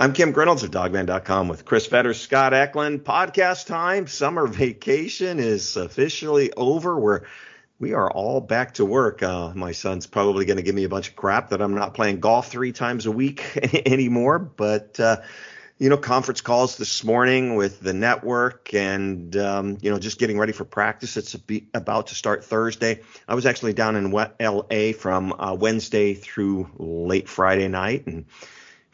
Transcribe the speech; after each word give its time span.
I'm 0.00 0.14
Kim 0.14 0.32
Grinolds 0.32 0.62
of 0.62 0.70
Dawgman.com 0.70 1.48
with 1.48 1.66
Chris 1.66 1.86
Fetters, 1.86 2.18
Scott 2.18 2.54
Eklund. 2.54 3.04
Podcast 3.04 3.66
time. 3.66 4.06
Summer 4.06 4.46
vacation 4.46 5.38
is 5.38 5.76
officially 5.76 6.50
over. 6.54 6.98
We're 6.98 7.26
we 7.78 7.92
are 7.92 8.10
all 8.10 8.40
back 8.40 8.72
to 8.74 8.86
work. 8.86 9.22
Uh, 9.22 9.52
my 9.54 9.72
son's 9.72 10.06
probably 10.06 10.46
going 10.46 10.56
to 10.56 10.62
give 10.62 10.74
me 10.74 10.84
a 10.84 10.88
bunch 10.88 11.10
of 11.10 11.16
crap 11.16 11.50
that 11.50 11.60
I'm 11.60 11.74
not 11.74 11.92
playing 11.92 12.20
golf 12.20 12.50
three 12.50 12.72
times 12.72 13.04
a 13.04 13.10
week 13.10 13.44
anymore. 13.86 14.38
But 14.38 14.98
uh, 14.98 15.18
you 15.76 15.90
know, 15.90 15.98
conference 15.98 16.40
calls 16.40 16.78
this 16.78 17.04
morning 17.04 17.56
with 17.56 17.80
the 17.80 17.92
network, 17.92 18.72
and 18.72 19.36
um, 19.36 19.76
you 19.82 19.90
know, 19.90 19.98
just 19.98 20.18
getting 20.18 20.38
ready 20.38 20.52
for 20.52 20.64
practice. 20.64 21.18
It's 21.18 21.36
about 21.74 22.06
to 22.06 22.14
start 22.14 22.46
Thursday. 22.46 23.00
I 23.28 23.34
was 23.34 23.44
actually 23.44 23.74
down 23.74 23.96
in 23.96 24.14
L.A. 24.40 24.94
from 24.94 25.34
uh, 25.38 25.54
Wednesday 25.60 26.14
through 26.14 26.70
late 26.78 27.28
Friday 27.28 27.68
night, 27.68 28.06
and 28.06 28.24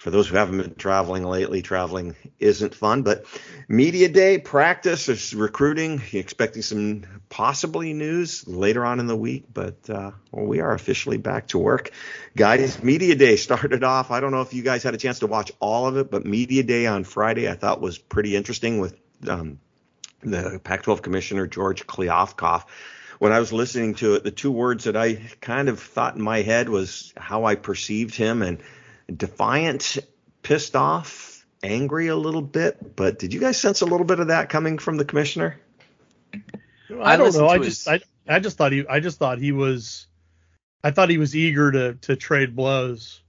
for 0.07 0.13
those 0.13 0.29
who 0.29 0.37
haven't 0.37 0.59
been 0.59 0.75
traveling 0.77 1.25
lately, 1.25 1.63
traveling 1.63 2.15
isn't 2.39 2.77
fun. 2.77 3.03
But 3.03 3.25
media 3.67 4.09
day, 4.09 4.39
practice, 4.39 5.09
is 5.09 5.35
recruiting. 5.35 6.01
You're 6.13 6.21
Expecting 6.21 6.63
some 6.63 7.03
possibly 7.29 7.93
news 7.93 8.47
later 8.47 8.87
on 8.87 9.01
in 9.01 9.09
the 9.09 9.17
week, 9.17 9.47
but 9.53 9.91
uh, 9.91 10.13
well, 10.31 10.47
we 10.47 10.61
are 10.61 10.73
officially 10.73 11.17
back 11.17 11.49
to 11.49 11.59
work, 11.59 11.91
guys. 12.37 12.81
Media 12.85 13.17
day 13.17 13.35
started 13.35 13.83
off. 13.83 14.13
I 14.13 14.21
don't 14.21 14.31
know 14.31 14.43
if 14.43 14.55
you 14.55 14.63
guys 14.63 14.85
had 14.85 14.95
a 14.95 14.97
chance 14.97 15.19
to 15.19 15.27
watch 15.27 15.51
all 15.59 15.89
of 15.89 15.97
it, 15.97 16.09
but 16.09 16.25
media 16.25 16.63
day 16.63 16.87
on 16.87 17.03
Friday 17.03 17.51
I 17.51 17.55
thought 17.55 17.81
was 17.81 17.99
pretty 17.99 18.37
interesting 18.37 18.79
with 18.79 18.97
um, 19.27 19.59
the 20.23 20.61
Pac-12 20.63 21.03
commissioner 21.03 21.49
George 21.49 21.85
Kliavkoff 21.85 22.67
when 23.19 23.33
I 23.33 23.41
was 23.41 23.53
listening 23.53 23.95
to 23.97 24.15
it, 24.15 24.23
the 24.25 24.31
two 24.31 24.53
words 24.53 24.85
that 24.85 24.97
I 24.97 25.15
kind 25.41 25.69
of 25.69 25.81
thought 25.81 26.15
in 26.15 26.23
my 26.23 26.43
head 26.43 26.69
was 26.69 27.13
how 27.17 27.45
I 27.45 27.55
perceived 27.55 28.15
him 28.15 28.43
and 28.43 28.63
defiant, 29.15 29.99
pissed 30.43 30.77
off, 30.77 31.47
angry 31.63 32.09
a 32.09 32.17
little 32.17 32.43
bit. 32.43 32.97
But 32.97 33.19
did 33.19 33.33
you 33.33 33.41
guys 33.41 33.59
sense 33.59 33.81
a 33.81 33.87
little 33.87 34.07
bit 34.07 34.21
of 34.21 34.29
that 34.29 34.49
coming 34.49 34.79
from 34.79 34.97
the 34.97 35.05
commissioner? 35.05 35.59
I 37.03 37.17
don't 37.17 37.35
know. 37.35 37.49
I 37.49 37.59
his... 37.59 37.85
just 37.85 37.89
I, 37.89 38.01
I 38.29 38.41
just 38.41 38.57
thought 38.57 38.73
he 38.73 38.87
I 38.87 39.01
just 39.01 39.19
thought 39.19 39.39
he 39.39 39.53
was 39.53 40.07
I 40.83 40.91
thought 40.91 41.11
he 41.11 41.19
was 41.19 41.35
eager 41.35 41.73
to 41.73 41.95
to 42.03 42.17
trade 42.17 42.55
blows. 42.55 43.23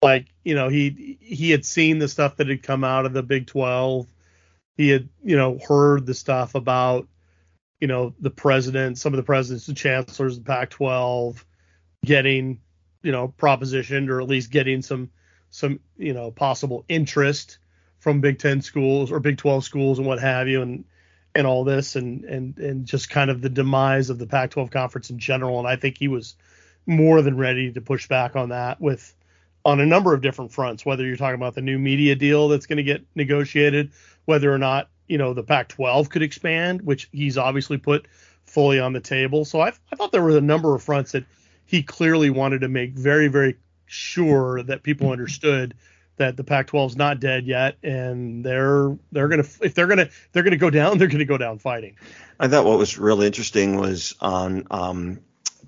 Like, 0.00 0.26
you 0.44 0.54
know, 0.54 0.68
he 0.68 1.18
he 1.20 1.50
had 1.50 1.64
seen 1.64 1.98
the 1.98 2.08
stuff 2.08 2.36
that 2.36 2.48
had 2.48 2.62
come 2.62 2.84
out 2.84 3.04
of 3.04 3.12
the 3.12 3.22
Big 3.22 3.46
12. 3.46 4.06
He 4.76 4.90
had, 4.90 5.08
you 5.24 5.36
know, 5.36 5.58
heard 5.58 6.06
the 6.06 6.14
stuff 6.14 6.54
about, 6.54 7.08
you 7.80 7.88
know, 7.88 8.14
the 8.20 8.30
president, 8.30 8.96
some 8.96 9.12
of 9.12 9.16
the 9.16 9.24
presidents 9.24 9.66
and 9.66 9.76
chancellors 9.76 10.36
of 10.36 10.44
the 10.44 10.48
Pac 10.48 10.70
12 10.70 11.44
getting 12.04 12.60
you 13.02 13.12
know 13.12 13.32
propositioned 13.38 14.08
or 14.08 14.20
at 14.20 14.28
least 14.28 14.50
getting 14.50 14.82
some 14.82 15.10
some 15.50 15.80
you 15.96 16.12
know 16.12 16.30
possible 16.30 16.84
interest 16.88 17.58
from 17.98 18.20
Big 18.20 18.38
Ten 18.38 18.60
schools 18.60 19.10
or 19.10 19.20
Big 19.20 19.38
Twelve 19.38 19.64
schools 19.64 19.98
and 19.98 20.06
what 20.06 20.20
have 20.20 20.48
you 20.48 20.62
and 20.62 20.84
and 21.34 21.46
all 21.46 21.64
this 21.64 21.96
and 21.96 22.24
and 22.24 22.58
and 22.58 22.86
just 22.86 23.10
kind 23.10 23.30
of 23.30 23.40
the 23.40 23.48
demise 23.48 24.10
of 24.10 24.18
the 24.18 24.26
Pac-12 24.26 24.70
conference 24.70 25.10
in 25.10 25.18
general. 25.18 25.58
And 25.58 25.68
I 25.68 25.76
think 25.76 25.98
he 25.98 26.08
was 26.08 26.36
more 26.86 27.22
than 27.22 27.36
ready 27.36 27.72
to 27.72 27.80
push 27.80 28.08
back 28.08 28.34
on 28.34 28.48
that 28.48 28.80
with 28.80 29.14
on 29.64 29.80
a 29.80 29.86
number 29.86 30.14
of 30.14 30.20
different 30.20 30.52
fronts. 30.52 30.84
Whether 30.84 31.04
you're 31.06 31.16
talking 31.16 31.34
about 31.34 31.54
the 31.54 31.62
new 31.62 31.78
media 31.78 32.14
deal 32.14 32.48
that's 32.48 32.66
going 32.66 32.78
to 32.78 32.82
get 32.82 33.04
negotiated, 33.14 33.92
whether 34.24 34.52
or 34.52 34.58
not 34.58 34.90
you 35.06 35.18
know 35.18 35.34
the 35.34 35.42
Pac-12 35.42 36.10
could 36.10 36.22
expand, 36.22 36.82
which 36.82 37.08
he's 37.12 37.38
obviously 37.38 37.78
put 37.78 38.06
fully 38.44 38.80
on 38.80 38.92
the 38.92 39.00
table. 39.00 39.44
So 39.44 39.60
I, 39.60 39.68
I 39.92 39.96
thought 39.96 40.12
there 40.12 40.22
were 40.22 40.36
a 40.36 40.40
number 40.40 40.74
of 40.74 40.82
fronts 40.82 41.12
that 41.12 41.24
he 41.68 41.82
clearly 41.82 42.30
wanted 42.30 42.62
to 42.62 42.68
make 42.68 42.94
very, 42.94 43.28
very 43.28 43.56
sure 43.84 44.62
that 44.62 44.82
people 44.82 45.12
understood 45.12 45.74
that 46.16 46.34
the 46.34 46.42
Pac-12 46.42 46.86
is 46.86 46.96
not 46.96 47.20
dead 47.20 47.46
yet, 47.46 47.76
and 47.82 48.42
they're 48.42 48.96
they're 49.12 49.28
gonna 49.28 49.44
if 49.60 49.74
they're 49.74 49.86
gonna 49.86 50.08
they're 50.32 50.42
gonna 50.42 50.56
go 50.56 50.70
down, 50.70 50.96
they're 50.98 51.08
gonna 51.08 51.26
go 51.26 51.36
down 51.36 51.58
fighting. 51.58 51.96
I 52.40 52.48
thought 52.48 52.64
what 52.64 52.78
was 52.78 52.96
really 52.96 53.26
interesting 53.26 53.76
was 53.76 54.14
on 54.18 54.66
um, 54.70 55.20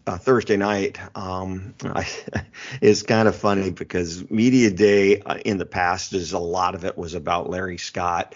uh, 0.06 0.19
Thursday 0.19 0.56
night 0.56 0.99
um, 1.16 1.75
I, 1.84 2.09
is 2.81 3.03
kind 3.03 3.28
of 3.28 3.37
funny 3.37 3.71
because 3.71 4.31
media 4.31 4.71
day 4.71 5.21
uh, 5.21 5.37
in 5.37 5.59
the 5.59 5.66
past 5.66 6.12
is 6.12 6.33
a 6.33 6.38
lot 6.38 6.75
of 6.75 6.84
it 6.84 6.97
was 6.97 7.15
about 7.15 7.50
Larry 7.50 7.78
Scott 7.78 8.34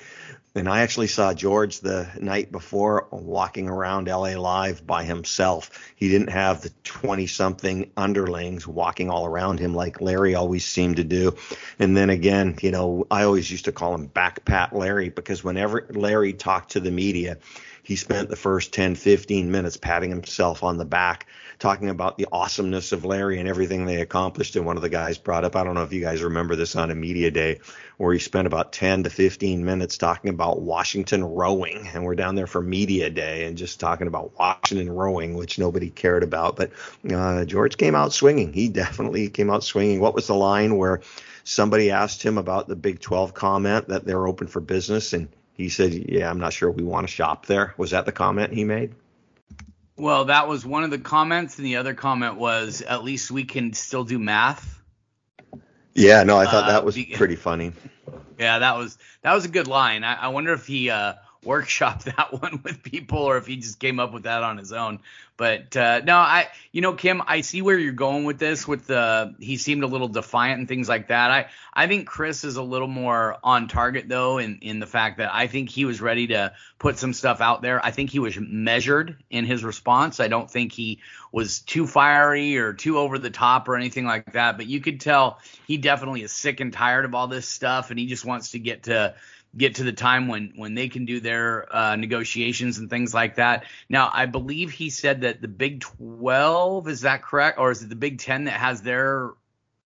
and 0.57 0.69
I 0.69 0.83
actually 0.83 1.09
saw 1.09 1.35
George 1.35 1.81
the 1.81 2.09
night 2.21 2.53
before 2.53 3.09
walking 3.11 3.69
around 3.69 4.07
LA 4.07 4.39
Live 4.39 4.87
by 4.87 5.03
himself. 5.03 5.71
He 5.97 6.09
didn't 6.09 6.31
have 6.31 6.61
the 6.63 6.71
20 6.85 7.27
something 7.27 7.91
underlings 7.97 8.65
walking 8.65 9.11
all 9.11 9.27
around 9.27 9.59
him 9.59 9.75
like 9.75 10.01
Larry 10.01 10.37
always 10.37 10.65
seemed 10.65 10.97
to 10.97 11.05
do. 11.05 11.35
And 11.81 11.97
then 11.97 12.09
again, 12.09 12.57
you 12.63 12.71
know, 12.71 13.05
I 13.11 13.25
always 13.25 13.51
used 13.51 13.65
to 13.65 13.73
call 13.73 13.95
him 13.95 14.07
back 14.07 14.45
pat 14.45 14.73
Larry 14.73 15.09
because 15.09 15.43
whenever 15.43 15.87
Larry 15.91 16.33
talked 16.33 16.73
to 16.73 16.81
the 16.81 16.93
media, 16.93 17.39
he 17.83 17.97
spent 17.97 18.29
the 18.29 18.37
first 18.37 18.73
10, 18.73 18.95
15 18.95 19.51
minutes 19.51 19.77
patting 19.77 20.11
himself 20.11 20.63
on 20.63 20.79
the 20.79 20.85
back 20.85 21.27
talking 21.59 21.89
about 21.89 22.19
the 22.19 22.27
awesomeness 22.33 22.93
of 22.93 23.05
Larry 23.05 23.39
and 23.39 23.49
everything 23.49 23.85
they 23.85 24.01
accomplished. 24.01 24.57
And 24.57 24.67
one 24.67 24.77
of 24.77 24.83
the 24.83 24.89
guys 24.89 25.19
brought 25.19 25.45
up, 25.45 25.57
I 25.57 25.65
don't 25.65 25.75
know 25.75 25.83
if 25.83 25.93
you 25.93 26.01
guys 26.01 26.23
remember 26.23 26.57
this 26.57 26.77
on 26.77 26.91
a 26.91 26.95
media 26.95 27.31
day, 27.31 27.61
where 27.97 28.13
he 28.13 28.19
spent 28.19 28.47
about 28.47 28.73
10 28.73 29.05
to 29.05 29.11
15 29.11 29.65
minutes 29.65 29.99
talking 29.99 30.31
about 30.31 30.61
Washington 30.61 31.25
rowing. 31.25 31.89
And 31.89 32.05
we're 32.05 32.15
down 32.15 32.35
there 32.35 32.47
for 32.47 32.61
media 32.61 33.11
day 33.11 33.47
and 33.47 33.57
just 33.57 33.81
talking 33.81 34.07
about 34.07 34.39
Washington 34.39 34.91
rowing, 34.91 35.35
which 35.35 35.59
nobody 35.59 35.91
cared 35.91 36.23
about. 36.23 36.57
But 36.57 36.73
uh, 37.11 37.45
George 37.45 37.77
came 37.77 37.95
out 37.95 38.13
swinging. 38.13 38.53
He 38.53 38.69
definitely 38.69 39.31
came 39.31 39.51
out 39.51 39.65
swinging. 39.65 40.01
What 40.01 40.15
was 40.15 40.27
the 40.27 40.35
line 40.35 40.77
where 40.77 41.01
somebody 41.45 41.91
asked 41.91 42.23
him 42.23 42.39
about 42.39 42.69
the 42.69 42.77
Big 42.77 43.01
12 43.01 43.35
comment 43.35 43.89
that 43.89 44.05
they're 44.05 44.27
open 44.27 44.49
for 44.49 44.61
business? 44.61 45.13
And 45.13 45.29
he 45.55 45.69
said, 45.69 45.93
Yeah, 45.93 46.29
I'm 46.29 46.41
not 46.41 46.53
sure 46.53 46.71
we 46.71 46.83
want 46.83 47.07
to 47.07 47.13
shop 47.13 47.47
there. 47.47 47.75
Was 47.79 47.93
that 47.93 48.07
the 48.07 48.13
comment 48.13 48.53
he 48.53 48.65
made? 48.65 48.95
Well, 49.97 50.27
that 50.27 50.49
was 50.49 50.67
one 50.67 50.85
of 50.85 50.91
the 50.91 50.99
comments, 50.99 51.57
and 51.59 51.67
the 51.67 51.77
other 51.77 51.95
comment 51.95 52.37
was, 52.37 52.83
"At 52.83 53.05
least 53.05 53.31
we 53.31 53.45
can 53.45 53.73
still 53.73 54.05
do 54.05 54.19
math." 54.19 54.81
Yeah, 55.95 56.25
no, 56.25 56.37
I 56.37 56.47
thought 56.47 56.65
uh, 56.65 56.73
that 56.73 56.85
was 56.85 56.99
pretty 57.15 57.37
funny. 57.37 57.73
Yeah, 58.37 58.59
that 58.59 58.77
was 58.77 58.99
that 59.23 59.33
was 59.33 59.45
a 59.45 59.49
good 59.49 59.69
line. 59.69 60.03
I, 60.03 60.15
I 60.15 60.29
wonder 60.29 60.53
if 60.53 60.67
he 60.67 60.91
uh, 60.91 61.15
workshop 61.45 62.03
that 62.05 62.33
one 62.33 62.61
with 62.63 62.83
people 62.83 63.19
or 63.19 63.37
if 63.37 63.47
he 63.47 63.57
just 63.57 63.79
came 63.79 64.01
up 64.01 64.13
with 64.13 64.25
that 64.25 64.43
on 64.43 64.59
his 64.59 64.73
own. 64.73 65.01
But 65.37 65.77
uh, 65.77 66.01
no, 66.05 66.17
I 66.17 66.49
you 66.71 66.81
know 66.81 66.93
Kim, 66.93 67.21
I 67.27 67.41
see 67.41 67.61
where 67.61 67.77
you're 67.77 67.93
going 67.93 68.23
with 68.23 68.39
this. 68.39 68.69
With 68.69 68.87
the 68.87 69.35
he 69.41 69.57
seemed 69.57 69.83
a 69.83 69.89
little 69.89 70.07
defiant 70.07 70.61
and 70.61 70.69
things 70.69 70.89
like 70.89 71.09
that. 71.09 71.31
I 71.33 71.47
I 71.73 71.89
think 71.89 72.07
Chris 72.07 72.45
is 72.45 72.55
a 72.55 72.63
little 72.63 72.87
more 72.87 73.39
on 73.43 73.67
target 73.67 74.09
though 74.09 74.39
in 74.39 74.61
in 74.63 74.79
the 74.79 74.87
fact 74.87 75.19
that 75.19 75.35
I 75.35 75.49
think 75.49 75.71
he 75.71 75.87
was 75.87 76.01
ready 76.01 76.29
to 76.29 76.53
put 76.79 76.99
some 76.99 77.13
stuff 77.13 77.41
out 77.41 77.63
there. 77.63 77.85
I 77.85 77.91
think 77.91 78.11
he 78.11 78.21
was 78.21 78.39
measured 78.39 79.17
in 79.29 79.45
his 79.45 79.65
response. 79.65 80.21
I 80.21 80.29
don't 80.29 80.49
think 80.49 80.71
he 80.71 81.01
was 81.33 81.59
too 81.59 81.89
fiery 81.89 82.57
or 82.57 82.73
too 82.73 82.99
over 82.99 83.19
the 83.19 83.31
top 83.31 83.69
or 83.69 83.75
anything 83.75 84.05
like 84.05 84.35
that. 84.35 84.57
But 84.57 84.67
you 84.67 84.81
could 84.81 85.01
tell 85.01 85.41
he 85.67 85.79
definitely 85.79 86.23
is 86.23 86.31
sick 86.31 86.61
and 86.61 86.73
tired 86.73 87.05
of 87.05 87.15
all 87.17 87.27
this 87.27 87.49
stuff 87.49 87.91
and 87.91 87.99
he 87.99 88.07
just 88.07 88.25
wants 88.25 88.53
to 88.53 88.61
get 88.61 88.85
to 88.85 89.17
get 89.57 89.77
to 89.77 89.85
the 89.85 89.93
time 89.93 90.29
when 90.29 90.53
when 90.57 90.75
they 90.75 90.89
can 90.89 91.05
do 91.05 91.21
their 91.21 91.75
uh, 91.75 91.97
negotiations 91.97 92.79
and 92.79 92.91
things 92.91 93.15
like 93.15 93.37
that. 93.37 93.65
Now, 93.89 94.11
I 94.13 94.27
believe 94.27 94.71
he 94.71 94.91
said 94.91 95.23
that 95.23 95.41
the 95.41 95.49
Big 95.49 95.81
12 95.81 96.89
is 96.89 97.03
that 97.03 97.23
correct, 97.23 97.59
or 97.59 97.71
is 97.71 97.83
it 97.83 97.89
the 97.89 97.97
Big 97.97 98.19
10 98.19 98.45
that 98.45 98.61
has 98.61 98.83
their 98.83 99.33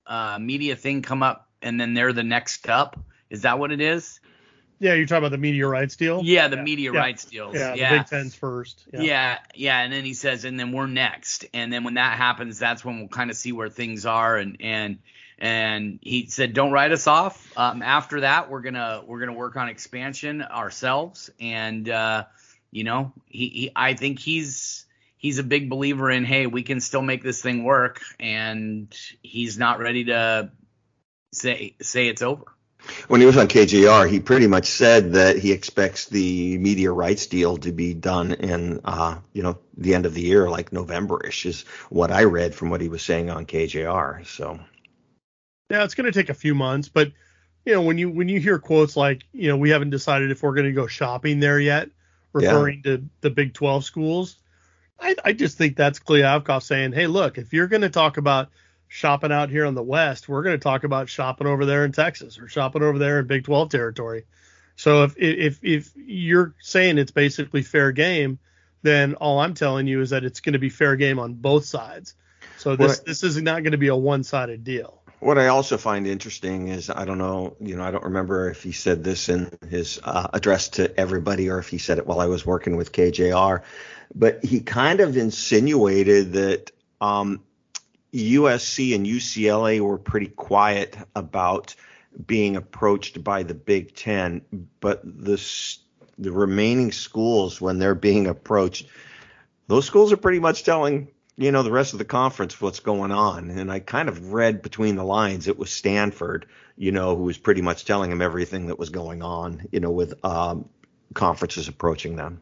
uh, 0.06 0.38
media 0.40 0.76
thing 0.76 1.02
come 1.02 1.24
up 1.24 1.50
and 1.62 1.80
then 1.80 1.94
they're 1.94 2.14
the 2.14 2.24
next 2.24 2.70
up? 2.70 3.00
Is 3.30 3.44
that 3.44 3.60
what 3.60 3.72
it 3.72 3.82
is? 3.82 4.20
Yeah, 4.80 4.96
you're 4.96 5.06
talking 5.06 5.20
about 5.20 5.32
the 5.32 5.38
media 5.38 5.66
rights 5.66 5.96
deal. 5.96 6.22
Yeah, 6.24 6.50
the 6.50 6.58
yeah. 6.58 6.64
media 6.64 6.92
yeah. 6.92 7.00
rights 7.00 7.26
deals. 7.26 7.56
Yeah, 7.56 7.74
yeah, 7.74 7.92
the 7.92 8.00
Big 8.00 8.08
Ten's 8.08 8.36
first. 8.36 8.84
Yeah. 8.92 9.02
yeah, 9.02 9.40
yeah, 9.56 9.80
and 9.80 9.94
then 9.94 10.04
he 10.04 10.14
says, 10.14 10.44
and 10.44 10.60
then 10.60 10.74
we're 10.74 10.88
next, 10.88 11.46
and 11.54 11.72
then 11.72 11.86
when 11.86 11.94
that 11.94 12.18
happens, 12.18 12.60
that's 12.60 12.84
when 12.84 13.00
we'll 13.00 13.08
kind 13.08 13.30
of 13.30 13.38
see 13.38 13.54
where 13.54 13.70
things 13.70 14.06
are, 14.06 14.36
and 14.36 14.58
and 14.60 15.00
and 15.40 16.00
he 16.02 16.28
said, 16.28 16.54
"Don't 16.54 16.72
write 16.72 16.92
us 16.92 17.08
off. 17.08 17.52
Um, 17.58 17.82
after 17.82 18.22
that, 18.22 18.50
we're 18.50 18.62
gonna 18.62 19.04
we're 19.06 19.20
gonna 19.20 19.34
work 19.34 19.56
on 19.56 19.70
expansion 19.70 20.42
ourselves." 20.42 21.30
And 21.40 21.90
uh, 21.90 22.26
you 22.72 22.84
know, 22.84 23.14
he, 23.26 23.50
he 23.50 23.72
I 23.76 23.94
think 23.94 24.20
he's 24.20 24.86
he's 25.18 25.40
a 25.40 25.44
big 25.44 25.70
believer 25.70 26.12
in, 26.12 26.26
hey, 26.26 26.48
we 26.48 26.64
can 26.64 26.82
still 26.82 27.02
make 27.02 27.24
this 27.24 27.42
thing 27.42 27.64
work, 27.64 28.02
and 28.20 28.94
he's 29.22 29.58
not 29.58 29.80
ready 29.80 30.06
to 30.06 30.52
say 31.32 31.76
say 31.82 32.08
it's 32.08 32.22
over. 32.22 32.46
When 33.08 33.22
he 33.22 33.26
was 33.26 33.38
on 33.38 33.48
KJR, 33.48 34.10
he 34.10 34.20
pretty 34.20 34.48
much 34.48 34.66
said 34.66 35.14
that 35.14 35.38
he 35.38 35.54
expects 35.54 36.08
the 36.08 36.58
media 36.58 36.92
rights 36.92 37.28
deal 37.28 37.56
to 37.58 37.72
be 37.72 37.94
done 37.94 38.34
in, 38.34 38.82
uh, 38.84 39.20
you 39.32 39.42
know, 39.42 39.58
the 39.78 39.96
end 39.96 40.06
of 40.06 40.14
the 40.14 40.22
year, 40.22 40.50
like 40.50 40.74
November-ish, 40.74 41.46
is 41.46 41.62
what 41.90 42.12
I 42.12 42.26
read 42.26 42.54
from 42.54 42.70
what 42.70 42.82
he 42.82 42.90
was 42.90 43.02
saying 43.02 43.30
on 43.30 43.46
KJR. 43.46 44.28
So 44.28 44.60
yeah, 45.74 45.84
it's 45.84 45.96
going 45.96 46.06
to 46.06 46.12
take 46.12 46.30
a 46.30 46.36
few 46.36 46.54
months, 46.54 46.88
but 46.88 47.12
you 47.66 47.74
know, 47.74 47.82
when 47.82 47.98
you 47.98 48.10
when 48.10 48.30
you 48.30 48.40
hear 48.40 48.60
quotes 48.60 48.96
like, 48.96 49.24
you 49.32 49.48
know, 49.48 49.58
we 49.58 49.72
haven't 49.72 49.90
decided 49.90 50.30
if 50.30 50.44
we're 50.44 50.54
going 50.54 50.68
to 50.68 50.72
go 50.72 50.86
shopping 50.86 51.40
there 51.40 51.60
yet, 51.60 51.90
referring 52.32 52.84
yeah. 52.86 52.98
to 52.98 53.06
the 53.22 53.32
Big 53.32 53.56
12 53.56 53.84
schools, 53.84 54.36
I, 55.00 55.16
I 55.26 55.34
just 55.34 55.58
think 55.58 55.76
that's 55.76 56.00
Kliavkoff 56.00 56.62
saying, 56.62 56.92
hey, 56.92 57.08
look, 57.08 57.40
if 57.40 57.54
you're 57.54 57.68
going 57.68 57.82
to 57.82 57.90
talk 57.90 58.18
about 58.18 58.50
shopping 58.88 59.32
out 59.32 59.50
here 59.50 59.66
in 59.66 59.74
the 59.74 59.82
West, 59.82 60.30
we're 60.30 60.44
going 60.44 60.58
to 60.60 60.64
talk 60.64 60.84
about 60.84 61.10
shopping 61.10 61.48
over 61.48 61.66
there 61.66 61.86
in 61.86 61.92
Texas 61.92 62.38
or 62.38 62.48
shopping 62.48 62.84
over 62.84 63.00
there 63.00 63.20
in 63.20 63.26
Big 63.26 63.44
12 63.44 63.70
territory. 63.70 64.26
So 64.76 65.04
if 65.06 65.16
if 65.18 65.60
if 65.64 65.92
you're 65.96 66.54
saying 66.60 67.00
it's 67.00 67.12
basically 67.12 67.64
fair 67.64 67.92
game, 67.92 68.38
then 68.84 69.16
all 69.16 69.40
I'm 69.40 69.56
telling 69.56 69.88
you 69.88 70.02
is 70.02 70.12
that 70.12 70.24
it's 70.24 70.40
going 70.40 70.54
to 70.54 70.60
be 70.60 70.70
fair 70.70 70.96
game 70.96 71.18
on 71.18 71.34
both 71.34 71.66
sides. 71.66 72.14
So 72.58 72.76
this 72.76 73.00
this 73.00 73.24
is 73.24 73.42
not 73.42 73.64
going 73.64 73.72
to 73.72 73.78
be 73.80 73.88
a 73.88 73.96
one-sided 73.96 74.64
deal. 74.64 75.03
What 75.24 75.38
I 75.38 75.48
also 75.48 75.78
find 75.78 76.06
interesting 76.06 76.68
is 76.68 76.90
I 76.90 77.06
don't 77.06 77.18
know, 77.18 77.56
you 77.62 77.78
know, 77.78 77.84
I 77.84 77.92
don't 77.92 78.04
remember 78.04 78.50
if 78.50 78.62
he 78.62 78.74
said 78.74 79.04
this 79.04 79.30
in 79.30 79.50
his 79.70 80.00
uh, 80.04 80.28
address 80.34 80.68
to 80.70 81.00
everybody 81.00 81.50
or 81.50 81.60
if 81.60 81.70
he 81.70 81.78
said 81.78 81.98
it 81.98 82.06
while 82.06 82.20
I 82.20 82.26
was 82.26 82.46
working 82.46 82.76
with 82.76 82.92
KJR, 82.92 83.62
but 84.14 84.44
he 84.44 84.60
kind 84.60 85.00
of 85.00 85.16
insinuated 85.16 86.34
that 86.34 86.72
um, 87.00 87.42
USC 88.14 88.96
and 88.96 89.06
UCLA 89.06 89.80
were 89.80 89.98
pretty 89.98 90.28
quiet 90.28 90.98
about 91.16 91.74
being 92.28 92.58
approached 92.58 93.24
by 93.24 93.44
the 93.44 93.56
Big 93.56 93.96
Ten, 93.96 94.42
but 94.82 95.02
the 95.04 95.42
the 96.18 96.32
remaining 96.32 96.92
schools, 96.92 97.60
when 97.60 97.80
they're 97.80 97.96
being 97.96 98.28
approached, 98.28 98.88
those 99.68 99.86
schools 99.86 100.12
are 100.12 100.18
pretty 100.18 100.40
much 100.40 100.64
telling 100.64 101.08
you 101.36 101.52
know, 101.52 101.64
the 101.64 101.72
rest 101.72 101.94
of 101.94 102.00
the 102.00 102.06
conference 102.06 102.60
what's 102.62 102.80
going 102.80 103.12
on. 103.12 103.50
And 103.50 103.72
I 103.72 103.80
kind 103.80 104.10
of 104.10 104.34
read 104.34 104.62
between 104.62 104.96
the 104.96 105.04
lines 105.04 105.48
it 105.48 105.58
was 105.58 105.72
Stanford, 105.72 106.48
you 106.76 106.92
know, 106.92 107.16
who 107.16 107.24
was 107.24 107.38
pretty 107.38 107.62
much 107.62 107.86
telling 107.86 108.12
him 108.12 108.22
everything 108.22 108.68
that 108.68 108.78
was 108.78 108.90
going 108.90 109.22
on, 109.22 109.68
you 109.72 109.80
know, 109.80 109.92
with 109.92 110.14
um, 110.24 110.70
conferences 111.14 111.68
approaching 111.68 112.16
them. 112.16 112.42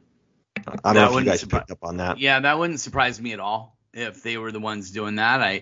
I 0.57 0.61
don't 0.61 0.81
that 0.83 0.93
know 0.93 1.17
if 1.17 1.23
you 1.23 1.29
guys 1.29 1.43
picked 1.43 1.71
up 1.71 1.79
on 1.83 1.97
that. 1.97 2.19
Yeah, 2.19 2.39
that 2.39 2.59
wouldn't 2.59 2.79
surprise 2.79 3.21
me 3.21 3.33
at 3.33 3.39
all 3.39 3.77
if 3.93 4.21
they 4.23 4.37
were 4.37 4.51
the 4.51 4.59
ones 4.59 4.91
doing 4.91 5.15
that. 5.15 5.41
I 5.41 5.61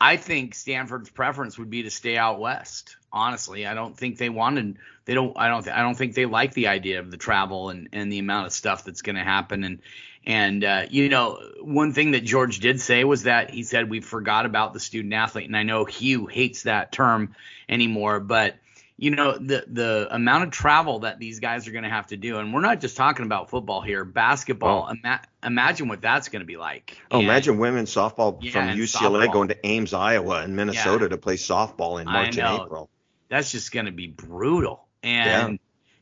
I 0.00 0.16
think 0.16 0.54
Stanford's 0.54 1.10
preference 1.10 1.58
would 1.58 1.68
be 1.68 1.82
to 1.82 1.90
stay 1.90 2.16
out 2.16 2.40
west. 2.40 2.96
Honestly, 3.12 3.66
I 3.66 3.74
don't 3.74 3.96
think 3.96 4.16
they 4.16 4.30
wanted. 4.30 4.78
They 5.04 5.12
don't. 5.12 5.36
I 5.36 5.48
don't. 5.48 5.68
I 5.68 5.82
don't 5.82 5.94
think 5.94 6.14
they 6.14 6.24
like 6.24 6.54
the 6.54 6.68
idea 6.68 7.00
of 7.00 7.10
the 7.10 7.18
travel 7.18 7.68
and 7.68 7.90
and 7.92 8.10
the 8.10 8.18
amount 8.18 8.46
of 8.46 8.52
stuff 8.52 8.84
that's 8.84 9.02
going 9.02 9.16
to 9.16 9.24
happen. 9.24 9.62
And 9.62 9.80
and 10.26 10.62
uh, 10.64 10.86
you 10.90 11.08
know, 11.08 11.40
one 11.60 11.92
thing 11.92 12.10
that 12.12 12.24
George 12.24 12.60
did 12.60 12.80
say 12.80 13.04
was 13.04 13.24
that 13.24 13.50
he 13.50 13.62
said 13.62 13.88
we 13.88 14.00
forgot 14.00 14.46
about 14.46 14.74
the 14.74 14.80
student 14.80 15.14
athlete, 15.14 15.46
and 15.46 15.56
I 15.56 15.62
know 15.62 15.84
Hugh 15.84 16.26
hates 16.26 16.64
that 16.64 16.92
term 16.92 17.34
anymore, 17.68 18.20
but 18.20 18.56
you 18.98 19.10
know 19.10 19.38
the 19.38 19.64
the 19.66 20.08
amount 20.10 20.44
of 20.44 20.50
travel 20.50 21.00
that 21.00 21.18
these 21.18 21.40
guys 21.40 21.66
are 21.66 21.72
going 21.72 21.84
to 21.84 21.90
have 21.90 22.08
to 22.08 22.18
do, 22.18 22.36
and 22.36 22.52
we're 22.52 22.60
not 22.60 22.82
just 22.82 22.98
talking 22.98 23.24
about 23.24 23.48
football 23.48 23.80
here. 23.80 24.04
Basketball, 24.04 24.88
oh. 24.90 24.92
ima- 24.92 25.22
imagine 25.42 25.88
what 25.88 26.02
that's 26.02 26.28
going 26.28 26.40
to 26.40 26.46
be 26.46 26.58
like. 26.58 26.98
Oh, 27.10 27.18
and, 27.18 27.24
imagine 27.24 27.56
women's 27.56 27.90
softball 27.90 28.38
yeah, 28.42 28.52
from 28.52 28.78
UCLA 28.78 29.26
softball. 29.26 29.32
going 29.32 29.48
to 29.48 29.66
Ames, 29.66 29.94
Iowa, 29.94 30.42
and 30.42 30.54
Minnesota 30.54 31.06
yeah. 31.06 31.08
to 31.08 31.16
play 31.16 31.36
softball 31.36 31.98
in 31.98 32.04
March 32.06 32.36
and 32.36 32.60
April. 32.60 32.90
That's 33.30 33.50
just 33.50 33.72
going 33.72 33.86
to 33.86 33.92
be 33.92 34.06
brutal. 34.06 34.84
And 35.02 35.58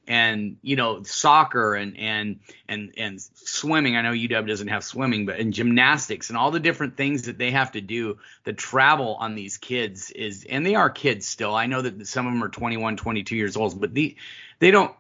and 0.08 0.56
you 0.62 0.74
know 0.74 1.02
soccer 1.02 1.74
and 1.74 1.96
and 1.98 2.40
and 2.66 2.94
and 2.96 3.20
swimming. 3.20 3.94
I 3.94 4.02
know 4.02 4.12
UW 4.12 4.48
doesn't 4.48 4.68
have 4.68 4.82
swimming, 4.82 5.26
but 5.26 5.38
in 5.38 5.52
gymnastics 5.52 6.30
and 6.30 6.38
all 6.38 6.50
the 6.50 6.58
different 6.58 6.96
things 6.96 7.24
that 7.24 7.38
they 7.38 7.50
have 7.50 7.72
to 7.72 7.82
do. 7.82 8.18
The 8.44 8.54
travel 8.54 9.16
on 9.20 9.34
these 9.34 9.58
kids 9.58 10.10
is, 10.10 10.46
and 10.48 10.64
they 10.64 10.74
are 10.74 10.88
kids 10.88 11.28
still. 11.28 11.54
I 11.54 11.66
know 11.66 11.82
that 11.82 12.06
some 12.06 12.26
of 12.26 12.32
them 12.32 12.42
are 12.42 12.48
21, 12.48 12.96
22 12.96 13.36
years 13.36 13.56
old, 13.56 13.78
but 13.78 13.92
the 13.94 14.16
they 14.58 14.70
don't. 14.70 14.94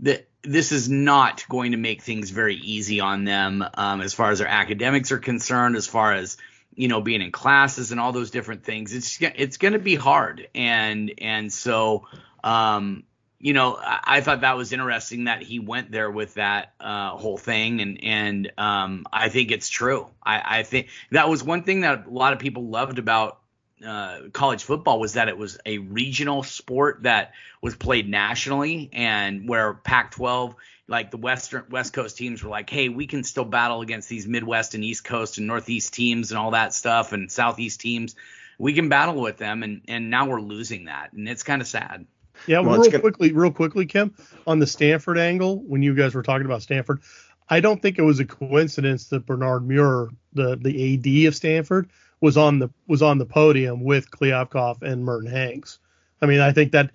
The, 0.00 0.24
this 0.42 0.72
is 0.72 0.88
not 0.88 1.44
going 1.48 1.72
to 1.72 1.78
make 1.78 2.02
things 2.02 2.30
very 2.30 2.56
easy 2.56 3.00
on 3.00 3.24
them 3.24 3.64
um, 3.74 4.00
as 4.00 4.14
far 4.14 4.30
as 4.30 4.38
their 4.38 4.48
academics 4.48 5.12
are 5.12 5.18
concerned, 5.18 5.76
as 5.76 5.86
far 5.86 6.12
as 6.12 6.36
you 6.74 6.88
know 6.88 7.00
being 7.00 7.22
in 7.22 7.32
classes 7.32 7.90
and 7.90 7.98
all 7.98 8.12
those 8.12 8.30
different 8.30 8.64
things. 8.64 8.92
It's 8.92 9.18
it's 9.22 9.56
going 9.56 9.72
to 9.72 9.78
be 9.78 9.94
hard, 9.94 10.48
and 10.54 11.10
and 11.18 11.50
so 11.50 12.06
um, 12.44 13.04
you 13.40 13.54
know, 13.54 13.76
I, 13.76 14.00
I, 14.04 14.20
thought 14.20 14.42
that 14.42 14.56
was 14.56 14.72
interesting 14.72 15.24
that 15.24 15.42
he 15.42 15.58
went 15.58 15.90
there 15.90 16.10
with 16.10 16.34
that 16.34 16.74
uh, 16.78 17.16
whole 17.16 17.38
thing, 17.38 17.80
and 17.80 18.04
and 18.04 18.52
um, 18.58 19.06
I 19.10 19.30
think 19.30 19.50
it's 19.50 19.70
true. 19.70 20.08
I, 20.22 20.58
I, 20.58 20.62
think 20.62 20.88
that 21.10 21.28
was 21.28 21.42
one 21.42 21.62
thing 21.62 21.80
that 21.80 22.06
a 22.06 22.10
lot 22.10 22.34
of 22.34 22.38
people 22.38 22.68
loved 22.68 22.98
about 22.98 23.40
uh, 23.84 24.28
college 24.34 24.62
football 24.62 25.00
was 25.00 25.14
that 25.14 25.28
it 25.28 25.38
was 25.38 25.58
a 25.64 25.78
regional 25.78 26.42
sport 26.42 27.04
that 27.04 27.32
was 27.62 27.74
played 27.74 28.10
nationally, 28.10 28.90
and 28.92 29.48
where 29.48 29.72
Pac-12, 29.72 30.54
like 30.86 31.10
the 31.10 31.16
Western 31.16 31.64
West 31.70 31.94
Coast 31.94 32.18
teams, 32.18 32.44
were 32.44 32.50
like, 32.50 32.68
hey, 32.68 32.90
we 32.90 33.06
can 33.06 33.24
still 33.24 33.46
battle 33.46 33.80
against 33.80 34.10
these 34.10 34.26
Midwest 34.26 34.74
and 34.74 34.84
East 34.84 35.02
Coast 35.02 35.38
and 35.38 35.46
Northeast 35.46 35.94
teams 35.94 36.30
and 36.30 36.38
all 36.38 36.50
that 36.50 36.74
stuff, 36.74 37.14
and 37.14 37.32
Southeast 37.32 37.80
teams. 37.80 38.16
We 38.58 38.74
can 38.74 38.90
battle 38.90 39.18
with 39.18 39.38
them, 39.38 39.62
and 39.62 39.80
and 39.88 40.10
now 40.10 40.28
we're 40.28 40.42
losing 40.42 40.84
that, 40.84 41.14
and 41.14 41.26
it's 41.26 41.42
kind 41.42 41.62
of 41.62 41.68
sad. 41.68 42.04
Yeah, 42.46 42.60
well, 42.60 42.80
real 42.80 43.00
quickly, 43.00 43.32
real 43.32 43.50
quickly, 43.50 43.86
Kim, 43.86 44.14
on 44.46 44.58
the 44.58 44.66
Stanford 44.66 45.18
angle, 45.18 45.60
when 45.60 45.82
you 45.82 45.94
guys 45.94 46.14
were 46.14 46.22
talking 46.22 46.46
about 46.46 46.62
Stanford, 46.62 47.00
I 47.48 47.60
don't 47.60 47.82
think 47.82 47.98
it 47.98 48.02
was 48.02 48.20
a 48.20 48.24
coincidence 48.24 49.08
that 49.08 49.26
Bernard 49.26 49.66
Muir, 49.66 50.08
the 50.32 50.56
the 50.56 50.94
AD 50.94 51.28
of 51.28 51.34
Stanford, 51.34 51.90
was 52.20 52.36
on 52.36 52.58
the 52.58 52.70
was 52.86 53.02
on 53.02 53.18
the 53.18 53.26
podium 53.26 53.82
with 53.82 54.10
Kliavkoff 54.10 54.82
and 54.82 55.04
Merton 55.04 55.30
Hanks. 55.30 55.78
I 56.22 56.26
mean, 56.26 56.40
I 56.40 56.52
think 56.52 56.72
that 56.72 56.90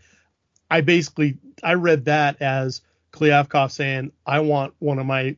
I 0.69 0.81
basically 0.81 1.37
I 1.63 1.73
read 1.73 2.05
that 2.05 2.41
as 2.41 2.81
Kliavkoff 3.11 3.71
saying, 3.71 4.11
I 4.25 4.39
want 4.39 4.73
one 4.79 4.99
of 4.99 5.05
my 5.05 5.35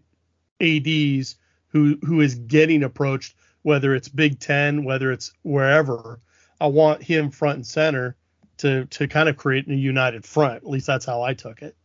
ads 0.61 1.35
who 1.69 1.97
who 2.03 2.21
is 2.21 2.35
getting 2.35 2.83
approached, 2.83 3.35
whether 3.63 3.95
it's 3.95 4.09
Big 4.09 4.39
Ten, 4.39 4.83
whether 4.83 5.11
it's 5.11 5.33
wherever. 5.43 6.19
I 6.59 6.67
want 6.67 7.03
him 7.03 7.29
front 7.29 7.57
and 7.57 7.67
center 7.67 8.15
to 8.57 8.85
to 8.85 9.07
kind 9.07 9.29
of 9.29 9.37
create 9.37 9.67
a 9.67 9.75
united 9.75 10.25
front. 10.25 10.57
At 10.57 10.69
least 10.69 10.87
that's 10.87 11.05
how 11.05 11.21
I 11.21 11.33
took 11.33 11.61
it. 11.61 11.75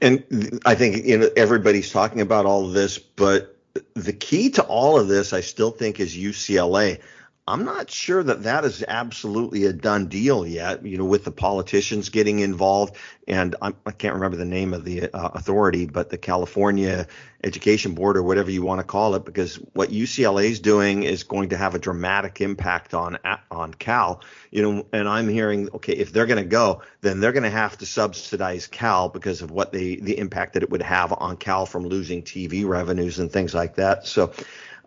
And 0.00 0.60
I 0.64 0.74
think 0.74 1.04
you 1.04 1.18
know 1.18 1.30
everybody's 1.36 1.90
talking 1.90 2.20
about 2.20 2.46
all 2.46 2.66
of 2.66 2.72
this, 2.72 2.98
but 2.98 3.56
the 3.94 4.12
key 4.12 4.50
to 4.50 4.62
all 4.62 4.98
of 4.98 5.08
this, 5.08 5.32
I 5.32 5.40
still 5.40 5.70
think, 5.70 6.00
is 6.00 6.16
UCLA. 6.16 7.00
I'm 7.48 7.64
not 7.64 7.90
sure 7.90 8.22
that 8.22 8.42
that 8.42 8.66
is 8.66 8.84
absolutely 8.86 9.64
a 9.64 9.72
done 9.72 10.08
deal 10.08 10.46
yet. 10.46 10.84
You 10.84 10.98
know, 10.98 11.06
with 11.06 11.24
the 11.24 11.30
politicians 11.30 12.10
getting 12.10 12.40
involved, 12.40 12.94
and 13.26 13.56
I'm, 13.62 13.74
I 13.86 13.92
can 13.92 14.08
not 14.08 14.14
remember 14.16 14.36
the 14.36 14.44
name 14.44 14.74
of 14.74 14.84
the 14.84 15.04
uh, 15.04 15.28
authority, 15.28 15.86
but 15.86 16.10
the 16.10 16.18
California 16.18 17.06
Education 17.42 17.94
Board 17.94 18.18
or 18.18 18.22
whatever 18.22 18.50
you 18.50 18.62
want 18.62 18.80
to 18.80 18.84
call 18.84 19.14
it, 19.14 19.24
because 19.24 19.56
what 19.72 19.88
UCLA 19.88 20.50
is 20.50 20.60
doing 20.60 21.04
is 21.04 21.22
going 21.22 21.48
to 21.48 21.56
have 21.56 21.74
a 21.74 21.78
dramatic 21.78 22.42
impact 22.42 22.92
on 22.92 23.18
on 23.50 23.72
Cal. 23.72 24.20
You 24.50 24.62
know, 24.62 24.86
and 24.92 25.08
I'm 25.08 25.26
hearing, 25.26 25.70
okay, 25.72 25.94
if 25.94 26.12
they're 26.12 26.26
going 26.26 26.42
to 26.42 26.48
go, 26.48 26.82
then 27.00 27.20
they're 27.20 27.32
going 27.32 27.44
to 27.44 27.50
have 27.50 27.78
to 27.78 27.86
subsidize 27.86 28.66
Cal 28.66 29.08
because 29.08 29.40
of 29.40 29.50
what 29.50 29.72
the 29.72 29.98
the 30.00 30.18
impact 30.18 30.52
that 30.52 30.62
it 30.62 30.70
would 30.70 30.82
have 30.82 31.14
on 31.14 31.38
Cal 31.38 31.64
from 31.64 31.86
losing 31.86 32.22
TV 32.22 32.66
revenues 32.66 33.18
and 33.18 33.32
things 33.32 33.54
like 33.54 33.76
that. 33.76 34.06
So. 34.06 34.34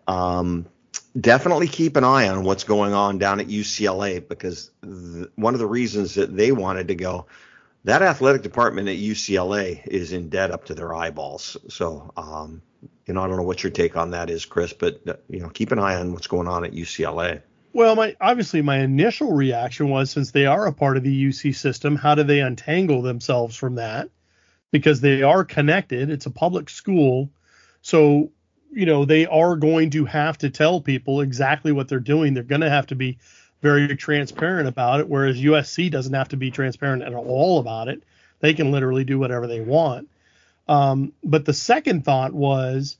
Um, 0.08 0.66
definitely 1.18 1.68
keep 1.68 1.96
an 1.96 2.04
eye 2.04 2.28
on 2.28 2.44
what's 2.44 2.64
going 2.64 2.92
on 2.92 3.18
down 3.18 3.40
at 3.40 3.48
UCLA 3.48 4.26
because 4.26 4.70
th- 4.82 5.28
one 5.36 5.54
of 5.54 5.60
the 5.60 5.66
reasons 5.66 6.14
that 6.14 6.34
they 6.34 6.52
wanted 6.52 6.88
to 6.88 6.94
go, 6.94 7.26
that 7.84 8.02
athletic 8.02 8.42
department 8.42 8.88
at 8.88 8.96
UCLA 8.96 9.86
is 9.86 10.12
in 10.12 10.28
debt 10.28 10.50
up 10.50 10.66
to 10.66 10.74
their 10.74 10.94
eyeballs. 10.94 11.56
So, 11.68 12.12
um, 12.16 12.62
you 13.06 13.14
know, 13.14 13.22
I 13.22 13.26
don't 13.26 13.36
know 13.36 13.42
what 13.42 13.62
your 13.62 13.72
take 13.72 13.96
on 13.96 14.12
that 14.12 14.30
is, 14.30 14.44
Chris, 14.44 14.72
but 14.72 15.00
uh, 15.08 15.14
you 15.28 15.40
know, 15.40 15.48
keep 15.48 15.72
an 15.72 15.78
eye 15.78 15.96
on 15.96 16.12
what's 16.12 16.28
going 16.28 16.48
on 16.48 16.64
at 16.64 16.72
UCLA. 16.72 17.42
Well, 17.74 17.96
my 17.96 18.16
obviously 18.20 18.60
my 18.62 18.78
initial 18.78 19.32
reaction 19.32 19.88
was 19.88 20.10
since 20.10 20.30
they 20.30 20.46
are 20.46 20.66
a 20.66 20.72
part 20.72 20.96
of 20.96 21.02
the 21.02 21.28
UC 21.28 21.56
system, 21.56 21.96
how 21.96 22.14
do 22.14 22.22
they 22.22 22.40
untangle 22.40 23.02
themselves 23.02 23.56
from 23.56 23.76
that? 23.76 24.10
Because 24.70 25.00
they 25.00 25.22
are 25.22 25.44
connected. 25.44 26.10
It's 26.10 26.26
a 26.26 26.30
public 26.30 26.68
school. 26.68 27.30
So 27.80 28.30
you 28.72 28.86
know 28.86 29.04
they 29.04 29.26
are 29.26 29.56
going 29.56 29.90
to 29.90 30.04
have 30.04 30.38
to 30.38 30.50
tell 30.50 30.80
people 30.80 31.20
exactly 31.20 31.72
what 31.72 31.88
they're 31.88 32.00
doing 32.00 32.34
they're 32.34 32.42
going 32.42 32.60
to 32.60 32.70
have 32.70 32.86
to 32.86 32.94
be 32.94 33.18
very 33.62 33.96
transparent 33.96 34.68
about 34.68 35.00
it, 35.00 35.08
whereas 35.08 35.40
USC 35.40 35.90
doesn't 35.90 36.12
have 36.12 36.28
to 36.30 36.36
be 36.36 36.50
transparent 36.50 37.02
at 37.02 37.14
all 37.14 37.60
about 37.60 37.88
it. 37.88 38.02
They 38.40 38.54
can 38.54 38.72
literally 38.72 39.04
do 39.04 39.18
whatever 39.18 39.46
they 39.46 39.60
want. 39.60 40.08
Um, 40.68 41.12
but 41.22 41.44
the 41.44 41.54
second 41.54 42.04
thought 42.04 42.32
was, 42.32 42.96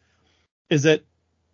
is 0.71 0.85
that 0.85 1.03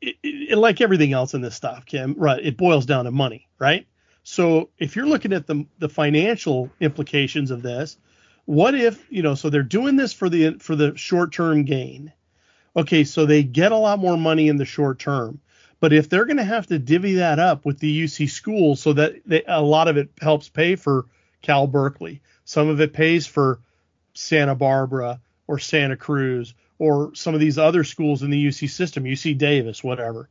it, 0.01 0.17
it, 0.23 0.59
like 0.59 0.81
everything 0.81 1.15
else 1.15 1.35
in 1.35 1.41
this 1.41 1.57
stuff, 1.57 1.87
Kim, 1.87 2.15
right? 2.19 2.45
It 2.45 2.57
boils 2.57 2.87
down 2.87 3.07
to 3.07 3.11
money, 3.11 3.49
right? 3.59 3.87
So 4.23 4.69
if 4.79 4.95
you're 4.95 5.07
looking 5.07 5.33
at 5.33 5.47
the 5.47 5.65
the 5.79 5.89
financial 5.89 6.71
implications 6.81 7.51
of 7.51 7.63
this, 7.63 7.97
what 8.45 8.75
if 8.75 9.07
you 9.11 9.23
know? 9.23 9.35
So 9.35 9.49
they're 9.49 9.63
doing 9.63 9.97
this 9.97 10.13
for 10.13 10.29
the 10.29 10.59
for 10.59 10.77
the 10.77 10.97
short 10.97 11.33
term 11.33 11.65
gain. 11.65 12.13
Okay, 12.79 13.03
so 13.03 13.27
they 13.27 13.43
get 13.43 13.73
a 13.73 13.77
lot 13.77 13.99
more 13.99 14.17
money 14.17 14.47
in 14.47 14.57
the 14.57 14.65
short 14.65 15.01
term. 15.01 15.41
But 15.81 15.93
if 15.93 16.09
they're 16.09 16.27
going 16.27 16.37
to 16.37 16.45
have 16.45 16.69
to 16.69 16.79
divvy 16.79 17.15
that 17.15 17.41
up 17.41 17.65
with 17.65 17.81
the 17.81 18.05
UC 18.05 18.31
schools 18.31 18.81
so 18.81 18.93
that 18.93 19.17
they, 19.27 19.43
a 19.49 19.61
lot 19.61 19.89
of 19.89 19.97
it 19.97 20.11
helps 20.21 20.49
pay 20.49 20.77
for 20.77 21.07
Cal 21.43 21.67
Berkeley, 21.67 22.23
some 22.45 22.69
of 22.69 22.81
it 22.81 22.93
pays 22.93 23.27
for 23.27 23.59
Santa 24.15 24.55
Barbara 24.55 25.21
or 25.49 25.59
Santa 25.59 25.97
Cruz 25.97 26.55
or 26.79 27.13
some 27.17 27.35
of 27.35 27.41
these 27.41 27.59
other 27.59 27.83
schools 27.83 28.23
in 28.23 28.31
the 28.31 28.47
UC 28.47 28.71
system, 28.71 29.03
UC 29.03 29.37
Davis, 29.37 29.83
whatever. 29.83 30.29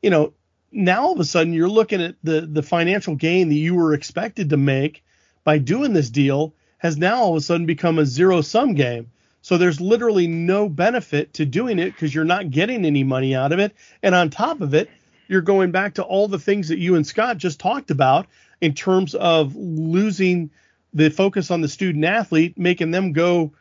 You 0.00 0.08
know, 0.08 0.32
now 0.72 1.02
all 1.02 1.12
of 1.12 1.20
a 1.20 1.24
sudden 1.24 1.52
you're 1.52 1.68
looking 1.68 2.00
at 2.00 2.16
the 2.22 2.40
the 2.40 2.62
financial 2.62 3.14
gain 3.14 3.50
that 3.50 3.54
you 3.56 3.74
were 3.74 3.92
expected 3.92 4.50
to 4.50 4.56
make 4.56 5.04
by 5.44 5.58
doing 5.58 5.92
this 5.92 6.08
deal 6.08 6.54
has 6.78 6.96
now 6.96 7.16
all 7.16 7.32
of 7.32 7.36
a 7.36 7.40
sudden 7.42 7.66
become 7.66 7.98
a 7.98 8.06
zero 8.06 8.40
sum 8.40 8.72
game. 8.72 9.10
So 9.44 9.58
there's 9.58 9.78
literally 9.78 10.26
no 10.26 10.70
benefit 10.70 11.34
to 11.34 11.44
doing 11.44 11.78
it 11.78 11.92
because 11.92 12.14
you're 12.14 12.24
not 12.24 12.50
getting 12.50 12.86
any 12.86 13.04
money 13.04 13.34
out 13.34 13.52
of 13.52 13.58
it. 13.58 13.74
And 14.02 14.14
on 14.14 14.30
top 14.30 14.62
of 14.62 14.72
it, 14.72 14.88
you're 15.28 15.42
going 15.42 15.70
back 15.70 15.96
to 15.96 16.02
all 16.02 16.28
the 16.28 16.38
things 16.38 16.68
that 16.68 16.78
you 16.78 16.94
and 16.94 17.06
Scott 17.06 17.36
just 17.36 17.60
talked 17.60 17.90
about 17.90 18.26
in 18.62 18.72
terms 18.72 19.14
of 19.14 19.54
losing 19.54 20.50
the 20.94 21.10
focus 21.10 21.50
on 21.50 21.60
the 21.60 21.68
student 21.68 22.06
athlete, 22.06 22.56
making 22.56 22.90
them 22.90 23.12
go 23.12 23.52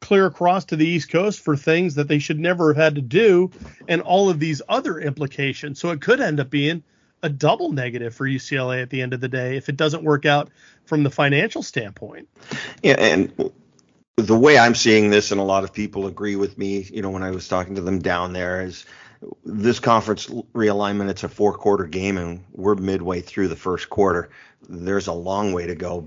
clear 0.00 0.26
across 0.26 0.66
to 0.66 0.76
the 0.76 0.86
East 0.86 1.10
Coast 1.10 1.40
for 1.40 1.56
things 1.56 1.94
that 1.94 2.06
they 2.06 2.18
should 2.18 2.38
never 2.38 2.74
have 2.74 2.82
had 2.82 2.94
to 2.96 3.00
do, 3.00 3.50
and 3.88 4.02
all 4.02 4.28
of 4.28 4.40
these 4.40 4.60
other 4.68 4.98
implications. 4.98 5.80
So 5.80 5.88
it 5.88 6.02
could 6.02 6.20
end 6.20 6.38
up 6.40 6.50
being 6.50 6.82
a 7.22 7.30
double 7.30 7.72
negative 7.72 8.14
for 8.14 8.26
UCLA 8.26 8.82
at 8.82 8.90
the 8.90 9.00
end 9.00 9.14
of 9.14 9.22
the 9.22 9.28
day 9.28 9.56
if 9.56 9.70
it 9.70 9.78
doesn't 9.78 10.04
work 10.04 10.26
out 10.26 10.50
from 10.84 11.02
the 11.02 11.10
financial 11.10 11.62
standpoint. 11.62 12.28
Yeah, 12.82 12.96
and 12.98 13.52
the 14.20 14.38
way 14.38 14.58
I'm 14.58 14.74
seeing 14.74 15.10
this, 15.10 15.30
and 15.30 15.40
a 15.40 15.44
lot 15.44 15.64
of 15.64 15.72
people 15.72 16.06
agree 16.06 16.36
with 16.36 16.56
me, 16.58 16.86
you 16.92 17.02
know, 17.02 17.10
when 17.10 17.22
I 17.22 17.30
was 17.30 17.48
talking 17.48 17.74
to 17.74 17.80
them 17.80 17.98
down 17.98 18.32
there, 18.32 18.62
is 18.62 18.84
this 19.44 19.80
conference 19.80 20.26
realignment, 20.54 21.10
it's 21.10 21.24
a 21.24 21.28
four 21.28 21.54
quarter 21.54 21.84
game, 21.84 22.16
and 22.16 22.44
we're 22.52 22.74
midway 22.74 23.20
through 23.20 23.48
the 23.48 23.56
first 23.56 23.90
quarter. 23.90 24.30
There's 24.68 25.06
a 25.06 25.12
long 25.12 25.52
way 25.52 25.66
to 25.66 25.74
go. 25.74 26.06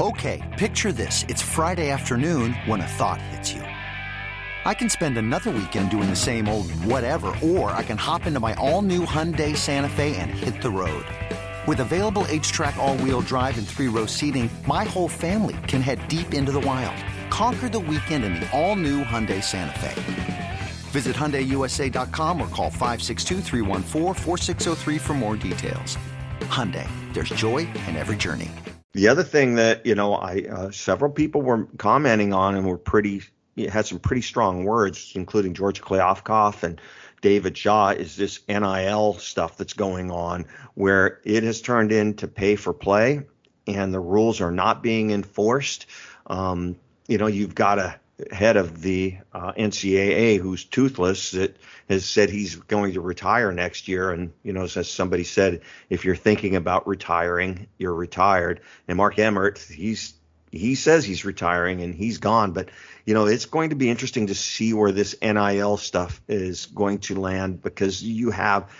Okay, 0.00 0.54
picture 0.58 0.92
this. 0.92 1.24
It's 1.28 1.42
Friday 1.42 1.90
afternoon 1.90 2.52
when 2.66 2.80
a 2.80 2.86
thought 2.86 3.20
hits 3.20 3.52
you. 3.52 3.62
I 4.64 4.74
can 4.74 4.90
spend 4.90 5.16
another 5.16 5.50
weekend 5.50 5.90
doing 5.90 6.10
the 6.10 6.16
same 6.16 6.48
old 6.48 6.70
whatever, 6.84 7.34
or 7.42 7.70
I 7.70 7.82
can 7.82 7.96
hop 7.96 8.26
into 8.26 8.38
my 8.38 8.54
all 8.54 8.82
new 8.82 9.06
Hyundai 9.06 9.56
Santa 9.56 9.88
Fe 9.88 10.16
and 10.16 10.30
hit 10.30 10.60
the 10.62 10.70
road. 10.70 11.04
With 11.68 11.80
available 11.80 12.22
HTRAC 12.22 12.78
all-wheel 12.78 13.20
drive 13.20 13.58
and 13.58 13.68
three-row 13.68 14.06
seating, 14.06 14.48
my 14.66 14.84
whole 14.84 15.06
family 15.06 15.54
can 15.66 15.82
head 15.82 16.08
deep 16.08 16.32
into 16.32 16.50
the 16.50 16.60
wild. 16.60 16.96
Conquer 17.28 17.68
the 17.68 17.78
weekend 17.78 18.24
in 18.24 18.36
the 18.36 18.50
all-new 18.58 19.04
Hyundai 19.04 19.44
Santa 19.44 19.78
Fe. 19.80 20.60
Visit 20.92 21.14
HyundaiUSA.com 21.14 22.40
or 22.40 22.48
call 22.48 22.70
562 22.70 23.42
for 24.98 25.12
more 25.12 25.36
details. 25.36 25.98
Hyundai, 26.40 26.88
there's 27.12 27.28
joy 27.28 27.68
in 27.86 27.96
every 27.96 28.16
journey. 28.16 28.50
The 28.94 29.08
other 29.08 29.22
thing 29.22 29.56
that, 29.56 29.84
you 29.84 29.94
know, 29.94 30.14
I 30.14 30.46
uh, 30.50 30.70
several 30.70 31.12
people 31.12 31.42
were 31.42 31.66
commenting 31.76 32.32
on 32.32 32.54
and 32.54 32.66
were 32.66 32.78
pretty 32.78 33.24
had 33.66 33.84
some 33.84 33.98
pretty 33.98 34.22
strong 34.22 34.64
words, 34.64 35.12
including 35.14 35.52
George 35.52 35.82
Kliavkoff 35.82 36.62
and 36.62 36.80
David 37.20 37.56
Shaw, 37.56 37.90
is 37.90 38.16
this 38.16 38.40
NIL 38.48 39.14
stuff 39.14 39.56
that's 39.56 39.72
going 39.72 40.10
on 40.10 40.46
where 40.74 41.20
it 41.24 41.42
has 41.42 41.60
turned 41.60 41.92
into 41.92 42.28
pay 42.28 42.56
for 42.56 42.72
play 42.72 43.22
and 43.66 43.92
the 43.92 44.00
rules 44.00 44.40
are 44.40 44.50
not 44.50 44.82
being 44.82 45.10
enforced. 45.10 45.86
Um, 46.26 46.76
you 47.06 47.18
know, 47.18 47.26
you've 47.26 47.54
got 47.54 47.78
a 47.78 48.00
head 48.32 48.56
of 48.56 48.82
the 48.82 49.16
uh, 49.32 49.52
NCAA 49.52 50.38
who's 50.38 50.64
toothless 50.64 51.32
that 51.32 51.56
has 51.88 52.04
said 52.04 52.30
he's 52.30 52.56
going 52.56 52.94
to 52.94 53.00
retire 53.00 53.52
next 53.52 53.86
year. 53.86 54.10
And, 54.10 54.32
you 54.42 54.52
know, 54.52 54.64
as 54.64 54.90
somebody 54.90 55.24
said, 55.24 55.60
if 55.88 56.04
you're 56.04 56.16
thinking 56.16 56.56
about 56.56 56.88
retiring, 56.88 57.68
you're 57.78 57.94
retired. 57.94 58.60
And 58.88 58.96
Mark 58.96 59.18
Emmert, 59.18 59.58
he's 59.58 60.14
he 60.50 60.74
says 60.76 61.04
he's 61.04 61.26
retiring 61.26 61.82
and 61.82 61.94
he's 61.94 62.18
gone, 62.18 62.52
but 62.52 62.70
you 63.08 63.14
know, 63.14 63.24
it's 63.24 63.46
going 63.46 63.70
to 63.70 63.74
be 63.74 63.88
interesting 63.88 64.26
to 64.26 64.34
see 64.34 64.74
where 64.74 64.92
this 64.92 65.16
NIL 65.22 65.78
stuff 65.78 66.20
is 66.28 66.66
going 66.66 66.98
to 66.98 67.18
land 67.18 67.62
because 67.62 68.02
you 68.02 68.30
have, 68.30 68.70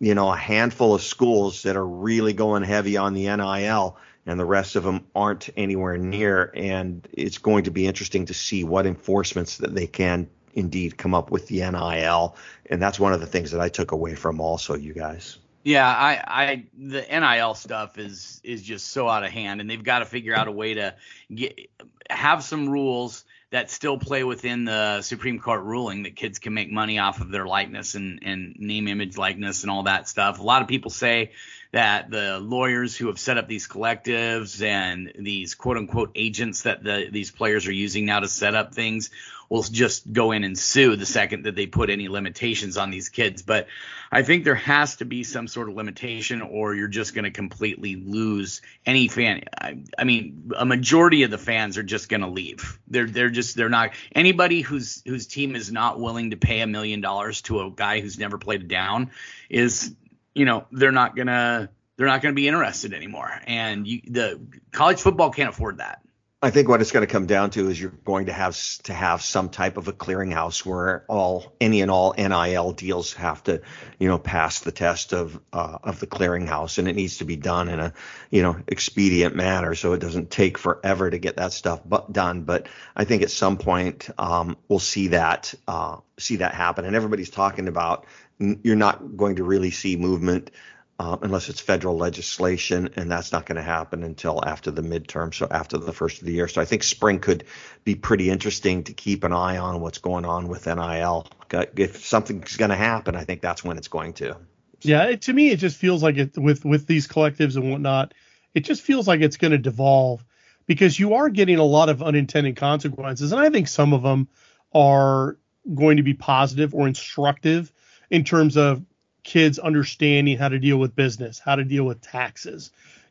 you 0.00 0.16
know, 0.16 0.32
a 0.32 0.36
handful 0.36 0.96
of 0.96 1.02
schools 1.02 1.62
that 1.62 1.76
are 1.76 1.86
really 1.86 2.32
going 2.32 2.64
heavy 2.64 2.96
on 2.96 3.14
the 3.14 3.28
NIL 3.36 3.96
and 4.26 4.40
the 4.40 4.44
rest 4.44 4.74
of 4.74 4.82
them 4.82 5.06
aren't 5.14 5.50
anywhere 5.56 5.96
near. 5.96 6.50
And 6.56 7.06
it's 7.12 7.38
going 7.38 7.64
to 7.64 7.70
be 7.70 7.86
interesting 7.86 8.26
to 8.26 8.34
see 8.34 8.64
what 8.64 8.84
enforcements 8.84 9.58
that 9.58 9.76
they 9.76 9.86
can 9.86 10.28
indeed 10.54 10.98
come 10.98 11.14
up 11.14 11.30
with 11.30 11.46
the 11.46 11.60
NIL. 11.60 12.34
And 12.66 12.82
that's 12.82 12.98
one 12.98 13.12
of 13.12 13.20
the 13.20 13.28
things 13.28 13.52
that 13.52 13.60
I 13.60 13.68
took 13.68 13.92
away 13.92 14.16
from 14.16 14.40
also, 14.40 14.74
you 14.74 14.92
guys. 14.92 15.38
Yeah, 15.62 15.86
I, 15.86 16.24
I, 16.26 16.66
the 16.76 17.02
NIL 17.02 17.54
stuff 17.54 17.96
is 17.96 18.40
is 18.42 18.60
just 18.62 18.88
so 18.88 19.08
out 19.08 19.22
of 19.22 19.30
hand, 19.30 19.60
and 19.60 19.68
they've 19.70 19.84
got 19.84 19.98
to 20.00 20.04
figure 20.04 20.34
out 20.34 20.48
a 20.48 20.52
way 20.52 20.74
to 20.74 20.94
get 21.32 21.68
have 22.10 22.42
some 22.42 22.68
rules 22.68 23.24
that 23.50 23.70
still 23.70 23.98
play 23.98 24.24
within 24.24 24.64
the 24.64 25.00
Supreme 25.00 25.38
Court 25.38 25.62
ruling 25.62 26.02
that 26.02 26.16
kids 26.16 26.38
can 26.38 26.52
make 26.52 26.70
money 26.70 26.98
off 26.98 27.20
of 27.20 27.30
their 27.30 27.46
likeness 27.46 27.94
and, 27.94 28.20
and 28.22 28.56
name, 28.58 28.88
image, 28.88 29.16
likeness, 29.16 29.62
and 29.62 29.70
all 29.70 29.84
that 29.84 30.08
stuff. 30.08 30.38
A 30.38 30.42
lot 30.42 30.60
of 30.60 30.68
people 30.68 30.90
say 30.90 31.32
that 31.72 32.10
the 32.10 32.38
lawyers 32.38 32.96
who 32.96 33.08
have 33.08 33.18
set 33.18 33.36
up 33.38 33.46
these 33.46 33.68
collectives 33.68 34.62
and 34.62 35.12
these 35.18 35.54
quote 35.54 35.76
unquote 35.76 36.12
agents 36.14 36.62
that 36.62 36.82
the, 36.82 37.08
these 37.10 37.30
players 37.30 37.66
are 37.66 37.72
using 37.72 38.06
now 38.06 38.20
to 38.20 38.28
set 38.28 38.54
up 38.54 38.74
things 38.74 39.10
will 39.48 39.62
just 39.62 40.12
go 40.12 40.32
in 40.32 40.44
and 40.44 40.58
sue 40.58 40.96
the 40.96 41.06
second 41.06 41.44
that 41.44 41.54
they 41.54 41.66
put 41.66 41.88
any 41.88 42.08
limitations 42.08 42.76
on 42.76 42.90
these 42.90 43.08
kids. 43.08 43.42
But 43.42 43.66
I 44.12 44.22
think 44.22 44.44
there 44.44 44.54
has 44.54 44.96
to 44.96 45.04
be 45.04 45.24
some 45.24 45.48
sort 45.48 45.68
of 45.68 45.74
limitation, 45.74 46.42
or 46.42 46.74
you're 46.74 46.88
just 46.88 47.14
going 47.14 47.24
to 47.24 47.30
completely 47.30 47.96
lose 47.96 48.60
any 48.84 49.08
fan. 49.08 49.44
I, 49.58 49.78
I, 49.98 50.04
mean, 50.04 50.52
a 50.56 50.66
majority 50.66 51.22
of 51.22 51.30
the 51.30 51.38
fans 51.38 51.78
are 51.78 51.82
just 51.82 52.08
going 52.08 52.20
to 52.20 52.28
leave. 52.28 52.78
They're 52.88 53.06
they're 53.06 53.30
just 53.30 53.56
they're 53.56 53.68
not 53.68 53.90
anybody 54.14 54.60
whose 54.60 55.02
whose 55.06 55.26
team 55.26 55.56
is 55.56 55.72
not 55.72 55.98
willing 55.98 56.30
to 56.30 56.36
pay 56.36 56.60
a 56.60 56.66
million 56.66 57.00
dollars 57.00 57.42
to 57.42 57.60
a 57.60 57.70
guy 57.70 58.00
who's 58.00 58.18
never 58.18 58.38
played 58.38 58.62
it 58.62 58.68
down 58.68 59.10
is 59.48 59.94
you 60.34 60.44
know 60.44 60.66
they're 60.72 60.92
not 60.92 61.16
gonna 61.16 61.70
they're 61.96 62.06
not 62.06 62.22
to 62.32 62.36
be 62.36 62.46
interested 62.46 62.94
anymore. 62.94 63.30
And 63.46 63.86
you, 63.86 64.00
the 64.06 64.40
college 64.70 65.00
football 65.00 65.30
can't 65.30 65.48
afford 65.48 65.78
that. 65.78 66.00
I 66.40 66.50
think 66.50 66.68
what 66.68 66.80
it's 66.80 66.92
going 66.92 67.04
to 67.04 67.12
come 67.12 67.26
down 67.26 67.50
to 67.50 67.68
is 67.68 67.80
you're 67.80 67.90
going 67.90 68.26
to 68.26 68.32
have 68.32 68.56
to 68.84 68.92
have 68.92 69.22
some 69.22 69.48
type 69.48 69.76
of 69.76 69.88
a 69.88 69.92
clearinghouse 69.92 70.64
where 70.64 71.04
all 71.08 71.52
any 71.60 71.80
and 71.80 71.90
all 71.90 72.14
NIL 72.16 72.70
deals 72.74 73.14
have 73.14 73.42
to, 73.44 73.60
you 73.98 74.06
know, 74.06 74.20
pass 74.20 74.60
the 74.60 74.70
test 74.70 75.12
of 75.12 75.40
uh, 75.52 75.78
of 75.82 75.98
the 75.98 76.06
clearinghouse, 76.06 76.78
and 76.78 76.86
it 76.86 76.94
needs 76.94 77.18
to 77.18 77.24
be 77.24 77.34
done 77.34 77.68
in 77.68 77.80
a, 77.80 77.92
you 78.30 78.42
know, 78.42 78.56
expedient 78.68 79.34
manner 79.34 79.74
so 79.74 79.94
it 79.94 79.98
doesn't 79.98 80.30
take 80.30 80.58
forever 80.58 81.10
to 81.10 81.18
get 81.18 81.38
that 81.38 81.52
stuff 81.52 81.80
but 81.84 82.12
done. 82.12 82.42
But 82.42 82.68
I 82.94 83.02
think 83.02 83.22
at 83.22 83.32
some 83.32 83.56
point 83.56 84.08
um, 84.16 84.56
we'll 84.68 84.78
see 84.78 85.08
that 85.08 85.52
uh, 85.66 85.96
see 86.20 86.36
that 86.36 86.54
happen, 86.54 86.84
and 86.84 86.94
everybody's 86.94 87.30
talking 87.30 87.66
about 87.66 88.06
you're 88.38 88.76
not 88.76 89.16
going 89.16 89.36
to 89.36 89.42
really 89.44 89.72
see 89.72 89.96
movement 89.96 90.52
um, 91.00 91.20
unless 91.22 91.48
it's 91.48 91.60
federal 91.60 91.96
legislation, 91.96 92.90
and 92.96 93.10
that's 93.10 93.30
not 93.30 93.46
going 93.46 93.56
to 93.56 93.62
happen 93.62 94.02
until 94.02 94.44
after 94.44 94.72
the 94.72 94.82
midterm, 94.82 95.32
so 95.32 95.46
after 95.48 95.78
the 95.78 95.92
first 95.92 96.20
of 96.20 96.26
the 96.26 96.32
year. 96.32 96.48
So 96.48 96.60
I 96.60 96.64
think 96.64 96.82
spring 96.82 97.20
could 97.20 97.44
be 97.84 97.94
pretty 97.94 98.30
interesting 98.30 98.82
to 98.84 98.92
keep 98.92 99.22
an 99.22 99.32
eye 99.32 99.58
on 99.58 99.80
what's 99.80 99.98
going 99.98 100.24
on 100.24 100.48
with 100.48 100.66
NIL. 100.66 101.28
If 101.76 102.04
something's 102.04 102.56
going 102.56 102.70
to 102.70 102.76
happen, 102.76 103.14
I 103.14 103.22
think 103.22 103.42
that's 103.42 103.62
when 103.62 103.78
it's 103.78 103.88
going 103.88 104.14
to. 104.14 104.38
Yeah, 104.80 105.04
it, 105.04 105.22
to 105.22 105.32
me, 105.32 105.50
it 105.50 105.58
just 105.58 105.76
feels 105.76 106.02
like 106.02 106.16
it 106.16 106.36
with 106.36 106.64
with 106.64 106.86
these 106.86 107.06
collectives 107.06 107.56
and 107.56 107.70
whatnot. 107.70 108.14
It 108.54 108.60
just 108.60 108.82
feels 108.82 109.06
like 109.06 109.20
it's 109.20 109.36
going 109.36 109.52
to 109.52 109.58
devolve 109.58 110.24
because 110.66 110.98
you 110.98 111.14
are 111.14 111.28
getting 111.28 111.58
a 111.58 111.64
lot 111.64 111.88
of 111.88 112.02
unintended 112.02 112.56
consequences, 112.56 113.30
and 113.30 113.40
I 113.40 113.50
think 113.50 113.68
some 113.68 113.92
of 113.92 114.02
them 114.02 114.28
are 114.74 115.38
going 115.74 115.98
to 115.98 116.02
be 116.02 116.14
positive 116.14 116.74
or 116.74 116.88
instructive 116.88 117.72
in 118.10 118.24
terms 118.24 118.56
of 118.56 118.84
kids 119.28 119.58
understanding 119.58 120.38
how 120.38 120.48
to 120.48 120.58
deal 120.58 120.78
with 120.78 120.96
business, 120.96 121.38
how 121.38 121.54
to 121.54 121.62
deal 121.62 121.84
with 121.84 122.00
taxes, 122.00 122.70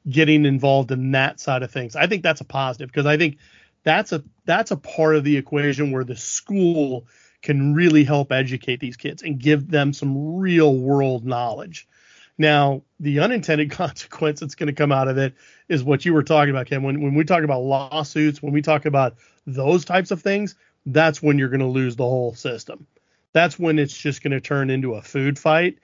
getting 0.09 0.45
involved 0.45 0.91
in 0.91 1.11
that 1.11 1.39
side 1.39 1.61
of 1.61 1.69
things. 1.69 1.95
I 1.95 2.07
think 2.07 2.23
that's 2.23 2.41
a 2.41 2.45
positive 2.45 2.89
because 2.89 3.05
I 3.05 3.17
think 3.17 3.37
that's 3.83 4.11
a 4.11 4.23
that's 4.43 4.71
a 4.71 4.77
part 4.77 5.15
of 5.15 5.23
the 5.23 5.37
equation 5.37 5.91
where 5.91 6.03
the 6.03 6.15
school 6.15 7.05
can 7.43 7.75
really 7.75 8.03
help 8.03 8.31
educate 8.31 8.79
these 8.79 8.97
kids 8.97 9.21
and 9.21 9.37
give 9.37 9.69
them 9.69 9.93
some 9.93 10.37
real 10.37 10.75
world 10.75 11.23
knowledge. 11.23 11.87
Now, 12.35 12.81
the 12.99 13.19
unintended 13.19 13.69
consequence 13.83 14.39
that's 14.39 14.55
going 14.55 14.67
to 14.67 14.73
come 14.73 14.91
out 14.91 15.07
of 15.07 15.19
it 15.19 15.35
is 15.69 15.83
what 15.83 16.03
you 16.03 16.15
were 16.15 16.23
talking 16.23 16.49
about, 16.49 16.65
Ken. 16.65 16.81
When 16.81 16.99
when 16.99 17.13
we 17.13 17.25
talk 17.25 17.43
about 17.43 17.61
lawsuits, 17.61 18.41
when 18.41 18.53
we 18.53 18.63
talk 18.63 18.87
about 18.87 19.17
those 19.45 19.85
types 19.85 20.09
of 20.09 20.23
things, 20.23 20.55
that's 20.87 21.21
when 21.21 21.37
you're 21.37 21.49
going 21.49 21.59
to 21.59 21.67
lose 21.67 21.95
the 21.95 22.05
whole 22.05 22.33
system. 22.33 22.87
That's 23.33 23.59
when 23.59 23.77
it's 23.77 23.95
just 23.95 24.23
going 24.23 24.31
to 24.31 24.41
turn 24.41 24.71
into 24.71 24.95
a 24.95 25.01
food 25.03 25.37
fight. 25.37 25.77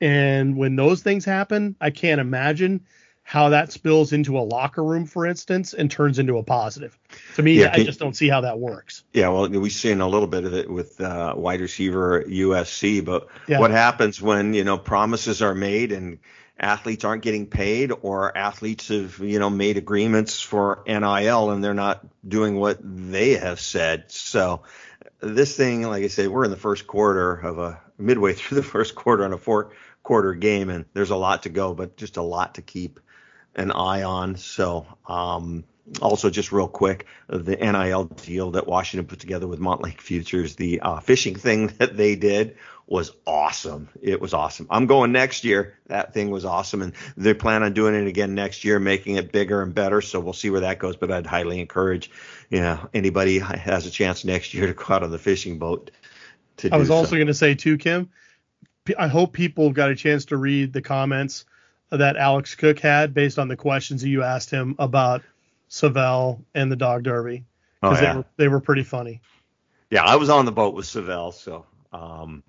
And 0.00 0.56
when 0.56 0.76
those 0.76 1.02
things 1.02 1.24
happen, 1.24 1.76
I 1.80 1.90
can't 1.90 2.20
imagine 2.20 2.86
how 3.30 3.50
that 3.50 3.70
spills 3.70 4.12
into 4.12 4.36
a 4.36 4.40
locker 4.40 4.82
room, 4.82 5.06
for 5.06 5.24
instance, 5.24 5.72
and 5.72 5.88
turns 5.88 6.18
into 6.18 6.38
a 6.38 6.42
positive. 6.42 6.98
To 7.36 7.42
me, 7.42 7.60
yeah, 7.60 7.70
I 7.72 7.84
just 7.84 8.00
don't 8.00 8.16
see 8.16 8.28
how 8.28 8.40
that 8.40 8.58
works. 8.58 9.04
Yeah, 9.12 9.28
well, 9.28 9.48
we've 9.48 9.70
seen 9.70 10.00
a 10.00 10.08
little 10.08 10.26
bit 10.26 10.44
of 10.44 10.52
it 10.52 10.68
with 10.68 11.00
uh, 11.00 11.34
wide 11.36 11.60
receiver 11.60 12.24
USC, 12.24 13.04
but 13.04 13.28
yeah. 13.46 13.60
what 13.60 13.70
happens 13.70 14.20
when 14.20 14.52
you 14.52 14.64
know 14.64 14.78
promises 14.78 15.42
are 15.42 15.54
made 15.54 15.92
and 15.92 16.18
athletes 16.58 17.04
aren't 17.04 17.22
getting 17.22 17.46
paid, 17.46 17.92
or 18.02 18.36
athletes 18.36 18.88
have 18.88 19.20
you 19.20 19.38
know 19.38 19.48
made 19.48 19.76
agreements 19.76 20.40
for 20.40 20.82
NIL 20.86 21.50
and 21.52 21.62
they're 21.62 21.72
not 21.72 22.04
doing 22.26 22.56
what 22.56 22.78
they 22.82 23.36
have 23.36 23.60
said. 23.60 24.10
So 24.10 24.62
this 25.20 25.56
thing, 25.56 25.82
like 25.82 26.02
I 26.02 26.08
said, 26.08 26.28
we're 26.28 26.46
in 26.46 26.50
the 26.50 26.56
first 26.56 26.86
quarter 26.88 27.34
of 27.34 27.58
a 27.58 27.80
midway 27.96 28.32
through 28.32 28.56
the 28.56 28.62
first 28.76 28.94
quarter 28.94 29.24
on 29.24 29.32
a 29.32 29.38
four 29.38 29.70
quarter 30.10 30.34
game, 30.34 30.70
and 30.70 30.86
there's 30.92 31.10
a 31.10 31.16
lot 31.16 31.44
to 31.44 31.48
go, 31.48 31.72
but 31.72 31.96
just 31.96 32.16
a 32.16 32.22
lot 32.22 32.56
to 32.56 32.62
keep 32.62 32.98
an 33.54 33.70
eye 33.70 34.02
on. 34.02 34.34
So, 34.34 34.84
um, 35.06 35.62
also 36.02 36.30
just 36.30 36.50
real 36.50 36.66
quick, 36.66 37.06
the 37.28 37.54
NIL 37.54 38.06
deal 38.06 38.50
that 38.50 38.66
Washington 38.66 39.06
put 39.06 39.20
together 39.20 39.46
with 39.46 39.60
Montlake 39.60 40.00
Futures, 40.00 40.56
the 40.56 40.80
uh, 40.80 40.98
fishing 40.98 41.36
thing 41.36 41.68
that 41.78 41.96
they 41.96 42.16
did 42.16 42.56
was 42.88 43.12
awesome. 43.24 43.88
It 44.02 44.20
was 44.20 44.34
awesome. 44.34 44.66
I'm 44.68 44.86
going 44.86 45.12
next 45.12 45.44
year. 45.44 45.78
That 45.86 46.12
thing 46.12 46.30
was 46.30 46.44
awesome, 46.44 46.82
and 46.82 46.92
they 47.16 47.32
plan 47.32 47.62
on 47.62 47.72
doing 47.72 47.94
it 47.94 48.08
again 48.08 48.34
next 48.34 48.64
year, 48.64 48.80
making 48.80 49.14
it 49.14 49.30
bigger 49.30 49.62
and 49.62 49.72
better. 49.72 50.00
So 50.00 50.18
we'll 50.18 50.32
see 50.32 50.50
where 50.50 50.62
that 50.62 50.80
goes. 50.80 50.96
But 50.96 51.12
I'd 51.12 51.24
highly 51.24 51.60
encourage, 51.60 52.10
you 52.48 52.58
know, 52.58 52.90
anybody 52.92 53.38
has 53.38 53.86
a 53.86 53.92
chance 53.92 54.24
next 54.24 54.54
year 54.54 54.66
to 54.66 54.72
go 54.72 54.92
out 54.92 55.04
on 55.04 55.12
the 55.12 55.20
fishing 55.20 55.60
boat. 55.60 55.92
To 56.56 56.74
I 56.74 56.78
was 56.78 56.90
also 56.90 57.14
going 57.14 57.28
to 57.28 57.34
say 57.34 57.54
too, 57.54 57.78
Kim. 57.78 58.10
I 58.98 59.08
hope 59.08 59.32
people 59.32 59.70
got 59.70 59.90
a 59.90 59.96
chance 59.96 60.26
to 60.26 60.36
read 60.36 60.72
the 60.72 60.82
comments 60.82 61.44
that 61.90 62.16
Alex 62.16 62.54
Cook 62.54 62.78
had 62.78 63.14
based 63.14 63.38
on 63.38 63.48
the 63.48 63.56
questions 63.56 64.02
that 64.02 64.08
you 64.08 64.22
asked 64.22 64.50
him 64.50 64.76
about 64.78 65.22
Savell 65.68 66.44
and 66.54 66.70
the 66.70 66.76
dog 66.76 67.02
derby 67.02 67.44
because 67.80 67.98
oh, 67.98 68.02
yeah. 68.02 68.12
they 68.12 68.16
were 68.16 68.24
they 68.36 68.48
were 68.48 68.60
pretty 68.60 68.82
funny. 68.82 69.20
Yeah, 69.90 70.04
I 70.04 70.16
was 70.16 70.30
on 70.30 70.44
the 70.44 70.52
boat 70.52 70.74
with 70.74 70.86
Savell, 70.86 71.32
so 71.32 71.66
um, 71.92 72.42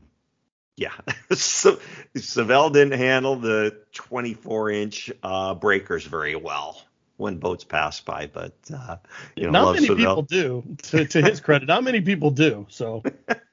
yeah, 0.77 0.93
so, 1.31 1.79
Savell 2.15 2.69
didn't 2.69 2.97
handle 2.97 3.35
the 3.35 3.77
24 3.93 4.69
inch 4.71 5.11
uh, 5.23 5.55
breakers 5.55 6.05
very 6.05 6.35
well 6.35 6.81
when 7.17 7.37
boats 7.37 7.63
pass 7.63 7.99
by, 7.99 8.27
but 8.27 8.53
uh, 8.73 8.97
you 9.35 9.43
know, 9.43 9.51
not 9.51 9.75
many 9.75 9.87
Savell. 9.87 9.97
people 9.97 10.21
do. 10.23 10.63
To, 10.83 11.05
to 11.05 11.21
his 11.21 11.39
credit, 11.39 11.67
not 11.67 11.83
many 11.83 12.01
people 12.01 12.31
do. 12.31 12.65
So 12.69 13.03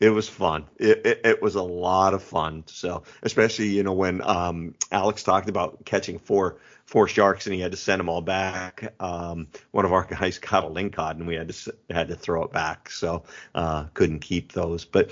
it 0.00 0.10
was 0.10 0.28
fun. 0.28 0.66
It, 0.78 1.06
it, 1.06 1.20
it, 1.24 1.42
was 1.42 1.54
a 1.54 1.62
lot 1.62 2.14
of 2.14 2.22
fun. 2.22 2.64
So 2.66 3.04
especially 3.22 3.68
you 3.68 3.82
know 3.82 3.92
when 3.92 4.22
um, 4.22 4.74
Alex 4.90 5.22
talked 5.22 5.48
about 5.48 5.84
catching 5.84 6.18
four 6.18 6.56
four 6.86 7.06
sharks 7.06 7.46
and 7.46 7.54
he 7.54 7.60
had 7.60 7.72
to 7.72 7.76
send 7.76 8.00
them 8.00 8.08
all 8.08 8.22
back. 8.22 8.94
Um, 8.98 9.48
one 9.70 9.84
of 9.84 9.92
our 9.92 10.04
guys 10.04 10.38
caught 10.40 10.64
a 10.64 10.68
lingcod 10.68 11.12
and 11.12 11.26
we 11.26 11.34
had 11.34 11.50
to 11.50 11.74
had 11.90 12.08
to 12.08 12.16
throw 12.16 12.44
it 12.44 12.52
back. 12.52 12.90
So 12.90 13.24
uh, 13.54 13.84
couldn't 13.94 14.20
keep 14.20 14.52
those. 14.52 14.86
But 14.86 15.10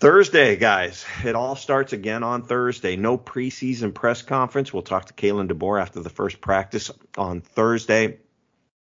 Thursday, 0.00 0.56
guys, 0.56 1.04
it 1.24 1.34
all 1.34 1.56
starts 1.56 1.92
again 1.92 2.22
on 2.22 2.42
Thursday. 2.42 2.96
No 2.96 3.18
preseason 3.18 3.92
press 3.92 4.22
conference. 4.22 4.72
We'll 4.72 4.82
talk 4.82 5.06
to 5.06 5.12
Kalen 5.12 5.50
DeBoer 5.50 5.80
after 5.80 6.00
the 6.00 6.10
first 6.10 6.40
practice 6.40 6.90
on 7.16 7.40
Thursday, 7.40 8.18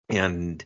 and 0.09 0.63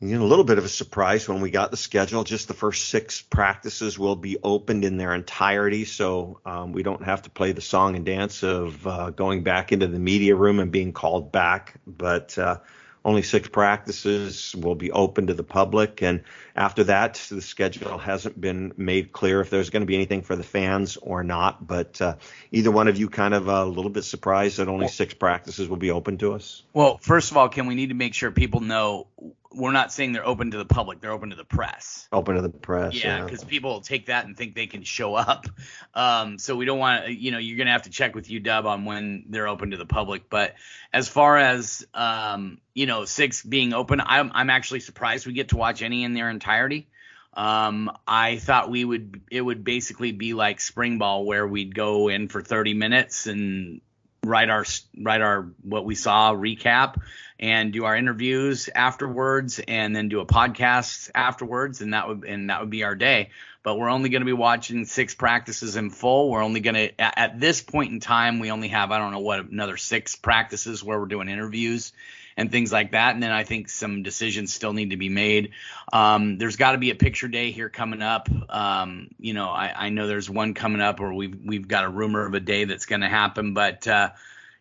you 0.00 0.18
know, 0.18 0.24
a 0.24 0.26
little 0.26 0.44
bit 0.44 0.58
of 0.58 0.64
a 0.64 0.68
surprise 0.68 1.28
when 1.28 1.40
we 1.40 1.50
got 1.50 1.70
the 1.70 1.76
schedule. 1.76 2.24
Just 2.24 2.48
the 2.48 2.54
first 2.54 2.88
six 2.88 3.22
practices 3.22 3.98
will 3.98 4.16
be 4.16 4.36
opened 4.42 4.84
in 4.84 4.96
their 4.96 5.14
entirety, 5.14 5.84
so 5.84 6.40
um, 6.44 6.72
we 6.72 6.82
don't 6.82 7.04
have 7.04 7.22
to 7.22 7.30
play 7.30 7.52
the 7.52 7.60
song 7.60 7.96
and 7.96 8.04
dance 8.04 8.42
of 8.42 8.86
uh, 8.86 9.10
going 9.10 9.44
back 9.44 9.72
into 9.72 9.86
the 9.86 9.98
media 9.98 10.34
room 10.34 10.58
and 10.58 10.72
being 10.72 10.92
called 10.92 11.30
back. 11.32 11.80
But 11.86 12.36
uh, 12.36 12.58
only 13.04 13.22
six 13.22 13.48
practices 13.48 14.54
will 14.54 14.74
be 14.74 14.90
open 14.90 15.28
to 15.28 15.34
the 15.34 15.44
public, 15.44 16.02
and 16.02 16.24
after 16.56 16.84
that, 16.84 17.14
the 17.30 17.40
schedule 17.40 17.98
hasn't 17.98 18.40
been 18.40 18.72
made 18.76 19.12
clear 19.12 19.40
if 19.40 19.48
there's 19.48 19.70
going 19.70 19.82
to 19.82 19.86
be 19.86 19.94
anything 19.94 20.22
for 20.22 20.36
the 20.36 20.42
fans 20.42 20.96
or 20.96 21.22
not. 21.22 21.64
But 21.64 22.00
uh, 22.02 22.16
either 22.50 22.70
one 22.70 22.88
of 22.88 22.96
you 22.96 23.08
kind 23.08 23.32
of 23.32 23.48
a 23.48 23.64
little 23.64 23.90
bit 23.90 24.04
surprised 24.04 24.56
that 24.56 24.68
only 24.68 24.88
six 24.88 25.14
practices 25.14 25.68
will 25.68 25.76
be 25.76 25.90
open 25.90 26.18
to 26.18 26.32
us? 26.32 26.62
Well, 26.72 26.98
first 26.98 27.30
of 27.30 27.36
all, 27.36 27.48
can 27.48 27.66
we 27.66 27.74
need 27.74 27.90
to 27.90 27.94
make 27.94 28.14
sure 28.14 28.30
people 28.30 28.60
know 28.60 29.06
we're 29.54 29.72
not 29.72 29.92
saying 29.92 30.12
they're 30.12 30.26
open 30.26 30.50
to 30.50 30.58
the 30.58 30.64
public; 30.64 31.00
they're 31.00 31.12
open 31.12 31.30
to 31.30 31.36
the 31.36 31.44
press. 31.44 32.08
Open 32.12 32.36
to 32.36 32.42
the 32.42 32.48
press. 32.48 32.94
Yeah, 32.94 33.24
because 33.24 33.42
yeah. 33.42 33.48
people 33.48 33.80
take 33.80 34.06
that 34.06 34.26
and 34.26 34.36
think 34.36 34.54
they 34.54 34.66
can 34.66 34.82
show 34.82 35.14
up. 35.14 35.46
Um, 35.94 36.38
so 36.38 36.56
we 36.56 36.64
don't 36.64 36.78
want 36.78 37.06
to. 37.06 37.12
You 37.12 37.30
know, 37.30 37.38
you're 37.38 37.58
gonna 37.58 37.72
have 37.72 37.82
to 37.82 37.90
check 37.90 38.14
with 38.14 38.28
UW 38.28 38.64
on 38.64 38.84
when 38.84 39.24
they're 39.28 39.48
open 39.48 39.70
to 39.70 39.76
the 39.76 39.86
public. 39.86 40.28
But 40.28 40.54
as 40.92 41.08
far 41.08 41.36
as 41.36 41.86
um, 41.94 42.58
you 42.74 42.86
know, 42.86 43.04
six 43.04 43.42
being 43.42 43.72
open, 43.72 44.00
I'm 44.04 44.30
I'm 44.34 44.50
actually 44.50 44.80
surprised 44.80 45.26
we 45.26 45.32
get 45.32 45.48
to 45.50 45.56
watch 45.56 45.82
any 45.82 46.04
in 46.04 46.14
their 46.14 46.30
entirety. 46.30 46.88
Um, 47.36 47.90
I 48.06 48.36
thought 48.36 48.70
we 48.70 48.84
would 48.84 49.22
it 49.30 49.40
would 49.40 49.64
basically 49.64 50.12
be 50.12 50.34
like 50.34 50.60
spring 50.60 50.98
ball 50.98 51.24
where 51.24 51.46
we'd 51.46 51.74
go 51.74 52.08
in 52.08 52.28
for 52.28 52.42
30 52.42 52.74
minutes 52.74 53.26
and 53.26 53.80
write 54.24 54.50
our 54.50 54.64
write 55.00 55.20
our 55.20 55.48
what 55.62 55.84
we 55.84 55.94
saw 55.94 56.34
recap 56.34 57.00
and 57.38 57.72
do 57.72 57.84
our 57.84 57.96
interviews 57.96 58.68
afterwards 58.74 59.60
and 59.66 59.94
then 59.94 60.08
do 60.08 60.20
a 60.20 60.26
podcast 60.26 61.10
afterwards. 61.14 61.80
And 61.80 61.94
that 61.94 62.08
would 62.08 62.24
and 62.24 62.50
that 62.50 62.60
would 62.60 62.70
be 62.70 62.84
our 62.84 62.94
day. 62.94 63.30
But 63.62 63.78
we're 63.78 63.88
only 63.88 64.10
going 64.10 64.20
to 64.20 64.26
be 64.26 64.32
watching 64.32 64.84
six 64.84 65.14
practices 65.14 65.76
in 65.76 65.90
full. 65.90 66.30
We're 66.30 66.42
only 66.42 66.60
going 66.60 66.74
to 66.74 67.00
at, 67.00 67.14
at 67.16 67.40
this 67.40 67.62
point 67.62 67.92
in 67.92 68.00
time 68.00 68.38
we 68.38 68.50
only 68.50 68.68
have 68.68 68.90
i 68.90 68.98
don't 68.98 69.12
know 69.12 69.20
what 69.20 69.40
another 69.40 69.76
six 69.76 70.16
practices 70.16 70.82
where 70.84 70.98
we're 70.98 71.06
doing 71.06 71.28
interviews 71.28 71.92
and 72.36 72.50
things 72.50 72.72
like 72.72 72.92
that. 72.92 73.14
And 73.14 73.22
then 73.22 73.30
I 73.30 73.44
think 73.44 73.68
some 73.68 74.02
decisions 74.02 74.52
still 74.52 74.72
need 74.72 74.90
to 74.90 74.96
be 74.96 75.08
made. 75.08 75.50
Um, 75.92 76.38
there's 76.38 76.56
got 76.56 76.72
to 76.72 76.78
be 76.78 76.90
a 76.90 76.94
picture 76.94 77.28
day 77.28 77.50
here 77.50 77.68
coming 77.68 78.02
up. 78.02 78.28
Um, 78.48 79.08
you 79.18 79.34
know, 79.34 79.48
I, 79.48 79.72
I, 79.86 79.88
know 79.90 80.06
there's 80.06 80.28
one 80.28 80.54
coming 80.54 80.80
up, 80.80 81.00
or 81.00 81.12
we've 81.12 81.38
we've 81.44 81.68
got 81.68 81.84
a 81.84 81.88
rumor 81.88 82.26
of 82.26 82.34
a 82.34 82.40
day 82.40 82.64
that's 82.64 82.86
going 82.86 83.02
to 83.02 83.08
happen. 83.08 83.54
But 83.54 83.86
uh, 83.86 84.10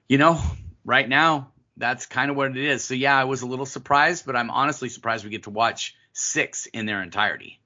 you 0.07 0.17
know, 0.17 0.41
right 0.85 1.07
now 1.07 1.51
that's 1.77 2.05
kind 2.05 2.29
of 2.29 2.37
what 2.37 2.51
it 2.51 2.57
is. 2.57 2.83
So 2.83 2.93
yeah, 2.93 3.17
I 3.17 3.23
was 3.23 3.41
a 3.41 3.47
little 3.47 3.65
surprised, 3.65 4.25
but 4.25 4.35
I'm 4.35 4.51
honestly 4.51 4.89
surprised 4.89 5.23
we 5.23 5.31
get 5.31 5.43
to 5.43 5.49
watch 5.49 5.95
six 6.13 6.67
in 6.67 6.85
their 6.85 7.01
entirety. 7.01 7.59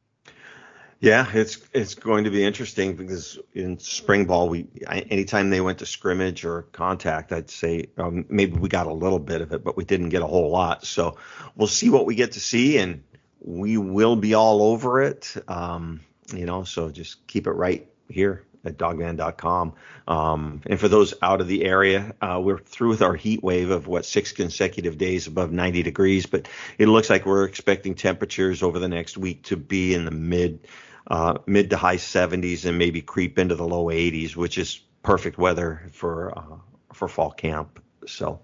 Yeah, 0.99 1.27
it's 1.31 1.59
it's 1.73 1.93
going 1.93 2.23
to 2.23 2.31
be 2.31 2.43
interesting 2.43 2.95
because 2.95 3.37
in 3.53 3.77
spring 3.77 4.25
ball, 4.25 4.49
we 4.49 4.67
anytime 4.87 5.51
they 5.51 5.61
went 5.61 5.79
to 5.79 5.85
scrimmage 5.85 6.43
or 6.43 6.63
contact, 6.71 7.31
I'd 7.31 7.51
say 7.51 7.89
um, 7.97 8.25
maybe 8.29 8.57
we 8.57 8.67
got 8.67 8.87
a 8.87 8.93
little 8.93 9.19
bit 9.19 9.41
of 9.41 9.53
it, 9.53 9.63
but 9.63 9.77
we 9.77 9.85
didn't 9.85 10.09
get 10.09 10.23
a 10.23 10.27
whole 10.27 10.49
lot. 10.49 10.85
So 10.85 11.17
we'll 11.55 11.67
see 11.67 11.89
what 11.91 12.07
we 12.07 12.15
get 12.15 12.31
to 12.31 12.39
see, 12.39 12.79
and 12.79 13.03
we 13.41 13.77
will 13.77 14.15
be 14.15 14.33
all 14.33 14.63
over 14.63 15.01
it. 15.01 15.35
Um, 15.47 16.01
you 16.33 16.47
know, 16.47 16.63
so 16.63 16.89
just 16.89 17.27
keep 17.27 17.45
it 17.45 17.51
right 17.51 17.87
here 18.09 18.43
at 18.65 18.77
dawgman.com. 18.77 19.73
Um, 20.07 20.61
and 20.65 20.79
for 20.79 20.87
those 20.87 21.13
out 21.21 21.41
of 21.41 21.47
the 21.47 21.63
area, 21.63 22.15
uh, 22.21 22.41
we're 22.43 22.57
through 22.57 22.89
with 22.89 23.03
our 23.03 23.15
heat 23.15 23.43
wave 23.43 23.69
of 23.69 23.87
what 23.87 24.05
six 24.05 24.31
consecutive 24.31 24.97
days 24.97 25.27
above 25.27 25.51
90 25.51 25.83
degrees, 25.83 26.25
but 26.25 26.47
it 26.77 26.87
looks 26.87 27.09
like 27.09 27.25
we're 27.25 27.45
expecting 27.45 27.93
temperatures 27.93 28.63
over 28.63 28.79
the 28.79 28.87
next 28.87 29.15
week 29.17 29.43
to 29.43 29.57
be 29.57 29.93
in 29.93 30.05
the 30.05 30.11
mid 30.11 30.67
uh, 31.07 31.37
mid 31.45 31.69
to 31.71 31.77
high 31.77 31.97
70s 31.97 32.65
and 32.65 32.77
maybe 32.77 33.01
creep 33.01 33.39
into 33.39 33.55
the 33.55 33.67
low 33.67 33.85
80s, 33.85 34.35
which 34.35 34.57
is 34.57 34.79
perfect 35.03 35.37
weather 35.37 35.83
for 35.93 36.37
uh, 36.37 36.57
for 36.93 37.07
fall 37.07 37.31
camp. 37.31 37.81
So. 38.05 38.41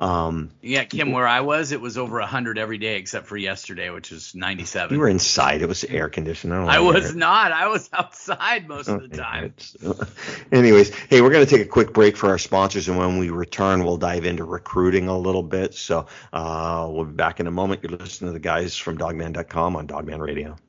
Um, 0.00 0.50
yeah, 0.62 0.84
Kim, 0.84 1.10
where 1.10 1.26
I 1.26 1.40
was, 1.40 1.72
it 1.72 1.80
was 1.80 1.98
over 1.98 2.20
100 2.20 2.56
every 2.56 2.78
day 2.78 2.98
except 2.98 3.26
for 3.26 3.36
yesterday, 3.36 3.90
which 3.90 4.12
was 4.12 4.32
97. 4.32 4.94
You 4.94 5.00
were 5.00 5.08
inside. 5.08 5.60
It 5.60 5.66
was 5.66 5.82
air 5.82 6.08
conditioned. 6.08 6.54
I, 6.54 6.76
I 6.76 6.78
was 6.78 7.16
not. 7.16 7.50
I 7.50 7.66
was 7.66 7.90
outside 7.92 8.68
most 8.68 8.86
of 8.86 9.02
the 9.02 9.08
time. 9.16 9.54
Anyways, 10.52 10.94
hey, 10.94 11.20
we're 11.20 11.30
going 11.30 11.44
to 11.44 11.50
take 11.50 11.66
a 11.66 11.68
quick 11.68 11.92
break 11.92 12.16
for 12.16 12.28
our 12.28 12.38
sponsors, 12.38 12.88
and 12.88 12.96
when 12.96 13.18
we 13.18 13.30
return, 13.30 13.82
we'll 13.82 13.96
dive 13.96 14.24
into 14.24 14.44
recruiting 14.44 15.08
a 15.08 15.18
little 15.18 15.42
bit. 15.42 15.74
So 15.74 16.06
uh, 16.32 16.86
we'll 16.88 17.06
be 17.06 17.14
back 17.14 17.40
in 17.40 17.48
a 17.48 17.50
moment. 17.50 17.82
You're 17.82 17.98
listening 17.98 18.28
to 18.28 18.34
the 18.34 18.38
guys 18.38 18.76
from 18.76 18.98
dawgman.com 18.98 19.74
on 19.74 19.88
Dawgman 19.88 20.20
Radio. 20.20 20.56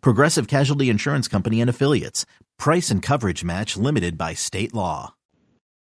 Progressive 0.00 0.48
Casualty 0.48 0.90
Insurance 0.90 1.28
Company 1.28 1.60
and 1.60 1.70
Affiliates. 1.70 2.26
Price 2.58 2.90
and 2.90 3.02
coverage 3.02 3.44
match 3.44 3.76
limited 3.76 4.16
by 4.16 4.34
state 4.34 4.74
law. 4.74 5.14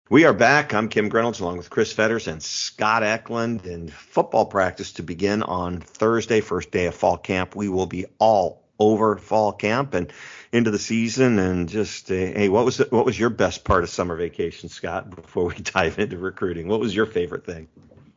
We 0.10 0.24
are 0.24 0.34
back. 0.34 0.74
I'm 0.74 0.88
Kim 0.88 1.10
Grinolds 1.10 1.42
along 1.42 1.58
with 1.58 1.70
Chris 1.70 1.92
Fetters 1.92 2.28
and 2.28 2.42
Scott 2.42 3.04
Eklund 3.04 3.66
in 3.66 3.90
football 3.90 4.46
practice 4.46 4.94
to 4.94 5.04
begin 5.04 5.44
on 5.44 5.82
Thursday, 5.82 6.40
first 6.40 6.72
day 6.72 6.86
of 6.86 6.96
fall 6.96 7.18
camp. 7.18 7.56
We 7.56 7.68
will 7.68 7.88
be 7.88 8.06
all 8.18 8.64
over 8.80 9.18
fall 9.18 9.52
camp 9.52 9.94
and 9.94 10.12
into 10.52 10.72
the 10.72 10.80
season 10.80 11.40
and 11.40 11.68
just 11.68 12.10
uh, 12.12 12.14
hey 12.14 12.50
what 12.50 12.66
was 12.66 12.80
it, 12.80 12.92
what 12.92 13.06
was 13.06 13.20
your 13.20 13.30
best 13.30 13.64
part 13.64 13.84
of 13.84 13.90
summer 13.90 14.16
vacation 14.16 14.70
scott 14.70 15.10
before 15.16 15.46
we 15.46 15.56
dive 15.56 15.98
into 16.00 16.18
recruiting 16.18 16.68
what 16.68 16.80
was 16.80 16.96
your 16.96 17.06
favorite 17.06 17.46
thing 17.46 17.68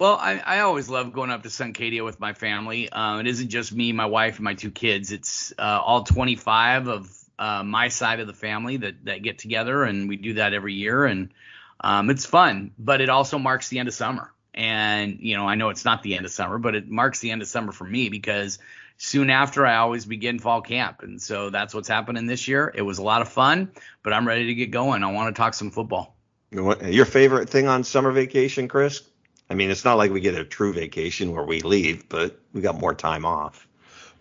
well, 0.01 0.17
I, 0.17 0.39
I 0.39 0.61
always 0.61 0.89
love 0.89 1.13
going 1.13 1.31
up 1.31 1.43
to 1.43 1.51
Suncadia 1.51 2.03
with 2.03 2.19
my 2.19 2.33
family. 2.33 2.89
Uh, 2.89 3.19
it 3.19 3.27
isn't 3.27 3.51
just 3.51 3.71
me, 3.71 3.93
my 3.93 4.07
wife, 4.07 4.37
and 4.37 4.45
my 4.45 4.55
two 4.55 4.71
kids. 4.71 5.13
It's 5.13 5.53
uh, 5.59 5.79
all 5.85 6.05
25 6.05 6.89
of 6.89 7.25
uh, 7.39 7.63
my 7.63 7.89
side 7.89 8.19
of 8.19 8.27
the 8.27 8.33
family 8.33 8.79
that, 8.79 9.05
that 9.05 9.23
get 9.23 9.39
together, 9.39 9.85
and 9.85 10.09
we 10.09 10.17
do 10.17 10.35
that 10.35 10.55
every 10.55 10.73
year. 10.73 11.05
And 11.05 11.35
um, 11.81 12.09
it's 12.09 12.25
fun, 12.25 12.71
but 12.79 13.03
it 13.03 13.11
also 13.11 13.39
marks 13.39 13.69
the 13.69 13.79
end 13.79 13.89
of 13.89 13.95
summer. 13.95 14.33
And, 14.55 15.19
you 15.21 15.37
know, 15.37 15.47
I 15.47 15.55
know 15.55 15.69
it's 15.69 15.85
not 15.85 16.03
the 16.03 16.17
end 16.17 16.25
of 16.25 16.33
summer, 16.33 16.57
but 16.57 16.75
it 16.75 16.89
marks 16.89 17.21
the 17.21 17.31
end 17.31 17.43
of 17.43 17.49
summer 17.49 17.71
for 17.71 17.85
me 17.85 18.09
because 18.09 18.59
soon 18.97 19.29
after 19.29 19.67
I 19.67 19.77
always 19.77 20.07
begin 20.07 20.39
fall 20.39 20.63
camp. 20.63 21.03
And 21.03 21.21
so 21.21 21.51
that's 21.51 21.75
what's 21.75 21.89
happening 21.89 22.25
this 22.25 22.49
year. 22.49 22.73
It 22.75 22.83
was 22.83 22.97
a 22.97 23.03
lot 23.03 23.21
of 23.21 23.29
fun, 23.29 23.71
but 24.03 24.15
I'm 24.15 24.27
ready 24.27 24.47
to 24.47 24.55
get 24.55 24.71
going. 24.71 25.05
I 25.05 25.13
want 25.13 25.37
to 25.37 25.39
talk 25.39 25.53
some 25.53 25.71
football. 25.71 26.17
Your 26.51 27.05
favorite 27.05 27.51
thing 27.51 27.69
on 27.69 27.85
summer 27.85 28.13
vacation, 28.13 28.67
Chris? 28.67 29.03
I 29.51 29.55
mean, 29.55 29.71
it's 29.71 29.85
not 29.85 29.99
like 29.99 30.13
we 30.13 30.21
get 30.21 30.37
a 30.37 30.45
true 30.45 30.73
vacation 30.73 31.35
where 31.35 31.45
we 31.45 31.61
leave, 31.61 32.09
but 32.09 32.39
we 32.53 32.61
got 32.61 32.81
more 32.81 32.95
time 32.95 33.25
off. 33.27 33.67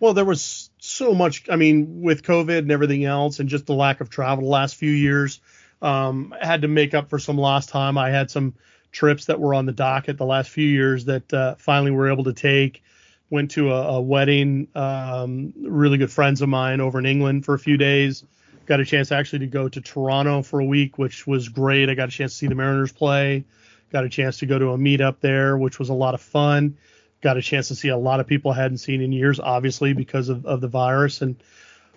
Well, 0.00 0.12
there 0.12 0.24
was 0.24 0.70
so 0.78 1.14
much. 1.14 1.48
I 1.48 1.54
mean, 1.54 2.02
with 2.02 2.24
COVID 2.24 2.58
and 2.58 2.72
everything 2.72 3.04
else, 3.04 3.38
and 3.38 3.48
just 3.48 3.66
the 3.66 3.74
lack 3.74 4.00
of 4.00 4.10
travel 4.10 4.44
the 4.44 4.50
last 4.50 4.74
few 4.74 4.90
years, 4.90 5.40
um, 5.80 6.34
I 6.40 6.44
had 6.44 6.62
to 6.62 6.68
make 6.68 6.94
up 6.94 7.08
for 7.08 7.20
some 7.20 7.38
lost 7.38 7.68
time. 7.68 7.96
I 7.96 8.10
had 8.10 8.30
some 8.30 8.54
trips 8.90 9.26
that 9.26 9.38
were 9.38 9.54
on 9.54 9.66
the 9.66 9.72
docket 9.72 10.18
the 10.18 10.26
last 10.26 10.50
few 10.50 10.66
years 10.66 11.04
that 11.04 11.32
uh, 11.32 11.54
finally 11.56 11.92
were 11.92 12.10
able 12.10 12.24
to 12.24 12.32
take. 12.32 12.82
Went 13.28 13.52
to 13.52 13.72
a, 13.72 13.82
a 13.82 14.00
wedding, 14.00 14.66
um, 14.74 15.52
really 15.62 15.98
good 15.98 16.10
friends 16.10 16.42
of 16.42 16.48
mine 16.48 16.80
over 16.80 16.98
in 16.98 17.06
England 17.06 17.44
for 17.44 17.54
a 17.54 17.58
few 17.58 17.76
days. 17.76 18.24
Got 18.66 18.80
a 18.80 18.84
chance 18.84 19.12
actually 19.12 19.40
to 19.40 19.46
go 19.46 19.68
to 19.68 19.80
Toronto 19.80 20.42
for 20.42 20.58
a 20.58 20.64
week, 20.64 20.98
which 20.98 21.28
was 21.28 21.48
great. 21.48 21.88
I 21.88 21.94
got 21.94 22.08
a 22.08 22.12
chance 22.12 22.32
to 22.32 22.38
see 22.38 22.46
the 22.48 22.56
Mariners 22.56 22.90
play. 22.90 23.44
Got 23.92 24.04
a 24.04 24.08
chance 24.08 24.38
to 24.38 24.46
go 24.46 24.58
to 24.58 24.70
a 24.70 24.78
meetup 24.78 25.16
there, 25.20 25.56
which 25.56 25.78
was 25.78 25.88
a 25.88 25.94
lot 25.94 26.14
of 26.14 26.20
fun. 26.20 26.76
Got 27.22 27.36
a 27.36 27.42
chance 27.42 27.68
to 27.68 27.74
see 27.74 27.88
a 27.88 27.96
lot 27.96 28.20
of 28.20 28.26
people 28.26 28.52
I 28.52 28.56
hadn't 28.56 28.78
seen 28.78 29.02
in 29.02 29.12
years, 29.12 29.40
obviously 29.40 29.92
because 29.92 30.28
of, 30.28 30.46
of 30.46 30.60
the 30.60 30.68
virus. 30.68 31.22
And 31.22 31.36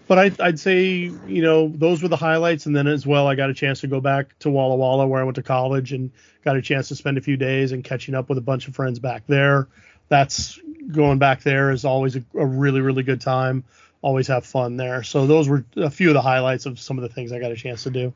but 0.07 0.19
I, 0.19 0.31
I'd 0.39 0.59
say 0.59 0.83
you 0.83 1.41
know 1.41 1.69
those 1.69 2.01
were 2.01 2.09
the 2.09 2.17
highlights. 2.17 2.65
And 2.65 2.75
then 2.75 2.87
as 2.87 3.05
well, 3.05 3.27
I 3.27 3.35
got 3.35 3.49
a 3.49 3.53
chance 3.53 3.81
to 3.81 3.87
go 3.87 4.01
back 4.01 4.37
to 4.39 4.49
Walla 4.49 4.75
Walla 4.75 5.07
where 5.07 5.21
I 5.21 5.23
went 5.23 5.35
to 5.35 5.43
college 5.43 5.93
and 5.93 6.11
got 6.43 6.57
a 6.57 6.61
chance 6.61 6.89
to 6.89 6.95
spend 6.95 7.17
a 7.17 7.21
few 7.21 7.37
days 7.37 7.71
and 7.71 7.83
catching 7.83 8.15
up 8.15 8.27
with 8.27 8.37
a 8.37 8.41
bunch 8.41 8.67
of 8.67 8.75
friends 8.75 8.99
back 8.99 9.23
there. 9.27 9.67
That's 10.09 10.59
going 10.91 11.19
back 11.19 11.43
there 11.43 11.71
is 11.71 11.85
always 11.85 12.15
a, 12.15 12.23
a 12.35 12.45
really 12.45 12.81
really 12.81 13.03
good 13.03 13.21
time. 13.21 13.63
Always 14.01 14.27
have 14.27 14.45
fun 14.45 14.75
there. 14.75 15.03
So 15.03 15.27
those 15.27 15.47
were 15.47 15.63
a 15.77 15.89
few 15.89 16.09
of 16.09 16.15
the 16.15 16.21
highlights 16.21 16.65
of 16.65 16.79
some 16.79 16.97
of 16.97 17.03
the 17.03 17.09
things 17.09 17.31
I 17.31 17.39
got 17.39 17.51
a 17.51 17.55
chance 17.55 17.83
to 17.83 17.89
do. 17.89 18.13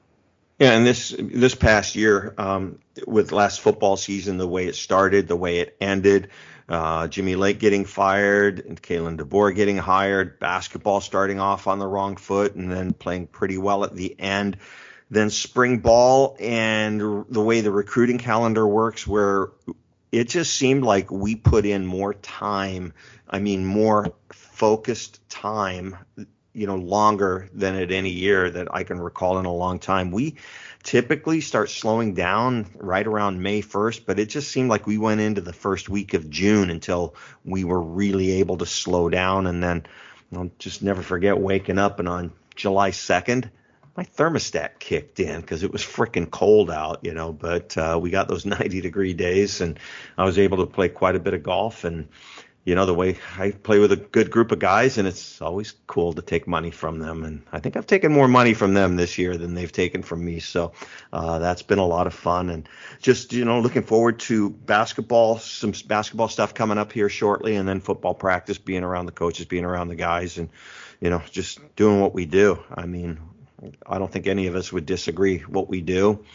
Yeah, 0.60 0.72
and 0.72 0.88
this 0.88 1.16
this 1.20 1.54
past 1.54 1.96
year, 1.96 2.34
um, 2.38 2.80
with 3.06 3.32
last 3.32 3.62
football 3.62 3.96
season, 3.96 4.38
the 4.38 4.48
way 4.48 4.66
it 4.66 4.76
started, 4.76 5.28
the 5.28 5.36
way 5.36 5.60
it 5.60 5.78
ended, 5.80 6.30
uh, 6.68 7.08
Jimmy 7.08 7.36
Lake 7.36 7.60
getting 7.60 7.86
fired, 7.86 8.60
and 8.66 8.82
Kalen 8.82 9.18
DeBoer 9.20 9.54
getting 9.54 9.78
hired, 9.78 10.40
basketball 10.40 11.00
starting 11.00 11.40
off 11.40 11.68
on 11.68 11.78
the 11.78 11.88
wrong 11.88 12.16
foot, 12.16 12.56
and 12.56 12.72
then 12.72 12.94
playing 12.94 13.28
pretty 13.28 13.60
well 13.60 13.84
at 13.84 13.96
the 13.96 14.20
end. 14.20 14.58
Then 15.12 15.30
spring 15.30 15.78
ball 15.78 16.36
and 16.40 17.26
the 17.30 17.42
way 17.42 17.62
the 17.62 17.72
recruiting 17.72 18.18
calendar 18.18 18.68
works, 18.68 19.06
where 19.06 19.50
it 20.12 20.28
just 20.28 20.56
seemed 20.56 20.84
like 20.84 21.12
we 21.12 21.36
put 21.36 21.66
in 21.68 21.86
more 21.86 22.16
time. 22.16 22.94
I 23.30 23.40
mean, 23.40 23.64
more 23.64 24.14
focused 24.32 25.20
time 25.30 25.98
you 26.58 26.66
know, 26.66 26.76
longer 26.76 27.48
than 27.54 27.76
at 27.76 27.92
any 27.92 28.10
year 28.10 28.50
that 28.50 28.74
I 28.74 28.84
can 28.84 29.00
recall 29.00 29.38
in 29.38 29.46
a 29.46 29.54
long 29.54 29.78
time. 29.78 30.10
We 30.10 30.38
typically 30.82 31.40
start 31.40 31.70
slowing 31.70 32.16
down 32.16 32.66
right 32.76 33.06
around 33.06 33.44
May 33.44 33.62
1st, 33.62 34.08
but 34.08 34.18
it 34.18 34.30
just 34.30 34.52
seemed 34.52 34.68
like 34.68 34.88
we 34.88 34.98
went 34.98 35.22
into 35.22 35.42
the 35.42 35.54
first 35.54 35.88
week 35.88 36.16
of 36.16 36.32
June 36.32 36.72
until 36.72 37.14
we 37.46 37.64
were 37.64 37.80
really 37.80 38.32
able 38.40 38.58
to 38.58 38.66
slow 38.66 39.08
down. 39.08 39.46
And 39.46 39.62
then 39.62 39.86
I'll 40.36 40.50
just 40.58 40.82
never 40.82 41.04
forget 41.04 41.38
waking 41.38 41.78
up 41.78 42.00
and 42.00 42.10
on 42.10 42.34
July 42.56 42.90
2nd, 42.90 43.52
my 43.96 44.04
thermostat 44.04 44.80
kicked 44.80 45.20
in 45.20 45.42
because 45.42 45.62
it 45.64 45.72
was 45.72 45.82
freaking 45.82 46.30
cold 46.30 46.72
out, 46.72 47.00
you 47.04 47.14
know. 47.14 47.34
But 47.34 47.78
uh, 47.78 48.00
we 48.02 48.10
got 48.10 48.28
those 48.28 48.46
90 48.48 48.82
degree 48.82 49.14
days, 49.14 49.62
and 49.62 49.80
I 50.18 50.24
was 50.24 50.40
able 50.40 50.58
to 50.58 50.66
play 50.66 50.90
quite 50.90 51.16
a 51.16 51.20
bit 51.20 51.34
of 51.34 51.44
golf. 51.44 51.84
And 51.84 52.08
you 52.68 52.76
know, 52.76 52.86
the 52.86 52.94
way 52.94 53.18
I 53.38 53.52
play 53.52 53.80
with 53.80 53.94
a 53.94 53.96
good 53.96 54.30
group 54.30 54.52
of 54.52 54.60
guys, 54.60 54.98
and 54.98 55.08
it's 55.08 55.42
always 55.42 55.74
cool 55.88 56.12
to 56.12 56.22
take 56.22 56.50
money 56.50 56.70
from 56.70 57.00
them. 57.00 57.24
And 57.24 57.42
I 57.54 57.62
think 57.62 57.78
I've 57.78 57.88
taken 57.88 58.12
more 58.12 58.28
money 58.28 58.54
from 58.54 58.74
them 58.74 58.98
this 58.98 59.18
year 59.18 59.38
than 59.38 59.54
they've 59.54 59.72
taken 59.72 60.04
from 60.04 60.26
me. 60.26 60.42
So 60.42 60.74
uh, 61.14 61.40
that's 61.40 61.62
been 61.62 61.80
a 61.80 61.86
lot 61.86 62.08
of 62.08 62.14
fun. 62.14 62.50
And 62.50 62.68
just, 63.02 63.32
you 63.32 63.46
know, 63.46 63.62
looking 63.62 63.84
forward 63.84 64.20
to 64.20 64.50
basketball, 64.50 65.40
some 65.40 65.72
basketball 65.88 66.28
stuff 66.28 66.54
coming 66.54 66.78
up 66.78 66.92
here 66.92 67.08
shortly, 67.08 67.56
and 67.56 67.70
then 67.70 67.80
football 67.80 68.14
practice, 68.14 68.58
being 68.58 68.84
around 68.84 69.06
the 69.06 69.14
coaches, 69.14 69.46
being 69.46 69.64
around 69.64 69.88
the 69.88 69.96
guys, 69.96 70.38
and, 70.38 70.50
you 71.00 71.10
know, 71.10 71.22
just 71.32 71.60
doing 71.78 72.02
what 72.02 72.14
we 72.14 72.26
do. 72.26 72.62
I 72.76 72.86
mean, 72.86 73.18
I 73.86 73.98
don't 73.98 74.12
think 74.12 74.28
any 74.28 74.48
of 74.48 74.58
us 74.58 74.74
would 74.74 74.86
disagree 74.86 75.40
what 75.40 75.70
we 75.70 75.80
do 75.80 76.26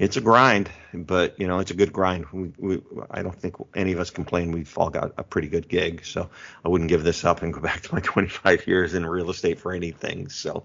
it's 0.00 0.16
a 0.16 0.22
grind, 0.22 0.70
but 0.94 1.38
you 1.38 1.46
know 1.46 1.58
it's 1.58 1.70
a 1.70 1.74
good 1.74 1.92
grind. 1.92 2.24
We, 2.32 2.52
we, 2.56 2.82
I 3.10 3.22
don't 3.22 3.38
think 3.38 3.56
any 3.74 3.92
of 3.92 4.00
us 4.00 4.08
complain. 4.08 4.50
We've 4.50 4.78
all 4.78 4.88
got 4.88 5.12
a 5.18 5.22
pretty 5.22 5.48
good 5.48 5.68
gig, 5.68 6.06
so 6.06 6.30
I 6.64 6.68
wouldn't 6.70 6.88
give 6.88 7.04
this 7.04 7.22
up 7.22 7.42
and 7.42 7.52
go 7.52 7.60
back 7.68 7.82
to 7.82 7.94
my 7.94 8.00
25 8.00 8.66
years 8.66 8.94
in 8.94 9.04
real 9.04 9.28
estate 9.28 9.60
for 9.60 9.72
anything. 9.72 10.30
So, 10.30 10.64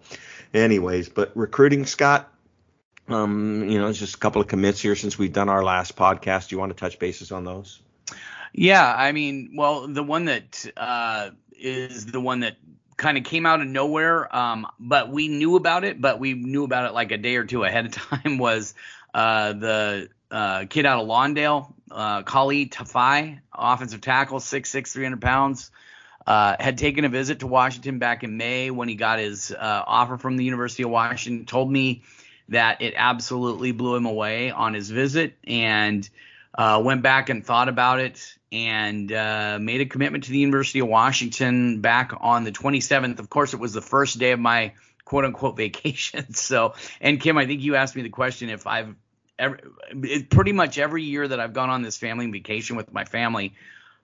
anyways, 0.54 1.10
but 1.10 1.32
recruiting, 1.36 1.86
Scott. 1.86 2.32
Um, 3.08 3.70
you 3.70 3.78
know, 3.78 3.88
it's 3.90 4.00
just 4.00 4.16
a 4.16 4.18
couple 4.18 4.42
of 4.42 4.48
commits 4.48 4.80
here 4.80 4.96
since 4.96 5.20
we've 5.20 5.34
done 5.34 5.50
our 5.50 5.64
last 5.64 5.96
podcast. 5.96 6.48
Do 6.48 6.56
you 6.56 6.60
want 6.60 6.72
to 6.72 6.80
touch 6.80 6.98
bases 6.98 7.32
on 7.32 7.44
those? 7.44 7.82
Yeah, 8.52 8.92
I 8.92 9.12
mean, 9.12 9.52
well, 9.56 9.88
the 9.88 10.02
one 10.02 10.26
that 10.26 10.66
uh, 10.76 11.32
is 11.52 12.06
the 12.08 12.22
one 12.22 12.40
that 12.40 12.56
kind 12.98 13.18
of 13.18 13.26
came 13.26 13.46
out 13.46 13.62
of 13.62 13.68
nowhere, 13.68 14.34
um, 14.36 14.66
but 14.80 15.10
we 15.10 15.28
knew 15.28 15.56
about 15.56 15.84
it, 15.84 16.00
but 16.00 16.20
we 16.20 16.34
knew 16.34 16.64
about 16.64 16.86
it 16.86 16.94
like 16.94 17.12
a 17.12 17.18
day 17.18 17.36
or 17.36 17.44
two 17.44 17.64
ahead 17.64 17.86
of 17.86 17.92
time 18.24 18.38
was 18.38 18.74
uh, 19.16 19.54
the 19.54 20.10
uh, 20.30 20.66
kid 20.70 20.86
out 20.86 21.02
of 21.02 21.08
Lawndale, 21.08 21.74
uh, 21.90 22.24
Khalid 22.24 22.70
Tafai, 22.70 23.40
offensive 23.54 24.02
tackle, 24.02 24.40
6'6", 24.40 24.92
300 24.92 25.22
pounds, 25.22 25.72
uh, 26.28 26.58
had 26.60 26.78
taken 26.78 27.06
a 27.06 27.10
visit 27.10 27.40
to 27.40 27.48
Washington 27.48 27.98
back 27.98 28.26
in 28.26 28.36
May 28.36 28.72
when 28.72 28.90
he 28.90 28.96
got 28.96 29.20
his 29.20 29.52
uh, 29.52 29.84
offer 29.88 30.18
from 30.18 30.36
the 30.36 30.44
University 30.44 30.84
of 30.84 30.90
Washington. 30.90 31.46
Told 31.46 31.72
me 31.72 32.04
that 32.50 32.82
it 32.82 32.94
absolutely 32.98 33.72
blew 33.72 33.96
him 33.96 34.06
away 34.06 34.52
on 34.52 34.74
his 34.74 34.90
visit 34.90 35.38
and 35.48 36.08
uh, 36.54 36.82
went 36.84 37.02
back 37.02 37.30
and 37.30 37.46
thought 37.46 37.70
about 37.70 38.02
it 38.02 38.38
and 38.52 39.08
made 39.64 39.80
a 39.80 39.86
commitment 39.86 40.26
to 40.26 40.32
the 40.32 40.40
University 40.40 40.80
of 40.80 40.90
Washington 40.90 41.80
back 41.80 42.12
on 42.20 42.44
the 42.44 42.52
27th. 42.52 43.20
Of 43.20 43.30
course, 43.30 43.54
it 43.54 43.62
was 43.62 43.72
the 43.72 43.82
first 43.82 44.20
day 44.20 44.32
of 44.32 44.42
my 44.42 44.74
quote 45.06 45.24
unquote 45.24 45.56
vacation. 45.66 46.34
So, 46.34 46.74
and 47.00 47.22
Kim, 47.22 47.38
I 47.38 47.46
think 47.46 47.62
you 47.62 47.76
asked 47.76 47.96
me 47.96 48.02
the 48.02 48.10
question 48.10 48.50
if 48.50 48.68
I've 48.68 48.94
every, 49.38 49.60
it, 49.92 50.30
pretty 50.30 50.52
much 50.52 50.78
every 50.78 51.04
year 51.04 51.28
that 51.28 51.40
I've 51.40 51.54
gone 51.54 51.70
on 51.70 51.82
this 51.82 51.98
family 51.98 52.30
vacation 52.30 52.76
with 52.76 52.94
my 52.94 53.06
family, 53.06 53.54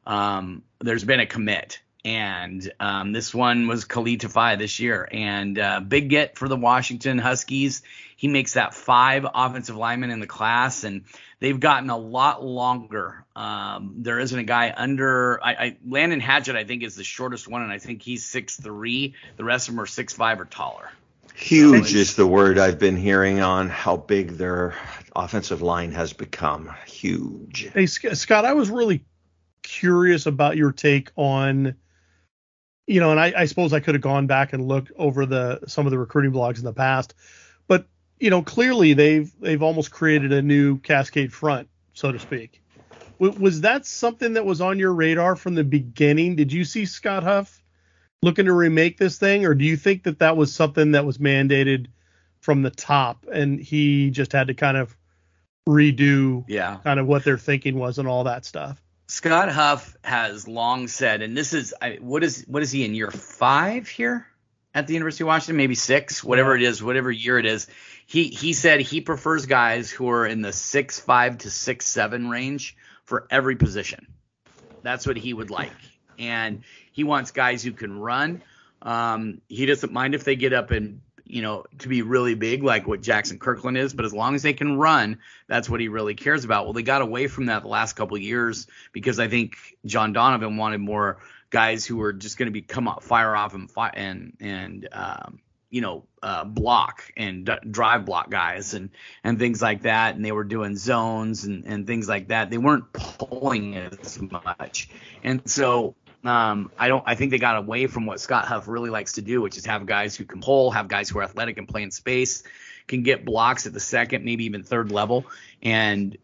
um, 0.06 0.64
there's 0.80 1.04
been 1.04 1.20
a 1.20 1.26
commit. 1.26 1.80
And 2.04 2.72
um, 2.80 3.12
this 3.12 3.32
one 3.32 3.68
was 3.68 3.86
Khalid 3.86 4.22
Tafai 4.22 4.58
this 4.58 4.80
year. 4.80 5.08
And 5.12 5.60
uh, 5.60 5.82
big 5.82 6.10
get 6.10 6.36
for 6.36 6.48
the 6.48 6.58
Washington 6.58 7.20
Huskies. 7.20 7.84
He 8.18 8.28
makes 8.28 8.54
that 8.54 8.74
five 8.74 9.26
offensive 9.34 9.76
linemen 9.76 10.12
in 10.12 10.20
the 10.20 10.28
class, 10.28 10.84
and 10.84 11.06
they've 11.40 11.60
gotten 11.60 11.90
a 11.90 11.98
lot 11.98 12.44
longer. 12.44 13.26
Um, 13.36 13.96
there 13.98 14.20
isn't 14.20 14.38
a 14.38 14.44
guy 14.44 14.72
under 14.76 15.44
I, 15.44 15.52
I, 15.54 15.78
Landon 15.88 16.20
Hatchett, 16.20 16.56
I 16.56 16.64
think, 16.64 16.84
is 16.84 16.96
the 16.96 17.04
shortest 17.04 17.48
one, 17.48 17.64
and 17.64 17.72
I 17.72 17.80
think 17.80 18.04
he's 18.04 18.24
six 18.24 18.58
three. 18.58 19.16
The 19.38 19.44
rest 19.44 19.70
of 19.70 19.74
them 19.74 19.82
are 19.82 19.88
six 19.88 20.14
five 20.14 20.40
or 20.40 20.46
taller. 20.46 20.90
Huge 21.36 21.96
is 21.96 22.16
the 22.16 22.28
word 22.28 22.58
I've 22.58 22.80
been 22.80 22.98
hearing 22.98 23.40
on 23.40 23.70
how 23.70 23.98
big 23.98 24.32
their 24.32 24.76
offensive 25.16 25.62
line 25.62 25.92
has 25.92 26.14
become. 26.14 26.74
Huge. 26.86 27.70
Hey, 27.74 27.86
Scott, 27.86 28.46
I 28.46 28.54
was 28.54 28.70
really 28.70 29.06
curious 29.64 30.26
about 30.26 30.58
your 30.58 30.72
take 30.72 31.12
on, 31.16 31.76
you 32.88 33.00
know, 33.00 33.12
and 33.12 33.20
I, 33.20 33.34
I 33.38 33.46
suppose 33.46 33.74
I 33.74 33.80
could 33.80 33.96
have 33.96 34.02
gone 34.02 34.28
back 34.28 34.54
and 34.54 34.68
looked 34.68 34.92
over 34.96 35.26
the 35.26 35.62
some 35.68 35.86
of 35.88 35.92
the 35.92 36.00
recruiting 36.00 36.32
blogs 36.32 36.60
in 36.60 36.66
the 36.66 36.74
past, 36.74 37.14
but 37.68 37.86
you 38.20 38.30
know, 38.30 38.42
clearly 38.42 38.94
they've 38.94 39.32
they've 39.40 39.64
almost 39.64 39.92
created 39.92 40.32
a 40.32 40.42
new 40.42 40.78
Cascade 40.80 41.34
front, 41.34 41.70
so 41.94 42.12
to 42.12 42.20
speak. 42.20 42.62
was 43.20 43.62
that 43.62 43.86
something 43.86 44.34
that 44.34 44.46
was 44.46 44.62
on 44.62 44.80
your 44.80 44.94
radar 44.94 45.36
from 45.36 45.56
the 45.56 45.64
beginning? 45.64 46.36
Did 46.36 46.52
you 46.52 46.66
see 46.66 46.86
Scott 46.86 47.24
Huff 47.24 47.61
looking 48.22 48.46
to 48.46 48.54
remake 48.54 48.98
this 48.98 49.18
thing, 49.18 49.46
or 49.46 49.54
do 49.54 49.66
you 49.66 49.78
think 49.78 50.04
that 50.04 50.20
that 50.20 50.38
was 50.38 50.54
something 50.54 50.92
that 50.92 51.06
was 51.06 51.18
mandated 51.18 51.88
from 52.40 52.62
the 52.62 52.70
top 52.70 53.26
and 53.32 53.60
he 53.60 54.10
just 54.10 54.32
had 54.32 54.48
to 54.48 54.54
kind 54.54 54.78
of 54.78 54.96
redo 55.68 56.44
yeah. 56.48 56.78
kind 56.84 57.00
of 57.00 57.08
what 57.08 57.24
their 57.24 57.38
thinking 57.38 57.78
was 57.78 57.98
and 57.98 58.08
all 58.08 58.26
that 58.26 58.46
stuff? 58.46 58.82
Scott 59.08 59.50
Huff 59.50 59.96
has 60.04 60.48
long 60.48 60.88
said, 60.88 61.22
and 61.22 61.36
this 61.36 61.54
is 61.54 61.74
what 62.00 62.24
is 62.24 62.46
what 62.48 62.64
is 62.64 62.72
he 62.72 62.86
in 62.86 62.96
year 62.96 63.12
five 63.12 63.88
here 63.88 64.26
at 64.74 64.88
the 64.88 64.94
University 64.94 65.26
of 65.26 65.28
Washington, 65.28 65.58
maybe 65.58 65.76
six, 65.76 66.24
whatever 66.24 66.56
it 66.56 66.62
is, 66.62 66.82
whatever 66.82 67.12
year 67.12 67.38
it 67.38 67.46
is. 67.46 67.68
He 68.06 68.30
he 68.30 68.54
said 68.54 68.80
he 68.80 69.02
prefers 69.02 69.46
guys 69.48 69.92
who 69.92 70.10
are 70.10 70.26
in 70.26 70.42
the 70.42 70.54
six 70.54 71.00
five 71.00 71.40
to 71.40 71.50
six 71.50 71.88
seven 71.88 72.30
range 72.30 72.78
for 73.04 73.28
every 73.30 73.58
position. 73.58 74.08
That's 74.82 75.06
what 75.06 75.18
he 75.18 75.34
would 75.34 75.50
like, 75.50 75.72
and 76.22 76.64
he 76.92 77.04
wants 77.04 77.32
guys 77.32 77.64
who 77.64 77.72
can 77.72 78.00
run. 78.00 78.44
Um, 78.82 79.42
he 79.48 79.66
doesn't 79.66 79.92
mind 79.92 80.16
if 80.16 80.24
they 80.24 80.36
get 80.36 80.54
up 80.54 80.72
and 80.72 81.02
you 81.32 81.42
know, 81.42 81.64
to 81.80 81.88
be 81.88 82.02
really 82.02 82.36
big 82.36 82.62
like 82.62 82.88
what 82.88 83.02
Jaxson 83.02 83.40
Kirkland 83.40 83.78
is, 83.78 83.94
but 83.94 84.04
as 84.04 84.14
long 84.14 84.36
as 84.36 84.44
they 84.44 84.52
can 84.52 84.78
run, 84.78 85.20
that's 85.48 85.70
what 85.70 85.80
he 85.80 85.88
really 85.88 86.14
cares 86.14 86.44
about. 86.44 86.66
Well, 86.66 86.74
they 86.74 86.84
got 86.84 87.02
away 87.02 87.28
from 87.28 87.46
that 87.46 87.62
the 87.62 87.70
last 87.70 87.94
couple 87.94 88.18
years 88.18 88.68
because 88.92 89.18
I 89.18 89.30
think 89.30 89.56
John 89.86 90.12
Donovan 90.12 90.58
wanted 90.58 90.82
more 90.82 91.20
guys 91.50 91.86
who 91.86 91.98
were 91.98 92.12
just 92.12 92.38
going 92.38 92.48
to 92.48 92.52
be 92.52 92.62
come 92.62 92.88
up, 92.88 93.04
fire 93.04 93.34
off 93.34 93.54
and 93.54 93.72
fi- 93.72 93.94
and 93.94 94.36
and 94.42 94.90
um, 94.92 95.40
you 95.70 95.80
know 95.80 96.04
uh, 96.22 96.44
block 96.44 97.12
and 97.16 97.46
d- 97.46 97.54
drive 97.70 98.06
block 98.06 98.30
guys 98.30 98.74
and 98.74 98.90
and 99.24 99.40
things 99.40 99.62
like 99.62 99.84
that. 99.84 100.16
And 100.16 100.26
they 100.26 100.34
were 100.34 100.44
doing 100.44 100.76
zones 100.76 101.46
and 101.46 101.66
and 101.66 101.88
things 101.88 102.10
like 102.10 102.28
that. 102.28 102.50
They 102.50 102.58
weren't 102.58 102.92
pulling 102.92 103.78
as 103.78 104.20
much, 104.22 104.90
and 105.24 105.50
so 105.50 105.96
um, 106.24 106.72
I 106.78 106.88
don't. 106.88 107.04
I 107.06 107.16
think 107.16 107.32
they 107.32 107.40
got 107.40 107.58
away 107.58 107.88
from 107.88 108.06
what 108.06 108.20
Scott 108.20 108.46
Huff 108.46 108.68
really 108.68 108.90
likes 108.90 109.14
to 109.14 109.22
do, 109.22 109.42
which 109.42 109.58
is 109.58 109.66
have 109.66 109.86
guys 109.86 110.16
who 110.16 110.26
can 110.26 110.42
pull, 110.42 110.72
have 110.72 110.88
guys 110.88 111.10
who 111.10 111.20
are 111.20 111.24
athletic 111.24 111.58
and 111.58 111.68
play 111.68 111.84
in 111.84 111.92
space, 111.92 112.44
can 112.88 113.04
get 113.04 113.26
blocks 113.26 113.66
at 113.66 113.74
the 113.74 113.80
second, 113.80 114.24
maybe 114.24 114.46
even 114.46 114.64
third 114.64 114.92
level, 114.92 115.26
and 115.64 116.18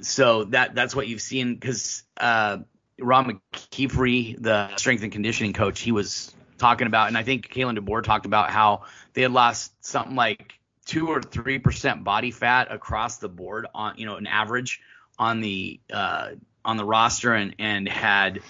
so 0.00 0.44
that 0.44 0.74
that's 0.74 0.96
what 0.96 1.08
you've 1.08 1.20
seen 1.20 1.54
because 1.54 2.04
uh, 2.16 2.58
Ron 2.98 3.40
McKeefery, 3.52 4.40
the 4.40 4.76
strength 4.76 5.02
and 5.02 5.12
conditioning 5.12 5.52
coach, 5.52 5.80
he 5.80 5.92
was 5.92 6.34
talking 6.58 6.86
about, 6.86 7.08
and 7.08 7.18
I 7.18 7.22
think 7.22 7.48
Kalen 7.52 7.78
DeBoer 7.78 8.02
talked 8.02 8.26
about 8.26 8.50
how 8.50 8.84
they 9.12 9.22
had 9.22 9.32
lost 9.32 9.72
something 9.84 10.16
like 10.16 10.58
two 10.86 11.08
or 11.08 11.22
three 11.22 11.58
percent 11.58 12.04
body 12.04 12.30
fat 12.30 12.70
across 12.70 13.18
the 13.18 13.28
board 13.28 13.66
on 13.74 13.94
you 13.98 14.06
know 14.06 14.16
an 14.16 14.26
average 14.26 14.80
on 15.18 15.40
the 15.40 15.80
uh, 15.92 16.30
on 16.64 16.76
the 16.76 16.84
roster 16.84 17.34
and 17.34 17.54
and 17.58 17.88
had 17.88 18.40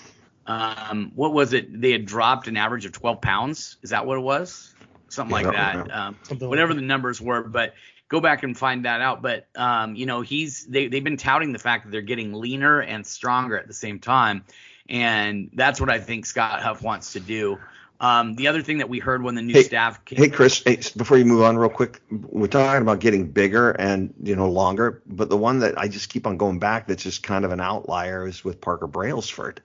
um, 0.47 1.13
what 1.15 1.33
was 1.33 1.53
it? 1.53 1.81
They 1.81 1.93
had 1.93 2.07
dropped 2.07 2.49
an 2.49 2.57
average 2.57 2.85
of 2.85 2.93
12 2.93 3.21
pounds. 3.21 3.77
Is 3.83 3.91
that 3.91 4.07
what 4.07 4.19
it 4.19 4.23
was? 4.23 4.75
Something 5.09 5.37
yeah, 5.41 5.47
like 5.47 5.87
that. 5.87 5.95
Um, 5.95 6.17
Something 6.25 6.49
whatever 6.49 6.73
like 6.73 6.77
that. 6.77 6.81
the 6.83 6.87
numbers 6.87 7.21
were, 7.21 7.43
but 7.43 7.75
go 8.09 8.21
back 8.21 8.43
and 8.43 8.57
find 8.57 8.85
that 8.85 9.01
out. 9.01 9.23
But 9.23 9.47
um, 9.55 9.95
you 9.95 10.07
know, 10.07 10.21
he's 10.21 10.67
they 10.67 10.89
they've 10.89 11.05
been 11.05 11.17
touting 11.17 11.53
the 11.53 11.59
fact 11.59 11.85
that 11.85 11.91
they're 11.91 12.03
getting 12.03 12.35
leaner 12.35 12.81
and 12.81 13.07
stronger 13.07 13.59
at 13.59 13.67
the 13.67 13.75
same 13.75 14.01
time, 14.01 14.45
and 14.89 15.51
that's 15.55 15.81
what 15.81 15.91
I 15.91 15.99
think 15.99 16.27
Scott 16.27 16.63
Huff 16.63 16.83
wants 16.83 17.13
to 17.13 17.21
do. 17.21 17.59
Um, 18.01 18.35
the 18.35 18.49
other 18.49 18.61
thing 18.61 18.79
that 18.79 18.89
we 18.89 18.99
heard 18.99 19.23
when 19.23 19.35
the 19.35 19.43
new 19.43 19.55
hey, 19.55 19.63
staff 19.63 20.05
came. 20.05 20.19
Hey, 20.19 20.29
Chris, 20.29 20.63
hey, 20.65 20.79
before 20.97 21.17
you 21.17 21.25
move 21.25 21.43
on 21.43 21.57
real 21.57 21.71
quick, 21.71 22.03
we're 22.11 22.49
talking 22.49 22.83
about 22.83 22.99
getting 22.99 23.31
bigger 23.31 23.71
and, 23.71 24.13
you 24.23 24.35
know, 24.35 24.51
longer, 24.51 25.01
but 25.07 25.31
the 25.31 25.37
one 25.37 25.61
that 25.61 25.79
I 25.79 25.89
just 25.89 26.09
keep 26.09 26.27
on 26.27 26.37
going 26.37 26.59
back 26.59 26.89
that's 26.89 27.03
just 27.03 27.23
kind 27.23 27.45
of 27.45 27.53
an 27.53 27.61
outlier 27.61 28.27
is 28.27 28.45
with 28.45 28.61
Parker 28.61 28.89
Brailsford. 28.89 29.63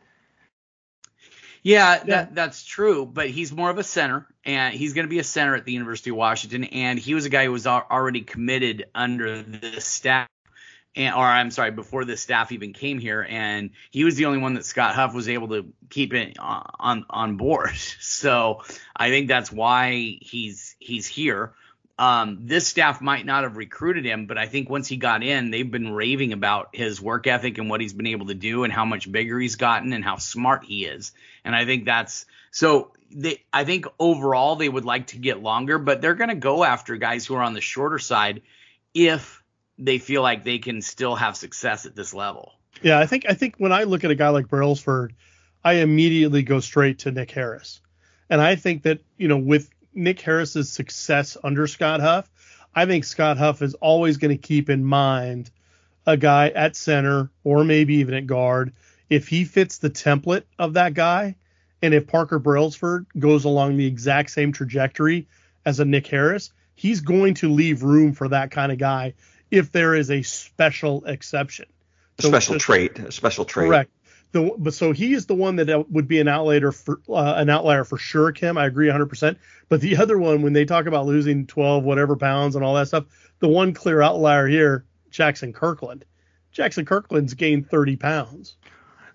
Yeah, 1.64 1.96
yeah. 1.96 2.04
That, 2.06 2.36
that's 2.36 2.64
true, 2.64 3.06
but 3.06 3.30
he's 3.30 3.52
more 3.52 3.70
of 3.70 3.78
a 3.78 3.84
center, 3.84 4.26
and 4.46 4.74
he's 4.74 4.94
going 4.94 5.06
to 5.06 5.10
be 5.10 5.20
a 5.20 5.24
center 5.24 5.56
at 5.56 5.66
the 5.66 5.74
University 5.74 6.10
of 6.10 6.16
Washington. 6.16 6.64
And 6.66 6.98
he 6.98 7.14
was 7.14 7.26
a 7.26 7.30
guy 7.30 7.46
who 7.46 7.52
was 7.52 7.68
already 7.68 8.22
committed 8.22 8.86
under 8.96 9.42
the 9.42 9.82
staff, 9.82 10.28
and, 10.96 11.14
or 11.14 11.24
I'm 11.24 11.52
sorry, 11.52 11.72
before 11.72 12.06
the 12.06 12.18
staff 12.18 12.52
even 12.52 12.74
came 12.74 13.00
here, 13.00 13.26
and 13.28 13.72
he 13.92 14.04
was 14.04 14.16
the 14.16 14.26
only 14.26 14.40
one 14.40 14.56
that 14.56 14.66
Scott 14.66 14.96
Huff 14.96 15.14
was 15.14 15.30
able 15.30 15.50
to 15.50 15.74
keep 15.90 16.14
it 16.14 16.38
uh, 16.40 16.64
on 16.80 17.06
on 17.10 17.38
board. 17.38 17.72
So 18.00 18.64
I 18.96 19.10
think 19.10 19.28
that's 19.28 19.52
why 19.52 20.18
he's 20.22 20.76
he's 20.80 21.08
here. 21.08 21.54
Um, 22.00 22.40
this 22.44 22.66
staff 22.66 23.02
might 23.02 23.26
not 23.26 23.44
have 23.44 23.58
recruited 23.58 24.06
him, 24.06 24.26
but 24.26 24.38
I 24.38 24.46
think 24.46 24.70
once 24.70 24.88
he 24.88 24.96
got 24.96 25.22
in, 25.22 25.52
they've 25.52 25.70
been 25.70 25.92
raving 25.92 26.32
about 26.32 26.70
his 26.74 27.02
work 27.02 27.28
ethic 27.28 27.58
and 27.58 27.70
what 27.70 27.82
he's 27.82 27.92
been 27.92 28.08
able 28.08 28.28
to 28.28 28.34
do 28.34 28.64
and 28.64 28.72
how 28.72 28.86
much 28.86 29.12
bigger 29.12 29.38
he's 29.38 29.58
gotten 29.58 29.92
and 29.92 30.02
how 30.02 30.16
smart 30.16 30.64
he 30.64 30.86
is. 30.86 31.12
And 31.44 31.54
I 31.54 31.66
think 31.66 31.84
that's 31.84 32.26
so 32.52 32.94
they 33.12 33.44
I 33.52 33.66
think 33.66 33.86
overall 34.00 34.56
they 34.56 34.70
would 34.70 34.86
like 34.86 35.08
to 35.08 35.18
get 35.18 35.44
longer, 35.44 35.78
but 35.78 36.02
they're 36.02 36.16
going 36.16 36.30
to 36.30 36.36
go 36.36 36.64
after 36.64 36.96
guys 36.96 37.26
who 37.26 37.36
are 37.36 37.44
on 37.44 37.54
the 37.54 37.60
shorter 37.60 38.00
side 38.00 38.44
if 38.94 39.44
they 39.78 39.98
feel 39.98 40.22
like 40.22 40.46
they 40.46 40.60
can 40.60 40.82
still 40.82 41.18
have 41.18 41.36
success 41.36 41.86
at 41.86 41.98
this 41.98 42.14
level. 42.14 42.54
Yeah, 42.82 42.98
I 42.98 43.08
think 43.08 43.26
I 43.28 43.34
think 43.34 43.56
when 43.58 43.74
I 43.74 43.84
look 43.84 44.06
at 44.06 44.12
a 44.12 44.16
guy 44.16 44.30
like 44.30 44.48
Brailsford, 44.48 45.14
I 45.66 45.74
immediately 45.74 46.44
go 46.44 46.62
straight 46.62 47.00
to 47.00 47.12
Nick 47.12 47.32
Harris. 47.32 47.82
And 48.30 48.40
I 48.40 48.56
think 48.56 48.84
that, 48.84 49.00
you 49.18 49.28
know, 49.28 49.38
with 49.38 49.70
Nick 49.94 50.22
Harris's 50.22 50.70
success 50.70 51.38
under 51.44 51.68
Scott 51.68 52.02
Huff, 52.02 52.30
I 52.76 52.86
think 52.86 53.04
Scott 53.04 53.38
Huff 53.38 53.62
is 53.62 53.74
always 53.76 54.18
going 54.18 54.36
to 54.36 54.42
keep 54.42 54.70
in 54.70 54.84
mind 54.84 55.50
a 56.06 56.18
guy 56.18 56.50
at 56.50 56.76
center 56.76 57.30
or 57.44 57.64
maybe 57.64 57.96
even 57.96 58.14
at 58.14 58.28
guard. 58.28 58.74
If 59.10 59.28
he 59.28 59.44
fits 59.44 59.80
the 59.80 59.90
template 59.90 60.44
of 60.58 60.74
that 60.74 60.94
guy, 60.94 61.36
and 61.82 61.94
if 61.94 62.08
Parker 62.08 62.40
Brailsford 62.40 63.06
goes 63.18 63.46
along 63.46 63.78
the 63.78 63.88
exact 63.88 64.32
same 64.32 64.52
trajectory 64.52 65.28
as 65.66 65.80
a 65.80 65.86
Nick 65.86 66.08
Harris, 66.08 66.52
he's 66.76 67.02
going 67.02 67.34
to 67.36 67.52
leave 67.52 67.84
room 67.84 68.14
for 68.14 68.28
that 68.30 68.52
kind 68.52 68.72
of 68.72 68.78
guy 68.78 69.14
if 69.50 69.72
there 69.72 69.96
is 69.96 70.12
a 70.12 70.22
special 70.22 71.04
exception. 71.06 71.66
A 72.20 72.22
so 72.24 72.28
special 72.30 72.60
trait, 72.60 73.00
a 73.00 73.12
special 73.12 73.46
trait. 73.46 73.68
Correct 73.68 73.92
the 74.32 74.54
but 74.58 74.74
so 74.74 74.92
he 74.92 75.14
is 75.14 75.26
the 75.26 75.36
one 75.36 75.56
that 75.56 75.90
would 75.90 76.08
be 76.08 76.20
an 76.20 76.28
outlier 76.28 76.72
for 76.72 77.02
uh, 77.10 77.34
an 77.38 77.50
outlier 77.50 77.84
for 77.84 77.98
sure, 77.98 78.32
Kim. 78.32 78.58
I 78.58 78.66
agree 78.66 78.88
100%. 78.88 79.38
But 79.70 79.82
the 79.82 79.98
other 79.98 80.18
one, 80.18 80.42
when 80.42 80.54
they 80.54 80.66
talk 80.66 80.86
about 80.86 81.06
losing 81.06 81.48
12 81.48 81.84
whatever 81.84 82.16
pounds 82.16 82.56
and 82.56 82.64
all 82.64 82.76
that 82.76 82.88
stuff, 82.88 83.06
the 83.40 83.48
one 83.48 83.74
clear 83.74 84.02
outlier 84.02 84.48
here, 84.48 84.86
Jaxson 85.12 85.54
Kirkland. 85.54 86.06
Jaxson 86.54 86.86
Kirkland's 86.86 87.34
gained 87.34 87.70
30 87.70 87.96
pounds. 87.96 88.56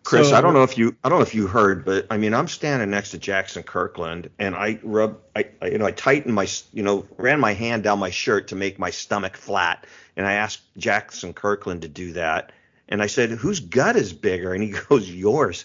Chris, 0.05 0.29
so, 0.29 0.37
I 0.37 0.43
don't 0.43 0.53
know 0.53 0.65
if 0.65 0.77
you 0.77 0.95
I 1.03 1.09
don't 1.09 1.19
know 1.19 1.25
if 1.25 1.35
you 1.35 1.47
heard, 1.47 1.85
but 1.85 2.07
I 2.11 2.19
mean 2.19 2.35
I'm 2.35 2.47
standing 2.47 2.91
next 2.91 3.13
to 3.13 3.19
Jaxson 3.19 3.65
Kirkland 3.65 4.29
and 4.39 4.55
I 4.55 4.79
rub 4.83 5.19
I, 5.35 5.47
I 5.63 5.69
you 5.69 5.79
know 5.79 5.87
I 5.87 5.93
tightened 5.93 6.35
my 6.35 6.47
you 6.73 6.83
know 6.83 7.07
ran 7.17 7.41
my 7.41 7.55
hand 7.55 7.85
down 7.85 7.99
my 7.99 8.11
shirt 8.11 8.49
to 8.49 8.57
make 8.57 8.79
my 8.79 8.91
stomach 8.91 9.37
flat 9.37 9.87
and 10.17 10.27
I 10.27 10.35
asked 10.35 10.61
Jaxson 10.79 11.35
Kirkland 11.35 11.83
to 11.83 11.89
do 11.89 12.13
that 12.13 12.53
and 12.89 13.03
I 13.03 13.07
said, 13.07 13.31
whose 13.31 13.61
gut 13.61 13.97
is 13.97 14.13
bigger? 14.13 14.53
And 14.53 14.63
he 14.63 14.71
goes, 14.89 15.11
yours. 15.11 15.65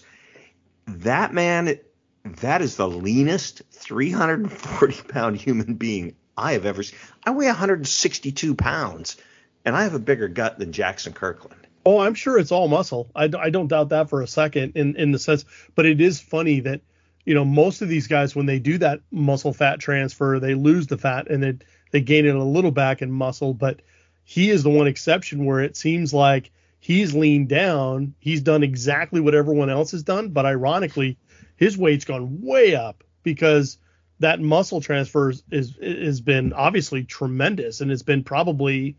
That 0.86 1.32
man, 1.32 1.78
that 2.24 2.62
is 2.62 2.76
the 2.76 2.88
leanest 2.88 3.62
340 3.70 5.02
pound 5.04 5.36
human 5.36 5.74
being 5.74 6.16
I 6.36 6.52
have 6.52 6.66
ever 6.66 6.82
seen. 6.82 6.98
I 7.24 7.30
weigh 7.30 7.46
162 7.46 8.54
pounds, 8.54 9.16
and 9.64 9.76
I 9.76 9.84
have 9.84 9.94
a 9.94 9.98
bigger 9.98 10.28
gut 10.28 10.58
than 10.58 10.72
Jaxson 10.72 11.14
Kirkland. 11.14 11.66
Oh, 11.84 11.98
I'm 11.98 12.14
sure 12.14 12.38
it's 12.38 12.52
all 12.52 12.68
muscle. 12.68 13.10
I, 13.14 13.30
I 13.38 13.50
don't 13.50 13.68
doubt 13.68 13.90
that 13.90 14.10
for 14.10 14.22
a 14.22 14.26
second 14.26 14.72
in, 14.74 14.96
in 14.96 15.12
the 15.12 15.18
sense, 15.18 15.44
but 15.74 15.86
it 15.86 16.00
is 16.00 16.20
funny 16.20 16.60
that, 16.60 16.82
you 17.24 17.34
know, 17.34 17.44
most 17.44 17.80
of 17.80 17.88
these 17.88 18.06
guys, 18.06 18.34
when 18.34 18.46
they 18.46 18.58
do 18.58 18.78
that 18.78 19.00
muscle 19.10 19.52
fat 19.52 19.80
transfer, 19.80 20.38
they 20.38 20.54
lose 20.54 20.86
the 20.86 20.98
fat 20.98 21.30
and 21.30 21.42
they, 21.42 21.58
they 21.90 22.00
gain 22.00 22.26
it 22.26 22.34
a 22.34 22.44
little 22.44 22.70
back 22.70 23.00
in 23.00 23.10
muscle. 23.10 23.54
But 23.54 23.80
he 24.24 24.50
is 24.50 24.62
the 24.62 24.70
one 24.70 24.86
exception 24.86 25.46
where 25.46 25.60
it 25.60 25.76
seems 25.76 26.12
like 26.12 26.50
he's 26.80 27.14
leaned 27.14 27.48
down. 27.48 28.14
He's 28.18 28.40
done 28.40 28.64
exactly 28.64 29.20
what 29.20 29.34
everyone 29.34 29.70
else 29.70 29.92
has 29.92 30.02
done, 30.02 30.30
but 30.30 30.46
ironically, 30.46 31.18
his 31.56 31.78
weight's 31.78 32.06
gone 32.06 32.42
way 32.42 32.74
up 32.74 33.04
because 33.22 33.78
that 34.18 34.40
muscle 34.40 34.80
transfer 34.80 35.30
is, 35.30 35.42
is 35.50 35.76
has 35.80 36.20
been 36.20 36.52
obviously 36.52 37.04
tremendous, 37.04 37.80
and 37.80 37.92
it's 37.92 38.02
been 38.02 38.24
probably 38.24 38.96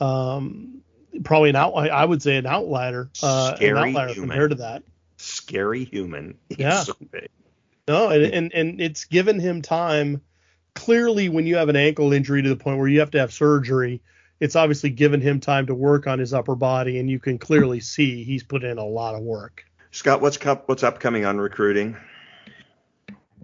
um, 0.00 0.82
probably 1.24 1.50
an 1.50 1.56
out. 1.56 1.72
I 1.72 2.04
would 2.04 2.22
say 2.22 2.36
an 2.36 2.46
outlier, 2.46 3.10
uh, 3.22 3.56
an 3.60 3.76
outlier 3.76 4.08
human. 4.08 4.28
compared 4.28 4.50
to 4.50 4.56
that. 4.56 4.82
Scary 5.16 5.84
human. 5.84 6.38
He's 6.48 6.58
yeah. 6.58 6.82
So 6.82 6.96
no, 7.88 8.10
and, 8.10 8.24
and 8.24 8.52
and 8.52 8.80
it's 8.80 9.04
given 9.06 9.40
him 9.40 9.62
time. 9.62 10.20
Clearly, 10.74 11.28
when 11.28 11.46
you 11.46 11.56
have 11.56 11.68
an 11.68 11.76
ankle 11.76 12.12
injury 12.12 12.42
to 12.42 12.48
the 12.48 12.56
point 12.56 12.78
where 12.78 12.88
you 12.88 13.00
have 13.00 13.12
to 13.12 13.20
have 13.20 13.32
surgery, 13.32 14.02
it's 14.44 14.56
obviously 14.56 14.90
given 14.90 15.22
him 15.22 15.40
time 15.40 15.64
to 15.68 15.74
work 15.74 16.06
on 16.06 16.18
his 16.18 16.34
upper 16.34 16.54
body, 16.54 16.98
and 16.98 17.08
you 17.08 17.18
can 17.18 17.38
clearly 17.38 17.80
see 17.80 18.24
he's 18.24 18.42
put 18.42 18.62
in 18.62 18.76
a 18.76 18.84
lot 18.84 19.14
of 19.14 19.22
work. 19.22 19.64
Scott, 19.90 20.20
what's 20.20 20.36
what's 20.66 20.82
upcoming 20.82 21.24
on 21.24 21.38
recruiting? 21.38 21.96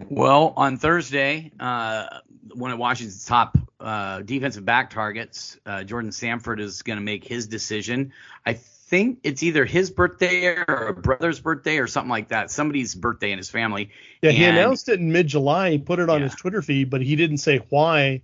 Well, 0.09 0.53
on 0.55 0.77
Thursday, 0.77 1.51
uh, 1.59 2.19
one 2.53 2.69
of 2.69 2.77
Washington's 2.77 3.25
top 3.25 3.57
uh, 3.79 4.21
defensive 4.21 4.63
back 4.63 4.91
targets, 4.91 5.59
uh, 5.65 5.83
Jordan 5.83 6.11
Sanford, 6.11 6.59
is 6.59 6.83
going 6.83 6.99
to 6.99 7.03
make 7.03 7.23
his 7.23 7.47
decision. 7.47 8.13
I 8.45 8.53
think 8.53 9.21
it's 9.23 9.41
either 9.41 9.65
his 9.65 9.89
birthday 9.89 10.45
or 10.45 10.87
a 10.89 10.93
brother's 10.93 11.39
birthday 11.39 11.79
or 11.79 11.87
something 11.87 12.11
like 12.11 12.27
that. 12.27 12.51
Somebody's 12.51 12.93
birthday 12.93 13.31
in 13.31 13.39
his 13.39 13.49
family. 13.49 13.89
Yeah, 14.21 14.29
he 14.29 14.43
announced 14.43 14.87
it 14.87 14.99
in 14.99 15.11
mid-July. 15.11 15.71
He 15.71 15.77
put 15.79 15.97
it 15.97 16.11
on 16.11 16.19
yeah. 16.19 16.27
his 16.27 16.35
Twitter 16.35 16.61
feed, 16.61 16.91
but 16.91 17.01
he 17.01 17.15
didn't 17.15 17.37
say 17.37 17.65
why 17.69 18.21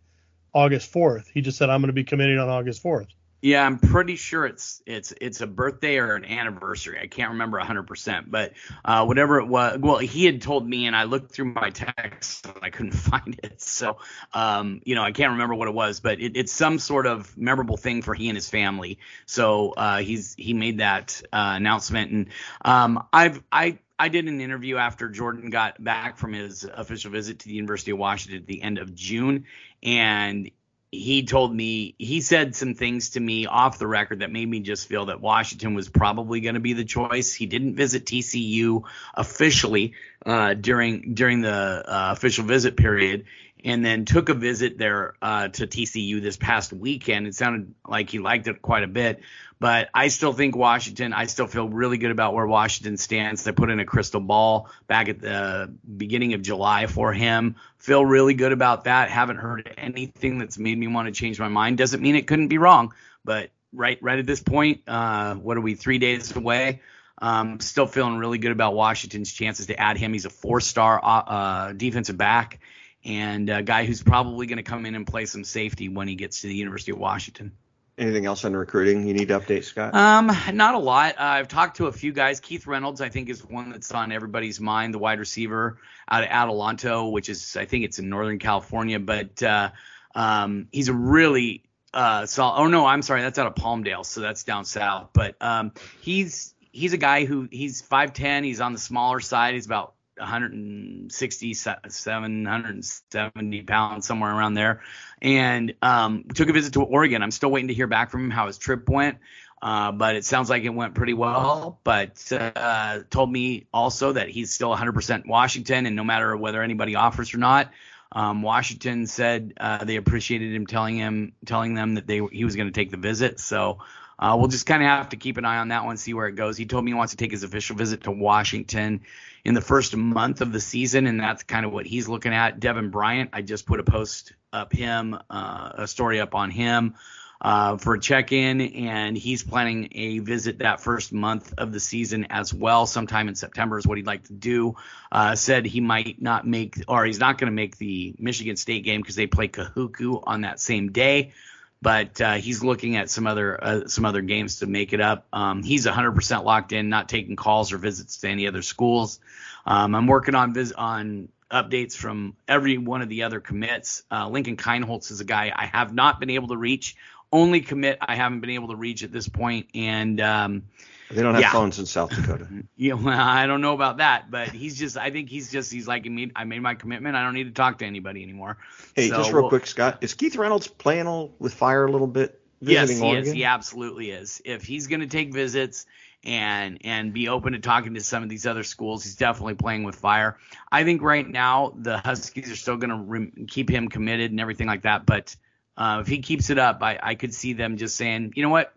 August 0.58 0.92
4th. 0.92 1.28
He 1.32 1.42
just 1.42 1.60
said 1.60 1.70
I'm 1.70 1.82
going 1.82 1.90
to 1.90 1.94
be 1.94 2.04
committing 2.04 2.40
on 2.40 2.50
August 2.50 2.84
4th. 2.84 3.10
Yeah, 3.40 3.64
I'm 3.64 3.78
pretty 3.78 4.16
sure 4.16 4.48
it's 4.48 4.82
it's 4.88 5.14
it's 5.22 5.42
a 5.42 5.48
birthday 5.48 5.98
or 5.98 6.16
an 6.16 6.26
anniversary. 6.26 6.98
I 7.00 7.06
can't 7.06 7.34
remember 7.34 7.62
100%, 7.62 8.32
but 8.32 8.54
uh, 8.84 9.06
whatever 9.06 9.40
it 9.40 9.46
was. 9.46 9.78
Well, 9.78 10.00
he 10.00 10.26
had 10.26 10.42
told 10.42 10.68
me, 10.68 10.88
and 10.88 10.96
I 10.96 11.04
looked 11.04 11.34
through 11.34 11.54
my 11.54 11.70
texts 11.70 12.42
and 12.44 12.64
I 12.64 12.72
couldn't 12.72 12.92
find 13.12 13.40
it. 13.44 13.62
So, 13.62 13.98
um, 14.34 14.82
you 14.86 14.96
know, 14.96 15.04
I 15.04 15.12
can't 15.12 15.34
remember 15.34 15.54
what 15.54 15.68
it 15.68 15.76
was, 15.76 16.00
but 16.00 16.20
it, 16.20 16.36
it's 16.36 16.52
some 16.52 16.80
sort 16.80 17.06
of 17.06 17.38
memorable 17.38 17.78
thing 17.78 18.02
for 18.02 18.16
he 18.16 18.28
and 18.28 18.36
his 18.36 18.50
family. 18.50 18.98
So 19.28 19.74
uh, 19.78 20.00
he's 20.00 20.34
he 20.34 20.56
made 20.56 20.80
that 20.80 21.22
uh, 21.32 21.54
announcement, 21.58 22.12
and 22.12 22.30
um, 22.66 23.06
I've 23.14 23.44
I 23.52 23.78
I 24.00 24.10
did 24.10 24.28
an 24.28 24.42
interview 24.42 24.78
after 24.78 25.10
Jordan 25.10 25.50
got 25.50 25.84
back 25.84 26.18
from 26.18 26.34
his 26.34 26.64
official 26.64 27.12
visit 27.12 27.40
to 27.40 27.48
the 27.48 27.56
University 27.56 27.92
of 27.92 27.98
Washington 27.98 28.42
at 28.42 28.48
the 28.48 28.62
end 28.62 28.78
of 28.78 28.94
June, 28.94 29.46
and 29.82 30.52
he 30.92 31.26
told 31.26 31.54
me 31.54 31.96
he 31.98 32.22
said 32.22 32.56
some 32.56 32.74
things 32.74 33.12
to 33.12 33.20
me 33.20 33.46
off 33.46 33.78
the 33.78 33.88
record 33.88 34.20
that 34.20 34.32
made 34.32 34.48
me 34.48 34.62
just 34.62 34.88
feel 34.88 35.08
that 35.08 35.20
Washington 35.20 35.74
was 35.74 35.90
probably 35.90 36.40
going 36.40 36.54
to 36.54 36.62
be 36.62 36.74
the 36.74 36.86
choice. 36.86 37.34
He 37.34 37.46
didn't 37.46 37.76
visit 37.76 38.06
TCU 38.06 38.84
officially 39.14 39.94
uh, 40.26 40.54
during 40.54 41.14
during 41.14 41.42
the 41.42 41.52
uh, 41.52 42.12
official 42.12 42.46
visit 42.46 42.78
period, 42.78 43.26
and 43.64 43.84
then 43.84 44.06
took 44.06 44.30
a 44.30 44.34
visit 44.34 44.78
there 44.78 45.16
uh, 45.22 45.48
to 45.50 45.68
TCU 45.68 46.22
this 46.22 46.38
past 46.38 46.72
weekend. 46.72 47.28
It 47.28 47.36
sounded 47.36 47.74
like 47.88 48.10
he 48.10 48.20
liked 48.20 48.48
it 48.48 48.62
quite 48.62 48.84
a 48.84 48.88
bit. 48.88 49.22
But 49.60 49.90
I 49.92 50.10
still 50.10 50.34
think 50.34 50.56
Washington, 50.56 51.14
I 51.14 51.26
still 51.26 51.48
feel 51.48 51.68
really 51.68 51.98
good 51.98 52.12
about 52.12 52.36
where 52.36 52.46
Washington 52.46 52.98
stands. 52.98 53.44
They 53.44 53.52
put 53.52 53.72
in 53.72 53.80
a 53.80 53.86
crystal 53.86 54.22
ball 54.22 54.70
back 54.86 55.10
at 55.10 55.20
the 55.20 55.74
beginning 55.98 56.36
of 56.36 56.44
July 56.44 56.86
for 56.86 57.12
him. 57.12 57.56
Feel 57.80 58.06
really 58.06 58.36
good 58.36 58.52
about 58.52 58.84
that. 58.84 59.10
Haven't 59.10 59.38
heard 59.38 59.74
anything 59.78 60.38
that's 60.38 60.60
made 60.60 60.78
me 60.78 60.88
want 60.88 61.08
to 61.08 61.12
change 61.12 61.40
my 61.40 61.48
mind. 61.48 61.80
Doesn't 61.80 62.02
mean 62.02 62.16
it 62.16 62.28
couldn't 62.28 62.50
be 62.50 62.60
wrong, 62.60 62.94
but 63.26 63.50
right 63.74 63.98
right 64.02 64.20
at 64.20 64.28
this 64.28 64.42
point, 64.42 64.82
uh, 64.88 65.34
what 65.36 65.58
are 65.58 65.62
we, 65.62 65.74
three 65.74 65.98
days 65.98 66.36
away? 66.36 66.82
Um, 67.20 67.60
still 67.60 67.88
feeling 67.88 68.18
really 68.18 68.38
good 68.38 68.52
about 68.52 68.76
Washington's 68.76 69.34
chances 69.34 69.66
to 69.68 69.80
add 69.80 69.98
him. 69.98 70.14
He's 70.14 70.26
a 70.26 70.30
four-star 70.30 71.04
uh, 71.04 71.08
uh 71.08 71.74
defensive 71.74 72.16
back 72.16 72.60
and 73.08 73.50
a 73.50 73.64
guy 73.64 73.86
who's 73.86 74.04
probably 74.04 74.46
going 74.48 74.58
to 74.58 74.64
come 74.64 74.86
in 74.86 74.94
and 74.94 75.08
play 75.08 75.26
some 75.26 75.46
safety 75.46 75.88
when 75.88 76.08
he 76.08 76.16
gets 76.16 76.42
to 76.42 76.48
the 76.48 76.56
University 76.56 76.92
of 76.92 77.00
Washington. 77.00 77.54
Anything 77.98 78.28
else 78.28 78.46
on 78.46 78.56
recruiting 78.56 79.08
you 79.08 79.14
need 79.14 79.30
to 79.30 79.40
update, 79.40 79.64
Scott? 79.64 79.96
Um, 79.96 80.30
not 80.54 80.76
a 80.76 80.78
lot. 80.78 81.16
Uh, 81.18 81.24
I've 81.24 81.48
talked 81.48 81.78
to 81.78 81.88
a 81.88 81.92
few 81.92 82.12
guys. 82.12 82.40
Keith 82.40 82.68
Reynolds, 82.68 83.02
I 83.02 83.10
think, 83.10 83.30
is 83.30 83.44
one 83.44 83.72
that's 83.72 83.92
on 83.92 84.12
everybody's 84.12 84.60
mind, 84.60 84.94
the 84.94 85.00
wide 85.00 85.18
receiver 85.18 85.80
out 86.08 86.24
of 86.24 86.30
Adelanto, 86.30 87.12
which 87.12 87.30
is, 87.30 87.58
I 87.58 87.66
think, 87.66 87.86
it's 87.86 87.98
in 87.98 88.10
Northern 88.10 88.38
California. 88.38 89.00
But 89.00 89.42
uh, 89.42 89.72
um, 90.14 90.68
he's 90.72 90.90
a 90.90 90.94
really 90.94 91.64
uh, 91.92 92.28
solid. 92.28 92.62
Oh 92.62 92.68
no, 92.68 92.86
I'm 92.86 93.02
sorry, 93.02 93.22
that's 93.22 93.40
out 93.40 93.48
of 93.48 93.56
Palmdale, 93.56 94.06
so 94.06 94.22
that's 94.22 94.44
down 94.44 94.66
south. 94.66 95.10
But 95.14 95.36
um, 95.42 95.72
he's 96.02 96.54
he's 96.72 96.94
a 96.94 96.98
guy 96.98 97.26
who 97.26 97.48
he's 97.52 97.82
5'10. 97.82 98.44
He's 98.44 98.62
on 98.62 98.74
the 98.74 98.80
smaller 98.80 99.20
side. 99.22 99.56
He's 99.56 99.66
about 99.66 99.96
167, 100.18 102.44
170 102.44 103.62
pounds, 103.64 104.08
somewhere 104.08 104.36
around 104.36 104.56
there, 104.56 104.82
and 105.22 105.74
um, 105.82 106.26
took 106.34 106.50
a 106.50 106.54
visit 106.54 106.74
to 106.74 106.84
Oregon. 106.84 107.24
I'm 107.24 107.32
still 107.32 107.52
waiting 107.52 107.70
to 107.70 107.74
hear 107.74 107.88
back 107.88 108.12
from 108.12 108.26
him 108.26 108.32
how 108.32 108.48
his 108.48 108.58
trip 108.58 108.90
went. 108.90 109.20
Uh, 109.60 109.92
but 109.92 110.16
it 110.16 110.24
sounds 110.24 110.52
like 110.52 110.64
it 110.64 110.70
went 110.70 110.94
pretty 110.94 111.16
well. 111.16 111.80
But 111.84 112.32
uh, 112.32 113.00
told 113.10 113.32
me 113.32 113.66
also 113.74 114.14
that 114.14 114.30
he's 114.30 114.54
still 114.54 114.70
100% 114.76 115.26
Washington, 115.26 115.88
and 115.88 115.96
no 115.96 116.04
matter 116.04 116.38
whether 116.38 116.62
anybody 116.62 116.94
offers 116.96 117.34
or 117.34 117.40
not, 117.40 117.72
um, 118.12 118.42
Washington 118.42 119.08
said 119.08 119.54
uh, 119.60 119.84
they 119.84 119.96
appreciated 119.96 120.54
him 120.54 120.68
telling 120.68 120.96
him 120.96 121.34
telling 121.46 121.74
them 121.74 121.96
that 121.96 122.08
they 122.08 122.22
he 122.32 122.46
was 122.46 122.56
going 122.56 122.68
to 122.68 122.74
take 122.74 122.92
the 122.92 122.98
visit. 122.98 123.40
So 123.40 123.80
uh, 124.20 124.36
we'll 124.38 124.48
just 124.48 124.66
kind 124.66 124.82
of 124.82 124.88
have 124.88 125.10
to 125.10 125.18
keep 125.18 125.38
an 125.38 125.46
eye 125.46 125.58
on 125.58 125.68
that 125.70 125.86
one, 125.86 125.98
see 125.98 126.14
where 126.14 126.28
it 126.28 126.36
goes. 126.36 126.58
He 126.58 126.66
told 126.66 126.84
me 126.84 126.92
he 126.92 126.96
wants 126.96 127.12
to 127.12 127.18
take 127.18 127.32
his 127.32 127.44
official 127.44 127.76
visit 127.76 128.04
to 128.04 128.12
Washington 128.12 129.02
in 129.46 129.54
the 129.54 129.62
first 129.62 129.96
month 129.96 130.42
of 130.42 130.52
the 130.52 130.60
season, 130.60 131.08
and 131.08 131.20
that's 131.20 131.44
kind 131.44 131.66
of 131.66 131.72
what 131.72 131.86
he's 131.86 132.08
looking 132.08 132.34
at. 132.34 132.60
Devin 132.60 132.90
Bryant, 132.90 133.30
I 133.34 133.42
just 133.42 133.66
put 133.66 133.80
a 133.80 133.84
post 133.84 134.34
up 134.52 134.74
him, 134.74 135.18
uh, 135.30 135.72
a 135.76 135.88
story 135.88 136.20
up 136.20 136.34
on 136.34 136.50
him 136.50 136.96
uh, 137.40 137.78
for 137.78 137.94
a 137.94 138.00
check-in, 138.00 138.60
and 138.62 139.16
he's 139.16 139.44
planning 139.44 139.90
a 139.92 140.20
visit 140.20 140.60
that 140.60 140.82
first 140.82 141.14
month 141.14 141.54
of 141.58 141.72
the 141.72 141.80
season 141.80 142.26
as 142.32 142.52
well. 142.52 142.88
Sometime 142.88 143.28
in 143.28 143.36
September 143.36 143.78
is 143.78 143.86
what 143.86 143.98
he'd 143.98 144.08
like 144.08 144.24
to 144.26 144.34
do. 144.34 144.76
Uh, 145.12 145.36
said 145.36 145.66
he 145.66 145.80
might 145.80 146.20
not 146.20 146.48
make, 146.48 146.76
or 146.88 147.06
he's 147.06 147.20
not 147.20 147.38
going 147.38 147.52
to 147.52 147.56
make 147.56 147.78
the 147.78 148.16
Michigan 148.18 148.56
State 148.56 148.84
game 148.84 149.02
because 149.02 149.16
they 149.16 149.28
play 149.28 149.48
Kahuku 149.48 150.24
on 150.26 150.42
that 150.42 150.60
same 150.60 150.92
day 150.92 151.34
but 151.82 152.20
uh, 152.22 152.34
he's 152.34 152.64
looking 152.64 152.96
at 152.96 153.10
some 153.10 153.28
other 153.28 153.64
uh, 153.64 153.88
some 153.88 154.06
other 154.06 154.22
games 154.22 154.60
to 154.60 154.68
make 154.68 154.94
it 154.94 155.02
up. 155.02 155.26
Um, 155.32 155.64
he's 155.64 155.86
100% 155.86 156.44
locked 156.44 156.72
in, 156.72 156.90
not 156.90 157.10
taking 157.10 157.36
calls 157.36 157.72
or 157.72 157.78
visits 157.78 158.18
to 158.20 158.30
any 158.30 158.48
other 158.48 158.62
schools. 158.62 159.20
Um, 159.66 159.96
I'm 159.96 160.08
working 160.08 160.36
on 160.36 160.54
vis- 160.54 160.72
on 160.72 161.30
updates 161.52 161.96
from 161.96 162.36
every 162.48 162.78
one 162.78 163.02
of 163.02 163.10
the 163.10 163.24
other 163.24 163.40
commits. 163.40 164.04
Uh, 164.12 164.28
Lincoln 164.28 164.58
Kienholz 164.58 165.12
is 165.12 165.22
a 165.22 165.26
guy 165.26 165.52
I 165.56 165.66
have 165.66 165.94
not 165.94 166.20
been 166.20 166.30
able 166.30 166.50
to 166.50 166.58
reach. 166.58 166.96
Only 167.32 167.62
commit 167.62 167.98
I 168.02 168.16
haven't 168.16 168.40
been 168.40 168.52
able 168.52 168.70
to 168.70 168.76
reach 168.76 169.04
at 169.04 169.12
this 169.12 169.28
point, 169.28 169.68
and 169.76 170.20
um, 170.22 170.64
they 171.10 171.22
don't 171.22 171.36
have 171.36 171.42
yeah. 171.42 171.52
phones 171.52 171.80
in 171.80 171.86
South 171.86 172.10
Dakota. 172.10 172.48
yeah, 172.76 172.94
well, 172.94 173.18
I 173.18 173.48
don't 173.48 173.62
know 173.62 173.74
about 173.74 173.98
that, 173.98 174.30
but 174.30 174.50
he's 174.50 174.78
just. 174.78 174.98
I 174.98 175.10
think 175.10 175.30
he's 175.30 175.52
just. 175.52 175.72
He's 175.72 175.88
like, 175.88 176.06
I 176.36 176.44
made 176.44 176.62
my 176.62 176.76
commitment. 176.76 177.16
I 177.16 177.24
don't 177.24 177.34
need 177.34 177.46
to 177.46 177.52
talk 177.52 177.80
to 177.80 177.86
anybody 177.86 178.24
anymore. 178.24 178.58
Hey, 178.94 179.10
so, 179.10 179.18
just 179.18 179.32
real 179.32 179.48
quick, 179.48 179.68
Scott, 179.68 180.00
is 180.02 180.14
Keith 180.14 180.36
Reynolds 180.36 180.68
playing 180.68 181.32
with 181.40 181.54
fire 181.54 181.86
a 181.86 181.92
little 181.92 182.08
bit? 182.08 182.42
Yes, 182.60 182.90
he 182.90 183.02
Oregon? 183.02 183.24
is. 183.24 183.32
He 183.32 183.46
absolutely 183.46 184.12
is. 184.12 184.42
If 184.44 184.64
he's 184.64 184.88
going 184.88 185.00
to 185.00 185.08
take 185.08 185.34
visits 185.34 185.86
and 186.24 186.80
and 186.84 187.14
be 187.14 187.30
open 187.30 187.54
to 187.54 187.60
talking 187.60 187.94
to 187.94 188.02
some 188.02 188.24
of 188.24 188.28
these 188.28 188.46
other 188.46 188.64
schools, 188.64 189.04
he's 189.04 189.16
definitely 189.16 189.56
playing 189.56 189.84
with 189.84 189.96
fire. 189.96 190.38
I 190.70 190.84
think 190.84 191.02
right 191.02 191.28
now 191.28 191.74
the 191.78 192.00
Huskies 192.00 192.52
are 192.52 192.56
still 192.56 192.78
going 192.78 192.90
to 192.90 192.98
re- 192.98 193.46
keep 193.48 193.70
him 193.70 193.88
committed 193.88 194.32
and 194.32 194.40
everything 194.40 194.68
like 194.68 194.84
that, 194.84 195.06
but. 195.06 195.36
Uh, 195.80 196.00
if 196.02 196.08
he 196.08 196.18
keeps 196.18 196.50
it 196.50 196.58
up, 196.58 196.82
I, 196.82 196.98
I 197.00 197.14
could 197.14 197.36
see 197.36 197.54
them 197.54 197.78
just 197.78 197.96
saying, 197.98 198.34
you 198.36 198.42
know 198.42 198.50
what, 198.50 198.74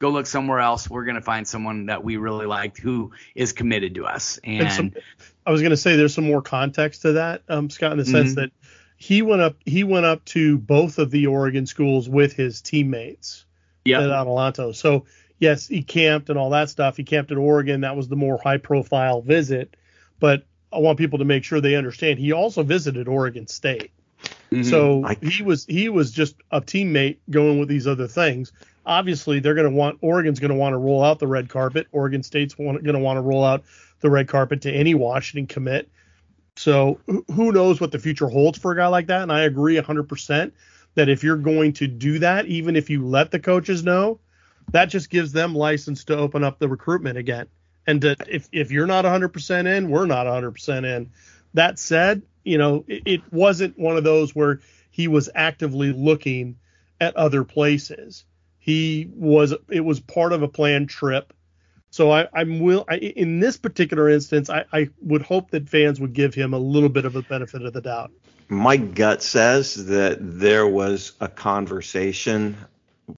go 0.00 0.10
look 0.10 0.26
somewhere 0.26 0.58
else. 0.58 0.90
We're 0.90 1.04
going 1.04 1.16
to 1.16 1.22
find 1.22 1.46
someone 1.46 1.86
that 1.86 2.02
we 2.02 2.16
really 2.16 2.46
liked 2.46 2.78
who 2.78 3.12
is 3.34 3.52
committed 3.52 3.94
to 3.94 4.06
us. 4.06 4.40
And, 4.42 4.62
and 4.62 4.72
some, 4.72 4.92
I 5.46 5.52
was 5.52 5.60
going 5.60 5.70
to 5.70 5.76
say 5.76 5.94
there's 5.94 6.14
some 6.14 6.26
more 6.26 6.42
context 6.42 7.02
to 7.02 7.12
that, 7.12 7.42
um, 7.48 7.70
Scott, 7.70 7.92
in 7.92 7.98
the 7.98 8.04
sense 8.04 8.30
mm-hmm. 8.30 8.40
that 8.40 8.50
he 8.96 9.22
went 9.22 9.40
up 9.40 9.56
he 9.64 9.84
went 9.84 10.04
up 10.04 10.24
to 10.26 10.58
both 10.58 10.98
of 10.98 11.10
the 11.10 11.28
Oregon 11.28 11.66
schools 11.66 12.08
with 12.08 12.32
his 12.34 12.60
teammates 12.60 13.44
yep. 13.84 14.02
at 14.02 14.08
Adelanto. 14.08 14.74
So 14.74 15.06
yes, 15.38 15.68
he 15.68 15.82
camped 15.82 16.30
and 16.30 16.38
all 16.38 16.50
that 16.50 16.70
stuff. 16.70 16.96
He 16.96 17.04
camped 17.04 17.30
at 17.30 17.38
Oregon. 17.38 17.82
That 17.82 17.96
was 17.96 18.08
the 18.08 18.16
more 18.16 18.38
high 18.42 18.58
profile 18.58 19.22
visit. 19.22 19.76
But 20.18 20.44
I 20.72 20.78
want 20.78 20.98
people 20.98 21.18
to 21.18 21.24
make 21.24 21.44
sure 21.44 21.60
they 21.60 21.76
understand 21.76 22.18
he 22.18 22.32
also 22.32 22.62
visited 22.62 23.06
Oregon 23.06 23.46
State. 23.46 23.90
Mm-hmm. 24.50 24.62
So 24.64 25.04
I, 25.04 25.16
he 25.22 25.42
was 25.42 25.64
he 25.66 25.88
was 25.88 26.10
just 26.10 26.36
a 26.50 26.60
teammate 26.60 27.18
going 27.30 27.58
with 27.58 27.68
these 27.68 27.86
other 27.86 28.08
things 28.08 28.52
obviously 28.84 29.40
they're 29.40 29.54
going 29.54 29.70
to 29.70 29.76
want 29.76 29.98
Oregon's 30.00 30.40
going 30.40 30.50
to 30.50 30.56
want 30.56 30.72
to 30.72 30.78
roll 30.78 31.02
out 31.02 31.18
the 31.18 31.26
red 31.26 31.48
carpet. 31.48 31.86
Oregon 31.92 32.22
State's 32.22 32.54
going 32.54 32.82
to 32.82 32.98
want 32.98 33.16
to 33.16 33.22
roll 33.22 33.44
out 33.44 33.64
the 34.00 34.10
red 34.10 34.28
carpet 34.28 34.62
to 34.62 34.72
any 34.72 34.94
Washington 34.94 35.46
commit. 35.46 35.90
So 36.56 37.00
who 37.06 37.52
knows 37.52 37.80
what 37.80 37.92
the 37.92 37.98
future 37.98 38.28
holds 38.28 38.58
for 38.58 38.72
a 38.72 38.76
guy 38.76 38.88
like 38.88 39.06
that? 39.06 39.22
And 39.22 39.32
I 39.32 39.42
agree 39.42 39.76
100% 39.76 40.52
that 40.94 41.08
if 41.08 41.22
you're 41.22 41.36
going 41.36 41.72
to 41.74 41.86
do 41.86 42.18
that, 42.18 42.46
even 42.46 42.76
if 42.76 42.90
you 42.90 43.06
let 43.06 43.30
the 43.30 43.38
coaches 43.38 43.84
know, 43.84 44.18
that 44.72 44.86
just 44.86 45.10
gives 45.10 45.32
them 45.32 45.54
license 45.54 46.04
to 46.04 46.16
open 46.16 46.44
up 46.44 46.58
the 46.58 46.68
recruitment 46.68 47.18
again. 47.18 47.46
And 47.86 48.00
to, 48.02 48.16
if 48.28 48.48
if 48.52 48.70
you're 48.70 48.86
not 48.86 49.04
100% 49.04 49.66
in, 49.66 49.90
we're 49.90 50.06
not 50.06 50.26
100% 50.26 50.84
in. 50.84 51.10
That 51.54 51.78
said, 51.78 52.22
you 52.44 52.58
know, 52.58 52.84
it, 52.86 53.02
it 53.06 53.32
wasn't 53.32 53.78
one 53.78 53.96
of 53.96 54.04
those 54.04 54.34
where 54.34 54.60
he 54.90 55.08
was 55.08 55.30
actively 55.34 55.92
looking 55.92 56.56
at 57.00 57.16
other 57.16 57.42
places 57.42 58.24
he 58.60 59.10
was 59.16 59.54
it 59.68 59.80
was 59.80 59.98
part 59.98 60.32
of 60.32 60.42
a 60.42 60.48
planned 60.48 60.88
trip. 60.88 61.32
So 61.90 62.12
I, 62.12 62.28
I'm 62.32 62.60
will 62.60 62.84
I, 62.88 62.98
in 62.98 63.40
this 63.40 63.56
particular 63.56 64.08
instance, 64.08 64.48
I, 64.48 64.64
I 64.72 64.90
would 65.00 65.22
hope 65.22 65.50
that 65.50 65.68
fans 65.68 65.98
would 66.00 66.12
give 66.12 66.34
him 66.34 66.54
a 66.54 66.58
little 66.58 66.88
bit 66.88 67.04
of 67.04 67.16
a 67.16 67.22
benefit 67.22 67.64
of 67.64 67.72
the 67.72 67.80
doubt. 67.80 68.12
My 68.48 68.76
gut 68.76 69.22
says 69.22 69.86
that 69.86 70.18
there 70.20 70.66
was 70.66 71.12
a 71.20 71.26
conversation 71.26 72.56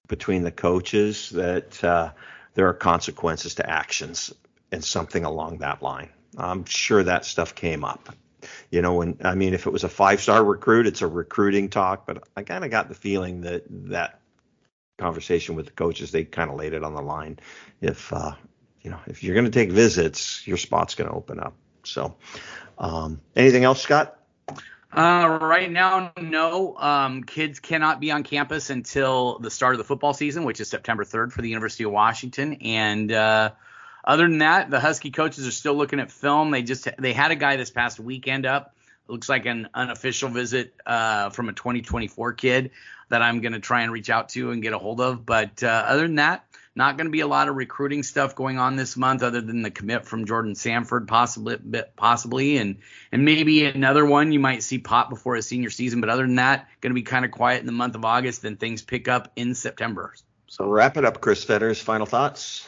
between 0.07 0.43
the 0.43 0.51
coaches 0.51 1.29
that 1.31 1.83
uh, 1.83 2.11
there 2.55 2.67
are 2.67 2.73
consequences 2.73 3.55
to 3.55 3.69
actions 3.69 4.33
and 4.71 4.83
something 4.83 5.25
along 5.25 5.59
that 5.59 5.83
line. 5.83 6.09
I'm 6.37 6.65
sure 6.65 7.03
that 7.03 7.25
stuff 7.25 7.53
came 7.53 7.83
up. 7.83 8.15
you 8.71 8.81
know, 8.81 9.01
and 9.01 9.17
I 9.23 9.35
mean, 9.35 9.53
if 9.53 9.67
it 9.67 9.71
was 9.71 9.83
a 9.83 9.89
five 9.89 10.21
star 10.21 10.43
recruit, 10.43 10.87
it's 10.87 11.01
a 11.01 11.07
recruiting 11.07 11.69
talk, 11.69 12.07
but 12.07 12.23
I 12.35 12.43
kind 12.43 12.63
of 12.63 12.71
got 12.71 12.89
the 12.89 12.95
feeling 12.95 13.41
that 13.41 13.63
that 13.89 14.19
conversation 14.97 15.55
with 15.55 15.65
the 15.65 15.71
coaches, 15.71 16.11
they 16.11 16.23
kind 16.23 16.49
of 16.49 16.57
laid 16.57 16.73
it 16.73 16.83
on 16.83 16.95
the 16.95 17.01
line. 17.01 17.39
If, 17.81 18.11
uh, 18.13 18.33
you 18.81 18.91
know, 18.91 18.99
if 19.07 19.23
you're 19.23 19.35
going 19.35 19.45
to 19.45 19.51
take 19.51 19.71
visits, 19.71 20.45
your 20.47 20.57
spot's 20.57 20.95
going 20.95 21.09
to 21.09 21.15
open 21.15 21.39
up. 21.39 21.55
So, 21.83 22.15
um, 22.77 23.21
anything 23.35 23.63
else, 23.63 23.81
Scott? 23.81 24.19
Uh, 24.95 25.39
right 25.41 25.71
now, 25.71 26.13
no. 26.21 26.77
Um, 26.77 27.23
kids 27.23 27.59
cannot 27.59 27.99
be 27.99 28.11
on 28.11 28.23
campus 28.23 28.69
until 28.69 29.39
the 29.39 29.49
start 29.49 29.73
of 29.73 29.79
the 29.79 29.83
football 29.83 30.13
season, 30.13 30.43
which 30.43 30.61
is 30.61 30.69
September 30.69 31.03
3rd 31.03 31.31
for 31.31 31.41
the 31.41 31.49
University 31.49 31.83
of 31.83 31.91
Washington. 31.91 32.53
And 32.61 33.11
uh, 33.11 33.51
other 34.03 34.27
than 34.27 34.39
that, 34.39 34.69
the 34.69 34.79
Husky 34.79 35.09
coaches 35.09 35.47
are 35.47 35.51
still 35.51 35.73
looking 35.73 35.99
at 35.99 36.11
film. 36.11 36.51
They 36.51 36.61
just 36.61 36.87
they 36.99 37.13
had 37.13 37.31
a 37.31 37.35
guy 37.35 37.55
this 37.55 37.71
past 37.71 37.99
weekend 37.99 38.45
up. 38.45 38.72
Looks 39.07 39.29
like 39.29 39.45
an 39.45 39.69
unofficial 39.73 40.29
visit 40.29 40.73
uh, 40.85 41.29
from 41.29 41.49
a 41.49 41.53
2024 41.53 42.33
kid 42.33 42.71
that 43.09 43.21
I'm 43.21 43.41
going 43.41 43.53
to 43.53 43.59
try 43.59 43.81
and 43.81 43.91
reach 43.91 44.09
out 44.09 44.29
to 44.29 44.51
and 44.51 44.61
get 44.61 44.73
a 44.73 44.77
hold 44.77 45.01
of. 45.01 45.25
But 45.25 45.61
uh, 45.61 45.85
other 45.87 46.03
than 46.03 46.15
that, 46.15 46.45
not 46.75 46.97
going 46.97 47.05
to 47.05 47.11
be 47.11 47.19
a 47.19 47.27
lot 47.27 47.49
of 47.49 47.55
recruiting 47.55 48.01
stuff 48.01 48.35
going 48.35 48.57
on 48.57 48.75
this 48.75 48.97
month, 48.97 49.21
other 49.21 49.41
than 49.41 49.61
the 49.61 49.69
commit 49.69 50.05
from 50.05 50.25
Jordan 50.25 50.55
Sanford, 50.55 51.07
possibly, 51.07 51.57
possibly, 51.95 52.57
and 52.57 52.77
and 53.11 53.25
maybe 53.25 53.65
another 53.65 54.05
one 54.05 54.31
you 54.31 54.39
might 54.39 54.63
see 54.63 54.79
pop 54.79 55.09
before 55.09 55.35
his 55.35 55.45
senior 55.45 55.69
season. 55.69 56.01
But 56.01 56.09
other 56.09 56.23
than 56.23 56.35
that, 56.35 56.67
going 56.81 56.89
to 56.91 56.95
be 56.95 57.03
kind 57.03 57.25
of 57.25 57.31
quiet 57.31 57.59
in 57.59 57.67
the 57.67 57.71
month 57.71 57.95
of 57.95 58.03
August. 58.05 58.41
Then 58.41 58.55
things 58.55 58.81
pick 58.81 59.07
up 59.07 59.31
in 59.35 59.53
September. 59.53 60.15
So 60.47 60.67
wrap 60.67 60.97
it 60.97 61.05
up, 61.05 61.21
Chris 61.21 61.43
Fetters. 61.43 61.79
Final 61.79 62.07
thoughts. 62.07 62.67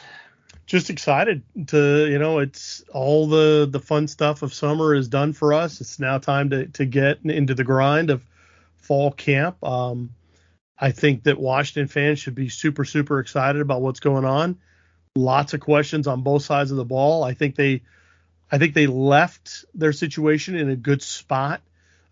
Just 0.66 0.90
excited 0.90 1.42
to 1.68 2.08
you 2.10 2.18
know 2.18 2.40
it's 2.40 2.82
all 2.92 3.28
the 3.28 3.68
the 3.70 3.78
fun 3.80 4.08
stuff 4.08 4.42
of 4.42 4.52
summer 4.52 4.94
is 4.94 5.08
done 5.08 5.32
for 5.32 5.52
us. 5.52 5.80
It's 5.80 6.00
now 6.00 6.18
time 6.18 6.50
to 6.50 6.66
to 6.66 6.84
get 6.84 7.20
into 7.24 7.54
the 7.54 7.64
grind 7.64 8.10
of 8.10 8.24
fall 8.78 9.12
camp. 9.12 9.62
Um, 9.64 10.10
I 10.78 10.90
think 10.90 11.24
that 11.24 11.38
Washington 11.38 11.88
fans 11.88 12.18
should 12.18 12.34
be 12.34 12.48
super, 12.48 12.84
super 12.84 13.18
excited 13.18 13.60
about 13.62 13.82
what's 13.82 14.00
going 14.00 14.24
on. 14.24 14.58
Lots 15.14 15.54
of 15.54 15.60
questions 15.60 16.06
on 16.06 16.22
both 16.22 16.42
sides 16.42 16.70
of 16.70 16.76
the 16.76 16.84
ball. 16.84 17.24
I 17.24 17.32
think 17.32 17.56
they, 17.56 17.82
I 18.52 18.58
think 18.58 18.74
they 18.74 18.86
left 18.86 19.64
their 19.74 19.92
situation 19.92 20.54
in 20.54 20.68
a 20.68 20.76
good 20.76 21.02
spot 21.02 21.62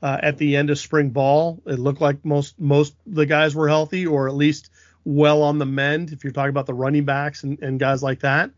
uh, 0.03 0.19
at 0.23 0.39
the 0.39 0.57
end 0.57 0.71
of 0.71 0.79
spring 0.79 1.11
ball. 1.11 1.61
It 1.67 1.79
looked 1.79 2.01
like 2.01 2.25
most 2.25 2.59
most 2.59 2.95
the 3.07 3.27
guys 3.27 3.55
were 3.55 3.69
healthy, 3.69 4.07
or 4.07 4.29
at 4.29 4.35
least 4.35 4.71
well 5.05 5.43
on 5.43 5.59
the 5.59 5.67
mend. 5.67 6.13
If 6.13 6.25
you're 6.25 6.33
talking 6.33 6.51
about 6.51 6.67
the 6.67 6.75
running 6.75 7.05
backs 7.05 7.43
and, 7.43 7.61
and 7.63 7.79
guys 7.79 8.03
like 8.03 8.21
that. 8.21 8.51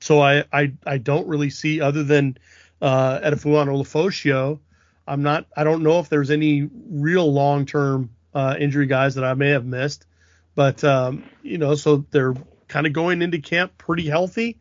So 0.00 0.20
I, 0.20 0.44
I 0.52 0.72
I 0.84 0.98
don't 0.98 1.28
really 1.28 1.50
see 1.50 1.80
other 1.80 2.02
than 2.02 2.36
uh, 2.80 3.20
Edefuan 3.20 3.68
Ulofoshio. 3.68 4.58
I'm 5.06 5.22
not. 5.22 5.46
I 5.56 5.64
don't 5.64 5.82
know 5.82 6.00
if 6.00 6.08
there's 6.08 6.30
any 6.30 6.68
real 6.90 7.32
long 7.32 7.66
term 7.66 8.10
uh, 8.34 8.56
injury 8.58 8.86
guys 8.86 9.14
that 9.14 9.24
I 9.24 9.34
may 9.34 9.50
have 9.50 9.64
missed. 9.64 10.06
But 10.54 10.82
um, 10.84 11.24
you 11.42 11.58
know, 11.58 11.74
so 11.74 12.04
they're 12.10 12.34
kind 12.68 12.86
of 12.86 12.92
going 12.92 13.22
into 13.22 13.38
camp 13.38 13.78
pretty 13.78 14.08
healthy. 14.08 14.58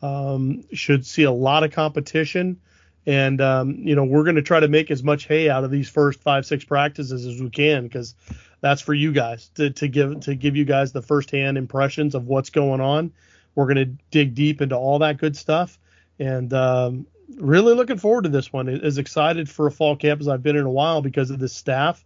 Um, 0.00 0.64
should 0.72 1.06
see 1.06 1.22
a 1.22 1.32
lot 1.32 1.62
of 1.62 1.72
competition, 1.72 2.60
and 3.06 3.40
um, 3.40 3.76
you 3.78 3.94
know 3.94 4.04
we're 4.04 4.24
going 4.24 4.36
to 4.36 4.42
try 4.42 4.60
to 4.60 4.68
make 4.68 4.90
as 4.90 5.02
much 5.02 5.26
hay 5.26 5.48
out 5.48 5.64
of 5.64 5.70
these 5.70 5.88
first 5.88 6.20
five 6.20 6.44
six 6.44 6.64
practices 6.64 7.24
as 7.24 7.40
we 7.40 7.50
can 7.50 7.84
because 7.84 8.14
that's 8.62 8.80
for 8.80 8.94
you 8.94 9.12
guys 9.12 9.48
to, 9.56 9.68
to 9.70 9.88
give 9.88 10.20
to 10.20 10.34
give 10.34 10.56
you 10.56 10.64
guys 10.64 10.92
the 10.92 11.02
firsthand 11.02 11.58
impressions 11.58 12.14
of 12.14 12.26
what's 12.26 12.48
going 12.48 12.80
on. 12.80 13.12
We're 13.54 13.66
going 13.66 13.76
to 13.76 13.92
dig 14.10 14.34
deep 14.34 14.62
into 14.62 14.76
all 14.76 15.00
that 15.00 15.18
good 15.18 15.36
stuff, 15.36 15.78
and 16.18 16.50
um, 16.54 17.06
really 17.36 17.74
looking 17.74 17.98
forward 17.98 18.22
to 18.22 18.30
this 18.30 18.50
one. 18.50 18.68
As 18.68 18.96
excited 18.96 19.50
for 19.50 19.66
a 19.66 19.70
fall 19.70 19.96
camp 19.96 20.22
as 20.22 20.28
I've 20.28 20.42
been 20.42 20.56
in 20.56 20.64
a 20.64 20.70
while 20.70 21.02
because 21.02 21.30
of 21.30 21.38
this 21.38 21.52
staff 21.52 22.02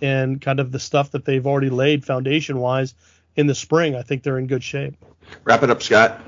and 0.00 0.40
kind 0.40 0.60
of 0.60 0.72
the 0.72 0.78
stuff 0.78 1.10
that 1.10 1.24
they've 1.26 1.46
already 1.46 1.70
laid 1.70 2.04
foundation 2.04 2.58
wise 2.58 2.94
in 3.34 3.46
the 3.46 3.54
spring, 3.54 3.94
I 3.94 4.02
think 4.02 4.22
they're 4.22 4.38
in 4.38 4.46
good 4.46 4.64
shape. 4.64 4.94
Wrap 5.44 5.62
it 5.62 5.70
up, 5.70 5.82
Scott. 5.82 6.20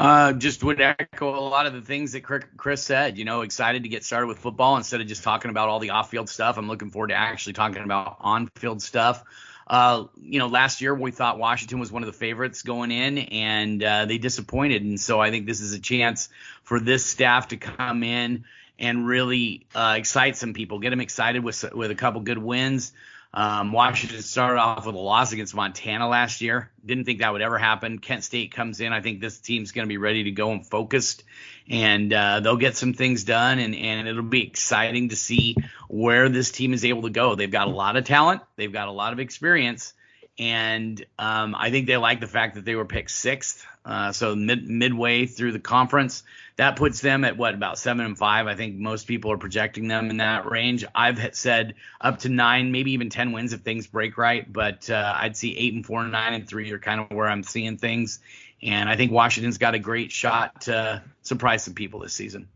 Uh, 0.00 0.32
just 0.32 0.64
would 0.64 0.80
echo 0.80 1.38
a 1.38 1.40
lot 1.40 1.66
of 1.66 1.74
the 1.74 1.82
things 1.82 2.12
that 2.12 2.22
Chris 2.22 2.82
said. 2.82 3.18
You 3.18 3.26
know, 3.26 3.42
excited 3.42 3.82
to 3.82 3.90
get 3.90 4.02
started 4.02 4.28
with 4.28 4.38
football 4.38 4.78
instead 4.78 5.02
of 5.02 5.06
just 5.06 5.22
talking 5.22 5.50
about 5.50 5.68
all 5.68 5.78
the 5.78 5.90
off-field 5.90 6.30
stuff. 6.30 6.56
I'm 6.56 6.68
looking 6.68 6.88
forward 6.88 7.08
to 7.08 7.16
actually 7.16 7.52
talking 7.52 7.82
about 7.82 8.16
on-field 8.20 8.80
stuff. 8.80 9.22
Uh, 9.66 10.04
you 10.22 10.38
know, 10.38 10.46
last 10.46 10.80
year 10.80 10.94
we 10.94 11.10
thought 11.10 11.38
Washington 11.38 11.80
was 11.80 11.92
one 11.92 12.02
of 12.02 12.06
the 12.06 12.14
favorites 12.14 12.62
going 12.62 12.90
in, 12.90 13.18
and 13.18 13.84
uh, 13.84 14.06
they 14.06 14.16
disappointed. 14.16 14.82
And 14.82 14.98
so 14.98 15.20
I 15.20 15.30
think 15.30 15.44
this 15.44 15.60
is 15.60 15.74
a 15.74 15.78
chance 15.78 16.30
for 16.62 16.80
this 16.80 17.04
staff 17.04 17.48
to 17.48 17.58
come 17.58 18.02
in 18.02 18.46
and 18.78 19.06
really 19.06 19.66
uh, 19.74 19.96
excite 19.98 20.38
some 20.38 20.54
people, 20.54 20.78
get 20.78 20.90
them 20.90 21.02
excited 21.02 21.44
with 21.44 21.62
with 21.74 21.90
a 21.90 21.94
couple 21.94 22.22
good 22.22 22.38
wins. 22.38 22.94
Um, 23.32 23.72
Washington 23.72 24.22
started 24.22 24.58
off 24.58 24.86
with 24.86 24.96
a 24.96 24.98
loss 24.98 25.32
against 25.32 25.54
Montana 25.54 26.08
last 26.08 26.40
year. 26.40 26.70
Didn't 26.84 27.04
think 27.04 27.20
that 27.20 27.32
would 27.32 27.42
ever 27.42 27.58
happen. 27.58 28.00
Kent 28.00 28.24
State 28.24 28.52
comes 28.52 28.80
in. 28.80 28.92
I 28.92 29.00
think 29.00 29.20
this 29.20 29.38
team's 29.38 29.70
going 29.70 29.86
to 29.86 29.88
be 29.88 29.98
ready 29.98 30.24
to 30.24 30.32
go 30.32 30.50
and 30.50 30.66
focused, 30.66 31.22
and 31.68 32.12
uh, 32.12 32.40
they'll 32.40 32.56
get 32.56 32.76
some 32.76 32.92
things 32.92 33.22
done. 33.22 33.60
And, 33.60 33.76
and 33.76 34.08
it'll 34.08 34.22
be 34.22 34.44
exciting 34.44 35.10
to 35.10 35.16
see 35.16 35.54
where 35.88 36.28
this 36.28 36.50
team 36.50 36.72
is 36.72 36.84
able 36.84 37.02
to 37.02 37.10
go. 37.10 37.36
They've 37.36 37.50
got 37.50 37.68
a 37.68 37.70
lot 37.70 37.96
of 37.96 38.04
talent. 38.04 38.42
They've 38.56 38.72
got 38.72 38.88
a 38.88 38.92
lot 38.92 39.12
of 39.12 39.20
experience, 39.20 39.94
and 40.36 41.04
um, 41.16 41.54
I 41.54 41.70
think 41.70 41.86
they 41.86 41.96
like 41.98 42.18
the 42.18 42.26
fact 42.26 42.56
that 42.56 42.64
they 42.64 42.74
were 42.74 42.84
picked 42.84 43.12
sixth. 43.12 43.64
Uh, 43.84 44.10
so 44.12 44.34
mid, 44.34 44.68
midway 44.68 45.26
through 45.26 45.52
the 45.52 45.60
conference, 45.60 46.24
that 46.60 46.76
puts 46.76 47.00
them 47.00 47.24
at 47.24 47.38
what 47.38 47.54
about 47.54 47.78
seven 47.78 48.04
and 48.04 48.18
five. 48.18 48.46
I 48.46 48.54
think 48.54 48.76
most 48.76 49.06
people 49.06 49.32
are 49.32 49.38
projecting 49.38 49.88
them 49.88 50.10
in 50.10 50.18
that 50.18 50.44
range. 50.44 50.84
I've 50.94 51.34
said 51.34 51.74
up 52.02 52.18
to 52.18 52.28
nine, 52.28 52.70
maybe 52.70 52.92
even 52.92 53.08
ten 53.08 53.32
wins 53.32 53.54
if 53.54 53.62
things 53.62 53.86
break 53.86 54.18
right. 54.18 54.50
But 54.52 54.90
uh, 54.90 55.14
I'd 55.16 55.38
see 55.38 55.56
eight 55.56 55.72
and 55.72 55.86
four, 55.86 56.06
nine 56.06 56.34
and 56.34 56.46
three 56.46 56.70
are 56.72 56.78
kind 56.78 57.00
of 57.00 57.16
where 57.16 57.26
I'm 57.26 57.44
seeing 57.44 57.78
things. 57.78 58.20
And 58.62 58.90
I 58.90 58.96
think 58.96 59.10
Washington's 59.10 59.56
got 59.56 59.74
a 59.74 59.78
great 59.78 60.12
shot 60.12 60.60
to 60.62 61.02
surprise 61.22 61.64
some 61.64 61.72
people 61.72 62.00
this 62.00 62.12
season 62.12 62.46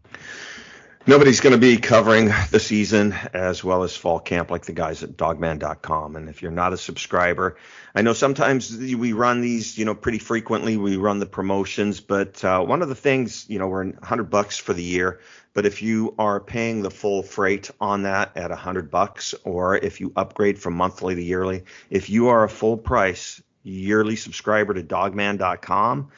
nobody's 1.06 1.40
going 1.40 1.52
to 1.52 1.58
be 1.58 1.76
covering 1.76 2.32
the 2.50 2.60
season 2.60 3.12
as 3.32 3.62
well 3.62 3.82
as 3.82 3.96
fall 3.96 4.18
camp 4.18 4.50
like 4.50 4.64
the 4.64 4.72
guys 4.72 5.02
at 5.02 5.10
dawgman.com. 5.16 6.16
and 6.16 6.28
if 6.28 6.42
you're 6.42 6.50
not 6.50 6.72
a 6.72 6.76
subscriber 6.76 7.56
i 7.94 8.02
know 8.02 8.12
sometimes 8.12 8.76
we 8.76 9.12
run 9.12 9.40
these 9.40 9.74
you 9.76 9.84
know 9.84 9.94
pretty 9.94 10.18
frequently. 10.18 10.76
We 10.76 10.96
run 10.96 11.18
the 11.18 11.26
promotions. 11.26 12.00
But 12.00 12.44
uh, 12.44 12.62
one 12.62 12.82
of 12.82 12.88
the 12.88 12.94
things 12.94 13.46
you 13.48 13.58
know 13.58 13.68
we're 13.68 13.82
in 13.82 13.92
100 13.92 14.24
bucks 14.24 14.58
for 14.58 14.72
the 14.72 14.82
year. 14.82 15.20
But 15.52 15.66
if 15.66 15.82
you 15.82 16.14
are 16.18 16.40
paying 16.40 16.82
the 16.82 16.90
full 16.90 17.22
freight 17.22 17.70
on 17.80 18.02
that 18.02 18.36
at 18.36 18.50
100 18.50 18.90
bucks 18.90 19.34
or 19.44 19.76
if 19.76 20.00
you 20.00 20.12
upgrade 20.16 20.58
from 20.58 20.74
monthly 20.74 21.14
to 21.14 21.22
yearly 21.22 21.64
if 21.90 22.10
you 22.10 22.28
are 22.28 22.44
a 22.44 22.48
full 22.48 22.76
price 22.76 23.42
yearly 23.62 24.16
subscriber 24.16 24.74
to 24.74 24.82
dawgman.com, 24.82 26.08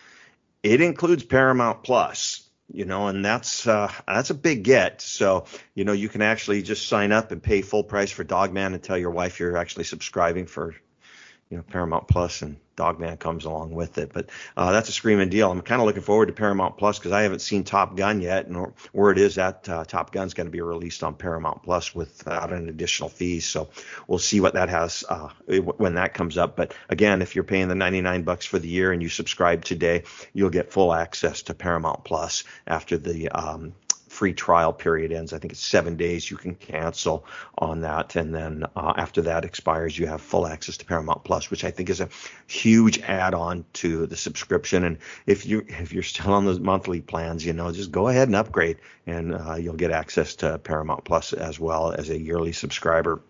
it 0.63 0.81
includes 0.81 1.23
paramount 1.23 1.83
plus 1.83 2.46
you 2.73 2.85
know, 2.85 3.09
and 3.09 3.25
that's 3.25 3.67
uh, 3.67 3.93
that's 4.07 4.31
a 4.31 4.35
big 4.35 4.65
get. 4.65 5.01
So, 5.01 5.47
you 5.75 5.85
know, 5.85 5.93
you 5.93 6.09
can 6.09 6.23
actually 6.23 6.63
just 6.63 6.89
sign 6.89 7.13
up 7.13 7.33
and 7.33 7.43
pay 7.43 7.63
full 7.63 7.85
price 7.85 8.11
for 8.11 8.25
Dawgman 8.25 8.75
and 8.75 8.83
tell 8.83 8.99
your 8.99 9.11
wife 9.11 9.39
you're 9.39 9.57
actually 9.57 9.85
subscribing 9.85 10.47
for, 10.47 10.75
you 11.51 11.57
know, 11.57 11.63
Paramount 11.63 12.09
Plus 12.09 12.43
and 12.43 12.57
Dawgman 12.77 13.19
comes 13.19 13.45
along 13.45 13.73
with 13.73 13.99
it. 13.99 14.13
But 14.13 14.31
uh, 14.57 14.73
that's 14.73 14.89
a 14.89 14.93
screaming 14.93 15.29
deal. 15.29 15.51
I'm 15.51 15.63
kind 15.63 15.81
of 15.81 15.87
looking 15.87 16.03
forward 16.03 16.27
to 16.27 16.33
Paramount 16.33 16.77
Plus 16.77 16.99
because 16.99 17.13
I 17.13 17.23
haven't 17.23 17.41
seen 17.41 17.65
Top 17.65 17.97
Gun 17.97 18.21
yet, 18.21 18.47
and 18.47 18.73
where 18.93 19.11
it 19.11 19.19
is 19.19 19.37
that 19.37 19.69
uh, 19.69 19.85
Top 19.85 20.13
Gun's 20.13 20.35
going 20.35 20.47
to 20.47 20.51
be 20.51 20.61
released 20.61 21.03
on 21.03 21.15
Paramount 21.15 21.63
Plus 21.63 21.95
without 21.95 22.53
an 22.53 22.69
additional 22.69 23.09
fee. 23.09 23.41
So 23.41 23.71
we'll 24.07 24.19
see 24.19 24.41
what 24.41 24.55
that 24.55 24.69
has 24.69 25.05
uh, 25.09 25.29
when 25.47 25.95
that 25.95 26.15
comes 26.15 26.37
up. 26.37 26.57
But 26.57 26.75
again, 26.89 27.23
if 27.23 27.35
you're 27.35 27.45
paying 27.45 27.69
the 27.69 27.75
99 27.75 28.23
bucks 28.23 28.45
for 28.45 28.59
the 28.59 28.69
year 28.69 28.93
and 28.93 29.03
you 29.03 29.09
subscribe 29.09 29.65
today, 29.65 30.03
you'll 30.33 30.51
get 30.51 30.73
full 30.73 30.93
access 30.93 31.43
to 31.43 31.55
Paramount 31.55 32.05
Plus 32.05 32.45
after 32.67 32.99
the 32.99 33.29
um, 33.31 33.73
free 34.17 34.33
trial 34.33 34.73
period 34.73 35.13
ends. 35.13 35.35
I 35.35 35.39
think 35.39 35.53
it's 35.53 35.61
seven 35.61 35.97
days 35.97 36.31
you 36.31 36.39
can 36.39 36.55
cancel 36.55 37.27
on 37.59 37.83
that, 37.83 38.17
and 38.17 38.35
then 38.35 38.65
uh, 38.75 38.95
after 38.97 39.21
that 39.23 39.45
expires, 39.45 39.99
you 39.99 40.07
have 40.07 40.23
full 40.23 40.47
access 40.47 40.79
to 40.79 40.87
Paramount 40.87 41.23
Plus, 41.23 41.51
which 41.51 41.65
I 41.65 41.71
think 41.71 41.91
is 41.91 42.01
a 42.01 42.09
huge 42.47 42.99
add-on 43.01 43.65
to 43.75 44.07
the 44.07 44.17
subscription. 44.17 44.85
And 44.85 44.99
if 45.27 45.45
you 45.45 45.67
if 45.69 45.93
you're 45.93 46.03
still 46.03 46.33
on 46.33 46.47
those 46.47 46.59
monthly 46.59 47.03
plans, 47.03 47.45
you 47.45 47.53
know, 47.53 47.71
just 47.73 47.93
go 47.93 48.09
ahead 48.09 48.29
and 48.29 48.37
upgrade, 48.37 48.79
and 49.07 49.35
uh, 49.35 49.57
you'll 49.57 49.75
get 49.75 49.91
access 49.91 50.35
to 50.37 50.59
Paramount 50.59 51.05
Plus 51.05 51.35
as 51.35 51.61
well 51.61 51.93
as 51.93 52.09
a 52.09 52.19
yearly 52.19 52.53
subscriber. 52.53 53.21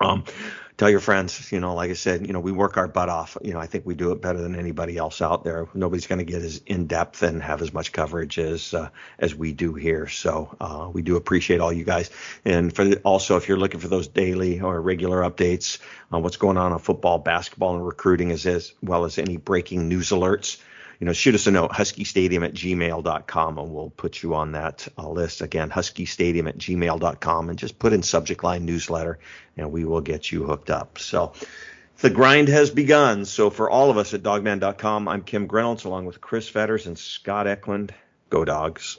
Um, 0.00 0.24
tell 0.76 0.90
your 0.90 1.00
friends, 1.00 1.52
you 1.52 1.60
know, 1.60 1.74
like 1.74 1.90
I 1.90 1.94
said, 1.94 2.26
you 2.26 2.32
know, 2.32 2.40
we 2.40 2.52
work 2.52 2.76
our 2.76 2.88
butt 2.88 3.08
off. 3.08 3.36
You 3.42 3.52
know, 3.52 3.60
I 3.60 3.66
think 3.66 3.86
we 3.86 3.94
do 3.94 4.12
it 4.12 4.20
better 4.20 4.40
than 4.40 4.56
anybody 4.56 4.96
else 4.96 5.22
out 5.22 5.44
there. 5.44 5.68
Nobody's 5.74 6.06
going 6.06 6.18
to 6.18 6.24
get 6.24 6.42
as 6.42 6.60
in 6.66 6.86
depth 6.86 7.22
and 7.22 7.42
have 7.42 7.62
as 7.62 7.72
much 7.72 7.92
coverage 7.92 8.38
as 8.38 8.74
uh, 8.74 8.88
as 9.18 9.34
we 9.34 9.52
do 9.52 9.74
here. 9.74 10.08
So 10.08 10.56
uh, 10.60 10.90
we 10.92 11.02
do 11.02 11.16
appreciate 11.16 11.60
all 11.60 11.72
you 11.72 11.84
guys. 11.84 12.10
And 12.44 12.74
for 12.74 12.84
the, 12.84 12.98
also, 13.00 13.36
if 13.36 13.48
you're 13.48 13.58
looking 13.58 13.80
for 13.80 13.88
those 13.88 14.08
daily 14.08 14.60
or 14.60 14.80
regular 14.80 15.22
updates 15.22 15.78
on 16.10 16.22
what's 16.22 16.36
going 16.36 16.56
on 16.56 16.72
on 16.72 16.78
football, 16.78 17.18
basketball, 17.18 17.76
and 17.76 17.86
recruiting, 17.86 18.32
as 18.32 18.46
as 18.46 18.72
well 18.82 19.04
as 19.04 19.18
any 19.18 19.36
breaking 19.36 19.88
news 19.88 20.10
alerts 20.10 20.58
you 21.04 21.06
know, 21.06 21.12
shoot 21.12 21.34
us 21.34 21.46
a 21.46 21.50
note, 21.50 21.70
huskystadium 21.70 22.46
at 22.46 22.54
gmail.com, 22.54 23.58
and 23.58 23.74
we'll 23.74 23.90
put 23.90 24.22
you 24.22 24.36
on 24.36 24.52
that 24.52 24.88
uh, 24.96 25.06
list. 25.06 25.42
Again, 25.42 25.68
huskystadium 25.68 26.48
at 26.48 26.56
gmail.com, 26.56 27.50
and 27.50 27.58
just 27.58 27.78
put 27.78 27.92
in 27.92 28.02
subject 28.02 28.42
line 28.42 28.64
newsletter, 28.64 29.18
and 29.58 29.70
we 29.70 29.84
will 29.84 30.00
get 30.00 30.32
you 30.32 30.44
hooked 30.44 30.70
up. 30.70 30.96
So 30.98 31.34
the 31.98 32.08
grind 32.08 32.48
has 32.48 32.70
begun. 32.70 33.26
So 33.26 33.50
for 33.50 33.68
all 33.68 33.90
of 33.90 33.98
us 33.98 34.14
at 34.14 34.22
dawgman.com, 34.22 35.06
I'm 35.06 35.20
Kim 35.20 35.46
Grinolds, 35.46 35.84
along 35.84 36.06
with 36.06 36.22
Chris 36.22 36.48
Fetters 36.48 36.86
and 36.86 36.98
Scott 36.98 37.46
Eklund. 37.46 37.92
Go 38.30 38.46
dogs. 38.46 38.98